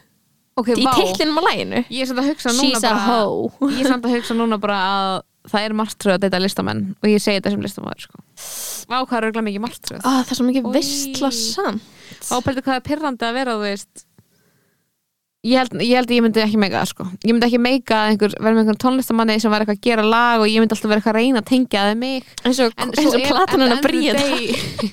[0.60, 3.16] ok, í teitlinum á læginu ég er samt að hugsa núna She's bara
[3.76, 5.16] ég er samt að hugsa núna bara að
[5.50, 8.22] það er martröð að deyta listamenn og ég segi þetta sem listamæður sko.
[8.90, 10.00] Vá, hvað er örgulega mikið martröð.
[10.02, 11.92] Ó, það er svo mikið vistla samt.
[12.34, 14.05] Ápældu hvað er pyrrandi að vera, þú veist
[15.46, 17.04] Ég held, ég held að ég myndi ekki meika það sko.
[17.22, 20.06] Ég myndi ekki meika að einhver, vera með einhvern tónlistamanni sem var eitthvað að gera
[20.10, 22.32] lag og ég myndi alltaf vera eitthvað að reyna að tengja það mig.
[22.42, 24.92] Eins og, En eins og er- platan at hennar the end of the Bríet day-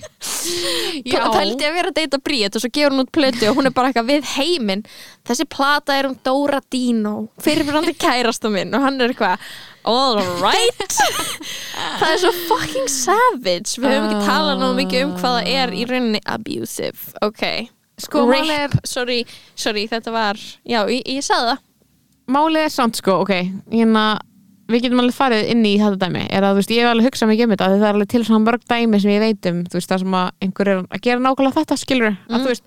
[1.13, 3.67] Já, pældi að vera að deyta Bríet og svo gefur hún út plötu og hún
[3.69, 4.83] er bara eitthvað við heiminn.
[5.27, 9.41] Þessi plata er um Dóra Dino fyrirfyrandi kærasta minn og hann er eitthvað
[9.89, 10.97] all right.
[11.99, 13.73] Það er svo fucking savage.
[13.81, 17.15] Við höfum ekki talað náðu mikið um hvað það er í rauninni abusive.
[17.25, 17.43] Ok,
[18.01, 19.19] sko, málið er, sorry,
[19.55, 21.63] sorry þetta var, já, ég, ég sagði það.
[22.33, 23.33] Málið er samt sko, ok
[23.73, 24.03] Hérna,
[24.71, 27.07] við getum alveg farið inn í þetta dæmi er að, þú veist, ég hef alveg
[27.09, 29.63] hugsað mikið um þetta það er alveg til svona mörg dæmi sem ég veit um
[29.67, 32.43] þú veist, það sem að einhver er að gera nákvæmlega þetta skilur, að Mm.
[32.45, 32.63] þú veist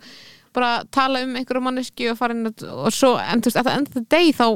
[0.57, 3.79] bara tala um einhverju manneski og fara inn og, svo, en þú veist, að það
[3.81, 4.47] enda deg þá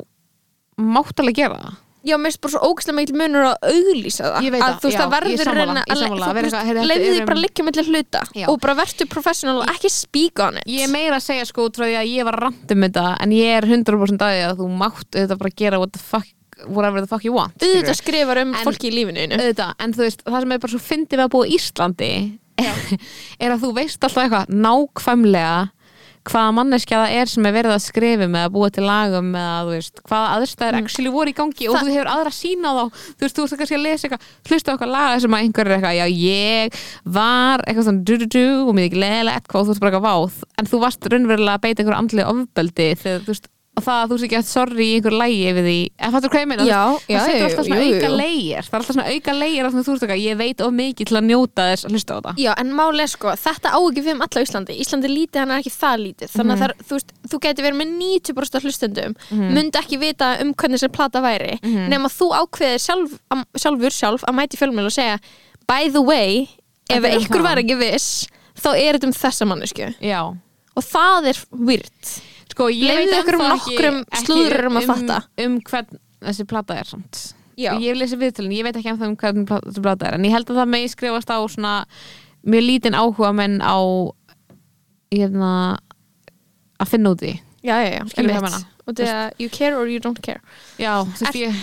[0.80, 4.44] mátt alveg gera það Já, mér finnst bara svo ógæslega mikil munur að auglýsa það
[4.46, 6.00] Ég veit að það, þú veist já, það verður ég er sammála, reyna ég er
[6.00, 8.22] sammála, að vera eitthvað, heyrðu, þetta leiði er því um- bara að liggja millir hluta
[8.40, 8.46] Já.
[8.48, 11.66] og bara verður professional og ekki speak on it Ég er meira að segja sko
[11.68, 14.56] út frá því að ég var randum þetta en ég er 100% að því að
[14.62, 16.28] þú mátt auðvitað bara gera what the fuck,
[16.66, 17.82] whatever the fuck you want skilurðu.
[17.84, 19.36] auðvitað skrifar um En- fólki í lífinu einu.
[19.36, 22.12] auðvitað, en þú veist, það sem er bara svo fyndið við að búa í Íslandi
[23.44, 25.70] er að þú veist alltaf eitthvað nákvæmlega
[26.28, 29.54] hvaða manneskja það er sem er verið að skrifa með að búa til lagum eða
[29.64, 30.84] þú veist, hvaða aðstæður Mm.
[30.84, 33.78] actually voru í gangi og þú hefur aðra sína þá þú veist, þú veist kannski
[33.78, 37.86] að lesa eitthvað hlusta eitthvað laga sem að einhver er eitthvað, já ég var eitthvað
[37.88, 40.82] svona du-du-du og mér ekki leðilegt hvað og þú veist bara eitthvað váð en þú
[40.84, 43.48] varst raunverulega að beita einhver andlega ofbeldi þegar þú veist,
[43.80, 46.32] og það að þú veist ekki að sorry í einhver lægi yfir því, en fattur
[46.34, 46.66] hvað ég meina?
[46.68, 48.18] Já, já, það setur alltaf svona jú, auka jú.
[48.20, 51.10] leigir það er alltaf svona auka leigir að þú veist eitthvað, ég veit of mikið
[51.10, 52.40] til að njóta þess að hlusta á það.
[52.44, 54.76] Já, en máli er sko, þetta á ekki við um alla Íslandi.
[54.84, 56.32] Íslandi lítið, hann er ekki það lítið.
[56.36, 59.98] Þannig að það, er- þú, veist, þú geti verið með 90% af hlustendum myndi ekki
[60.00, 61.88] vita um hvernig þessi plata væri Mhm.
[61.92, 65.18] nema þú ákveðir sjálf, am, sjálfur sjálf að mæti fjölmjöl og segja
[65.68, 66.48] by the way,
[66.90, 67.42] ef það.
[67.42, 68.26] var ekki viss
[68.60, 69.94] þá er þetta um þessa mannesku
[70.76, 72.10] og það er weird
[72.60, 75.18] sko, veit ykkur um nokkrum ekki- slúðrurum að fatta.
[75.40, 77.20] um, um hvern þessi plata er samt
[77.60, 77.74] Já.
[77.76, 80.32] ég hef lesið viðtölin, ég veit ekki ennþá um hvern þessi plata er, en ég
[80.36, 81.74] held að það megi skrifast á svona
[82.46, 83.76] mjög lítinn áhuga menn á
[85.10, 85.52] hérna
[86.80, 88.02] að finna út í Já, já, já,
[88.88, 90.40] og það er you care or you don't care
[90.80, 91.56] já, veist ég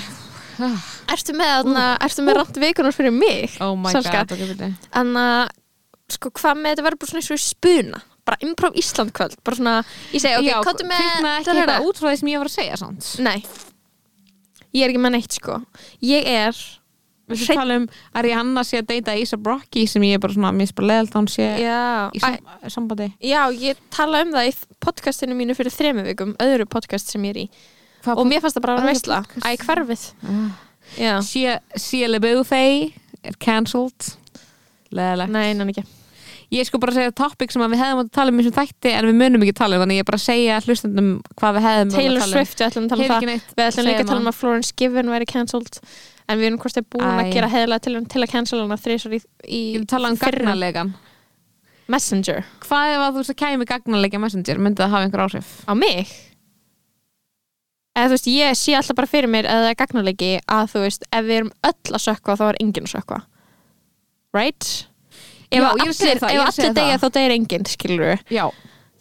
[0.58, 3.58] Ertu með, uh, með rand vikunar fyrir mig?
[3.62, 4.24] oh my Salka?
[4.26, 4.70] god, ok, byrju.
[4.98, 5.52] En að,
[6.16, 9.60] sko, hvað með þetta verður bara svona eins og spuna bara improv Ísland kvöld bara
[9.60, 9.76] svona,
[10.14, 12.50] ég segi, ok, já, káttu með kviknaði ekki eitthvað út frá því sem ég var
[12.52, 13.08] að segja samt.
[13.24, 13.38] Nei,
[14.76, 15.62] ég er ekki með neitt sko.
[16.06, 16.60] Ég er
[17.28, 17.86] Við Hreinn- tala um
[18.16, 20.88] að Rihanna sé að deyta Isa Brocky sem ég er bara svona, mér er bara
[20.94, 21.80] leðalt að hún sé já,
[22.16, 22.38] í sam
[22.72, 23.08] sambandi.
[23.20, 27.36] Já, ég tala um það í podcastinu mínu fyrir þremu vikum öðru podcast sem ég
[27.36, 27.50] er í.
[28.06, 29.44] Hvað og mér fannst það bara að veistla podcast?
[29.44, 30.08] Æ, hverfið.
[30.24, 31.20] Ah.
[31.76, 34.14] Shia LaBeouf er cancelled.
[34.96, 35.84] Leðilegt nei, nann ekki
[36.48, 38.44] Ég sko bara að segja topic sem að við hefðum átt að tala um í
[38.46, 41.10] þessum þætti en við munum ekki tala um þannig ég bara að segja hlustendum
[41.42, 42.38] hvað við hefðum átt að Taylor tala um.
[42.38, 43.26] Swift, við ætlum að tala um það
[43.58, 45.80] Við ætlum líka að tala um að Florence Given væri cancelled
[46.28, 49.18] en við erum hvort þið búin að gera heðilega til, til að cancel hana þrísar
[49.18, 49.62] í, í
[49.92, 50.46] tala um fyrra.
[50.46, 50.94] gagnalegan
[51.92, 55.52] Messenger Hvað ef að þú veist að kæmi gagnalega messenger myndi það hafa einhver áhrif?
[55.68, 56.16] á mig
[57.98, 61.08] eða veist, ég sé alltaf bara fyrir mér að það er gagnalegi að þú veist,
[61.12, 63.22] ef við erum öll að sökva þá er enginn að sökva
[64.38, 64.68] right?
[65.48, 67.68] Ef Já, að að segja allir, það, ef að segja allir degja þá degir enginn,
[67.72, 68.46] skilur Já,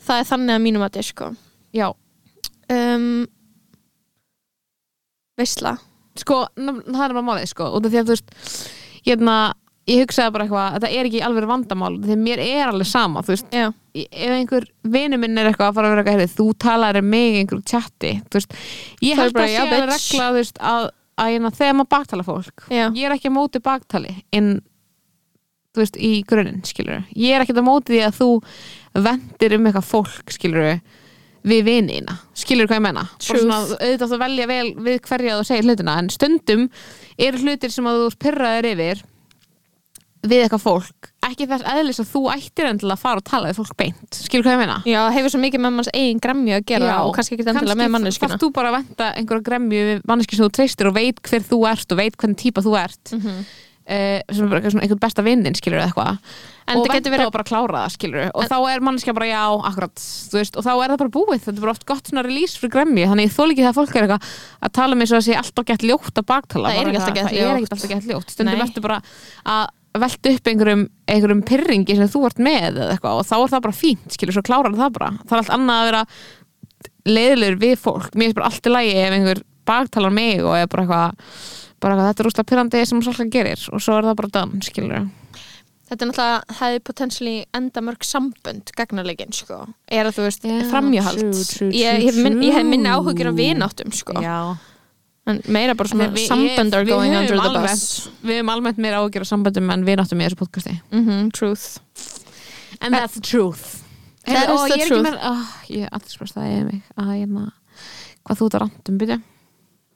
[0.07, 1.31] það er þannig að mínum að þetta sko.
[1.75, 1.89] Já.
[2.71, 3.27] Um,
[5.39, 5.77] veistla
[6.17, 8.37] Sko, það er bara málið sko út af því að þú veist
[9.07, 9.35] hérna,
[9.87, 13.23] ég hugsaði bara eitthvað þetta er ekki alveg vandamál því að mér er alveg sama
[13.27, 13.67] þú veist, já,
[14.01, 17.11] ef einhver vinu minn er eitthvað að fara að vera eitthvað heyrðu, þú talar um
[17.13, 18.57] mig í einhverjum chatti veist,
[19.05, 19.93] ég held bara, að bitch.
[19.93, 20.89] regla veist, að,
[21.21, 24.51] að hérna, þegar maður baktala fólk já, ég er ekki að móti baktali en
[25.77, 28.31] þú veist, í grunninn, skilur ég er ekki að móti því að þú
[29.07, 30.79] vendir um eitthvað fólk, skilur
[31.47, 33.43] við vinina, skilur hvað ég menna Truth.
[33.45, 36.65] svona, auðvitað þú velja vel við hverja þú segir hlutina, en stundum
[37.29, 39.05] eru hlutir sem að þú pyrraðir yfir
[40.27, 41.11] við eitthvað fólk.
[41.27, 44.47] Ekki þess eðlis að þú ættir endilega að fara og tala við fólk beint, skilur
[44.47, 47.15] hvað ég menna já, hefur svo mikið með manns eigin grammi að gera Já, og
[47.15, 50.47] kannski ekki endilega með manneskuna þarft þú bara að venda einhverja gremju við manneski sem
[50.47, 53.13] þú treystir og veit hver þú ert og veit hvernig típa þú ert.
[53.13, 53.47] Mm -hmm.
[53.87, 56.37] Uh, sem er bara einhvern besta vinnin skilur eða eitthvað.
[56.67, 59.29] En og venda getur verið og bara klára það skilur og þá er manneskja bara
[59.31, 60.05] já, akkurat
[60.35, 62.73] veist, og þá er það bara búið, þetta er bara oft gott svona release fyrir
[62.75, 64.31] gremju, þannig þó líki það fólk er eitthvað
[64.67, 66.73] að tala með svo að sé alltaf gett ljótt að baktala.
[66.73, 67.91] Það er ekki alltaf gett ljótt.
[67.93, 68.35] gett ljótt.
[68.35, 68.99] Stundum ertu bara
[69.47, 73.63] að velta upp einhverjum, einhverjum pyrringi sem þú ert með eitthvað og þá er það
[73.69, 75.13] bara fínt skilur, svo klárar það bara.
[75.23, 76.03] Það er allt annað að vera
[77.07, 78.11] leiðilegur við fólk.
[78.19, 81.95] Mér er bara allt í lagi ef einhver baktalar mig og er bara eitthvað bara
[81.95, 83.65] eitthvað, þetta er úrslag pyrrandi sem svolítið gerir.
[83.73, 85.09] Og svo er það bara done, skilur
[85.87, 89.61] þetta er náttúrulega, hefði potentially enda mörg sambönd gagnarlegin sko.
[89.87, 91.21] Er að þú veist, Já, framhjáhald.
[91.21, 94.17] true, true, ég, true, ég, hef minn, ég hef minni áhugir af vináttum sko.
[94.25, 94.57] Já.
[95.31, 98.11] En meira bara svona sambönd are ég- going under the almennt- bus.
[98.23, 100.75] við höfum almennt meira ágjör á sambandum en við náttum í þessu podcasti.
[100.91, 101.79] Mm truth.
[102.81, 103.83] And that's the truth.
[104.27, 105.07] That is the ég er truth.
[105.07, 107.53] með oh, ég er alltaf sprast það ég mig að ég maður
[108.27, 109.19] hvað þú ert að randum byrja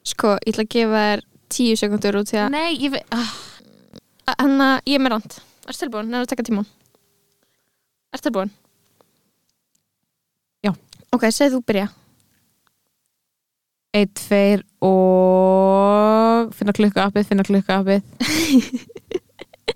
[0.07, 1.21] sko, ég ætla að gefa þér
[1.53, 3.33] tíu sekundur út því að nei, ég veit ah,
[4.37, 6.65] hann að ég er með rand er tilbúin, nefnir að taka tíma
[8.11, 8.51] er tilbúin?
[10.61, 10.73] Já.
[11.15, 11.87] ok, segð þú byrja.
[13.91, 18.01] Eitt, tveir og finna klukka appið, finna klukka appið.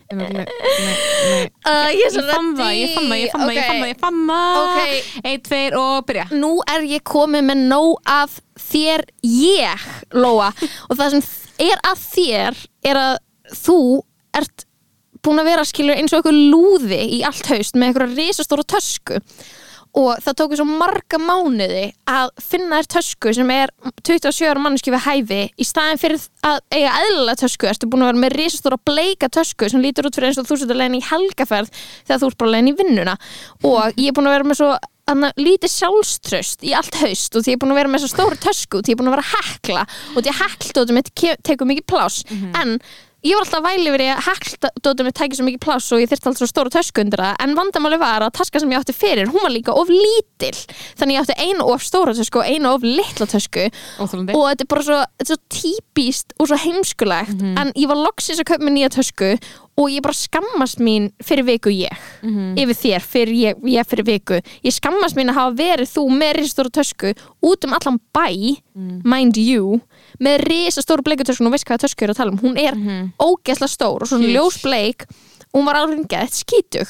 [0.06, 1.47] Finna klukka nei, nei.
[1.65, 3.99] Uh, ég Ég fann það, ég fann það, ég fann það, ég fann það, ég
[4.03, 4.60] fann það.
[4.61, 6.27] Ok, Eitt, tveir og byrja.
[6.35, 8.38] Nú er ég komið með nóg af
[8.68, 10.52] þér ég, Lóa.
[10.89, 11.26] Og það sem
[11.61, 13.18] er að þér er að
[13.65, 13.82] þú
[14.36, 14.65] ert
[15.26, 19.22] búin að vera skilur eins og eitthvað lúði í allt haust með eitthvað risastóra tösku.
[19.95, 23.72] Og það tók svo marga mánuði að finna þér tösku sem er
[24.03, 27.69] 27 ára manneski við hæfi í staðin fyrir að eiga eðlilega tösku.
[27.72, 30.60] Ertu búin að vera með risastóra bleika tösku sem lítur út fyrir eins og þú
[30.60, 31.72] setur legin í helgaferð
[32.10, 33.15] þegar þú ert bara legin í vinnuna.
[33.64, 34.73] Og ég er búin að vera með svo
[35.11, 38.14] anna, lítið sjálfströst í allt haust og því ég er búin að vera með svo
[38.15, 39.84] stóra tösku og því ég er búin að vera að hekla
[40.15, 41.11] og því að hekldótum mitt
[41.45, 42.23] tekur mikið pláss.
[42.57, 42.80] En
[43.26, 46.30] ég var alltaf væli því að hekldótum mitt tækir svo mikið pláss og ég þyrfti
[46.30, 47.38] alltaf svo stóra tösku undir það.
[47.45, 50.53] En vandamáli var að taska sem ég átti fyrir hún var líka of lítil.
[50.98, 53.68] Þannig ég átti einu of stóra tösku og einu of litla tösku.
[54.02, 54.34] Óþolandi.
[54.38, 54.99] og þetta er bara svo,
[55.30, 57.45] svo típist og svo heimskulegt.
[57.61, 59.36] En ég var loksins að kaupa mér nýja tösku
[59.76, 61.91] og ég bara skammast mín fyrir viku ég.
[62.23, 64.38] Yfir þér, fyrir ég, ég fyrir viku.
[64.64, 67.11] Ég skammast mín að hafa verið þú með risastóra tösku
[67.43, 68.27] út um allan bæ
[69.03, 69.81] mind you
[70.19, 72.39] með risastóra bleikutöskun og veist hvað tösku er að tala um?
[72.39, 72.76] Hún er
[73.19, 74.38] ógeðslega stór og svona Huge.
[74.38, 75.06] ljósbleik
[75.52, 76.88] og hún var alveg gett skítug.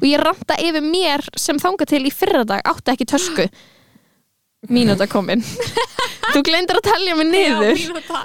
[0.00, 3.48] Og ég ranta yfir mér sem þanga til í fyrradag átti ekki tösku.
[4.72, 5.44] Mínúta komin
[6.34, 7.80] þú glendir að talja mig niður.
[7.80, 8.22] mínúta.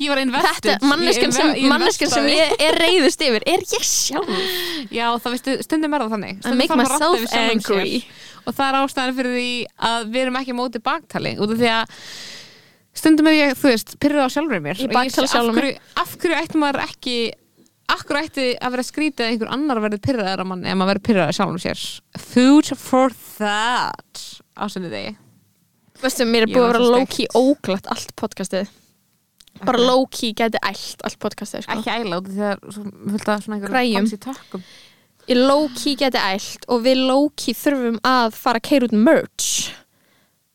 [0.00, 4.30] ég var invested þetta manneskjan sem, manneskjan sem ég er reyðust yfir er ég sjálf?
[4.98, 6.36] Já, það veistu, stundum er það þannig.
[6.36, 8.00] I Stundum make að ranta myself angry.
[8.46, 9.50] Og það er ástæðan fyrir því
[9.90, 11.96] að við erum ekki á móti baktali út af því að
[12.96, 14.78] stundum er ég, þú veist, pyrrið á sjálfur mér.
[14.80, 15.66] Ég baktala sé, sjálfa
[16.00, 17.16] af hverju, ætti maður ekki
[18.06, 21.06] hverju ætti að vera skrítið að einhver annar verði pyrraðar á manni ef maður verði
[21.08, 21.84] pyrraðar sjálfum sér?
[22.22, 24.26] Food for that
[24.56, 25.25] ásendið þig
[26.02, 28.72] Veistu, mér er búið að vera low-key óglatt allt podcastið.
[29.64, 31.76] Bara low-key gæti ælt allt podcastið sko.
[31.78, 34.08] Ekki æla út af því að svona Græjum.
[35.26, 39.70] ég low-key gæti ælt og við low-key þurfum að fara að keira út merch.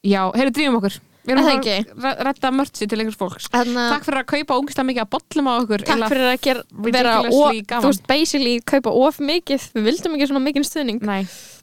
[0.06, 1.58] Já, heyrðu drýjum okkur Við erum Er
[2.02, 3.48] að að redda mörtsi til einhvers fólks.
[3.54, 5.84] Þannig Takk fyrir að kaupa ógislega mikið að bollum á okkur.
[5.86, 9.68] Takk fyrir að gera, vera of, þú veist, basically kaupa of mikið.
[9.76, 11.04] Við vildum ekki svona mikið stuðning.
[11.06, 11.20] Nei,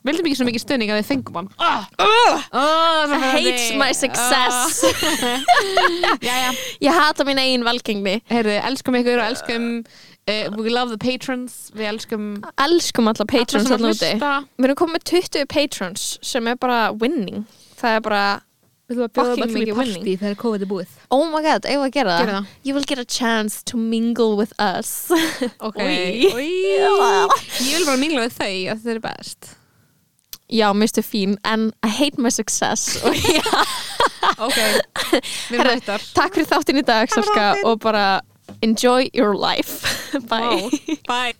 [0.06, 1.50] vildum ekki svo mikið stöðning að við fengum hann.
[1.58, 4.84] Uh, oh, hates my success.
[6.28, 6.54] Jæja,
[6.84, 11.72] ég hata mín eigin valgengni heyrðu, elskum ykkur og elskum uh, We love the patrons.
[11.74, 12.28] Við elskum
[12.62, 14.12] elskum alla patrons alltaf að úti
[14.58, 17.48] við erum komið með 20 patrons sem er bara winning.
[17.78, 18.22] Það er bara
[18.88, 20.92] Við ætlum að bjóða öllum í partí þegar COVID er búið.
[21.12, 22.22] Oh my god, eigum við að gera það?
[22.22, 22.52] Gerðu það.
[22.64, 25.10] you will get a chance to mingle with us.
[25.68, 25.76] Ok.
[25.84, 29.50] Ég vil bara mingla við þau að þau eru best.
[30.48, 32.96] Já, minnstu fín, en I hate my success.
[34.38, 34.56] Ok,
[35.50, 38.20] við erum hættar takk fyrir þáttin í dag Salka, og bara
[38.64, 39.84] enjoy your life.
[40.32, 40.70] Bye.
[41.06, 41.34] Bye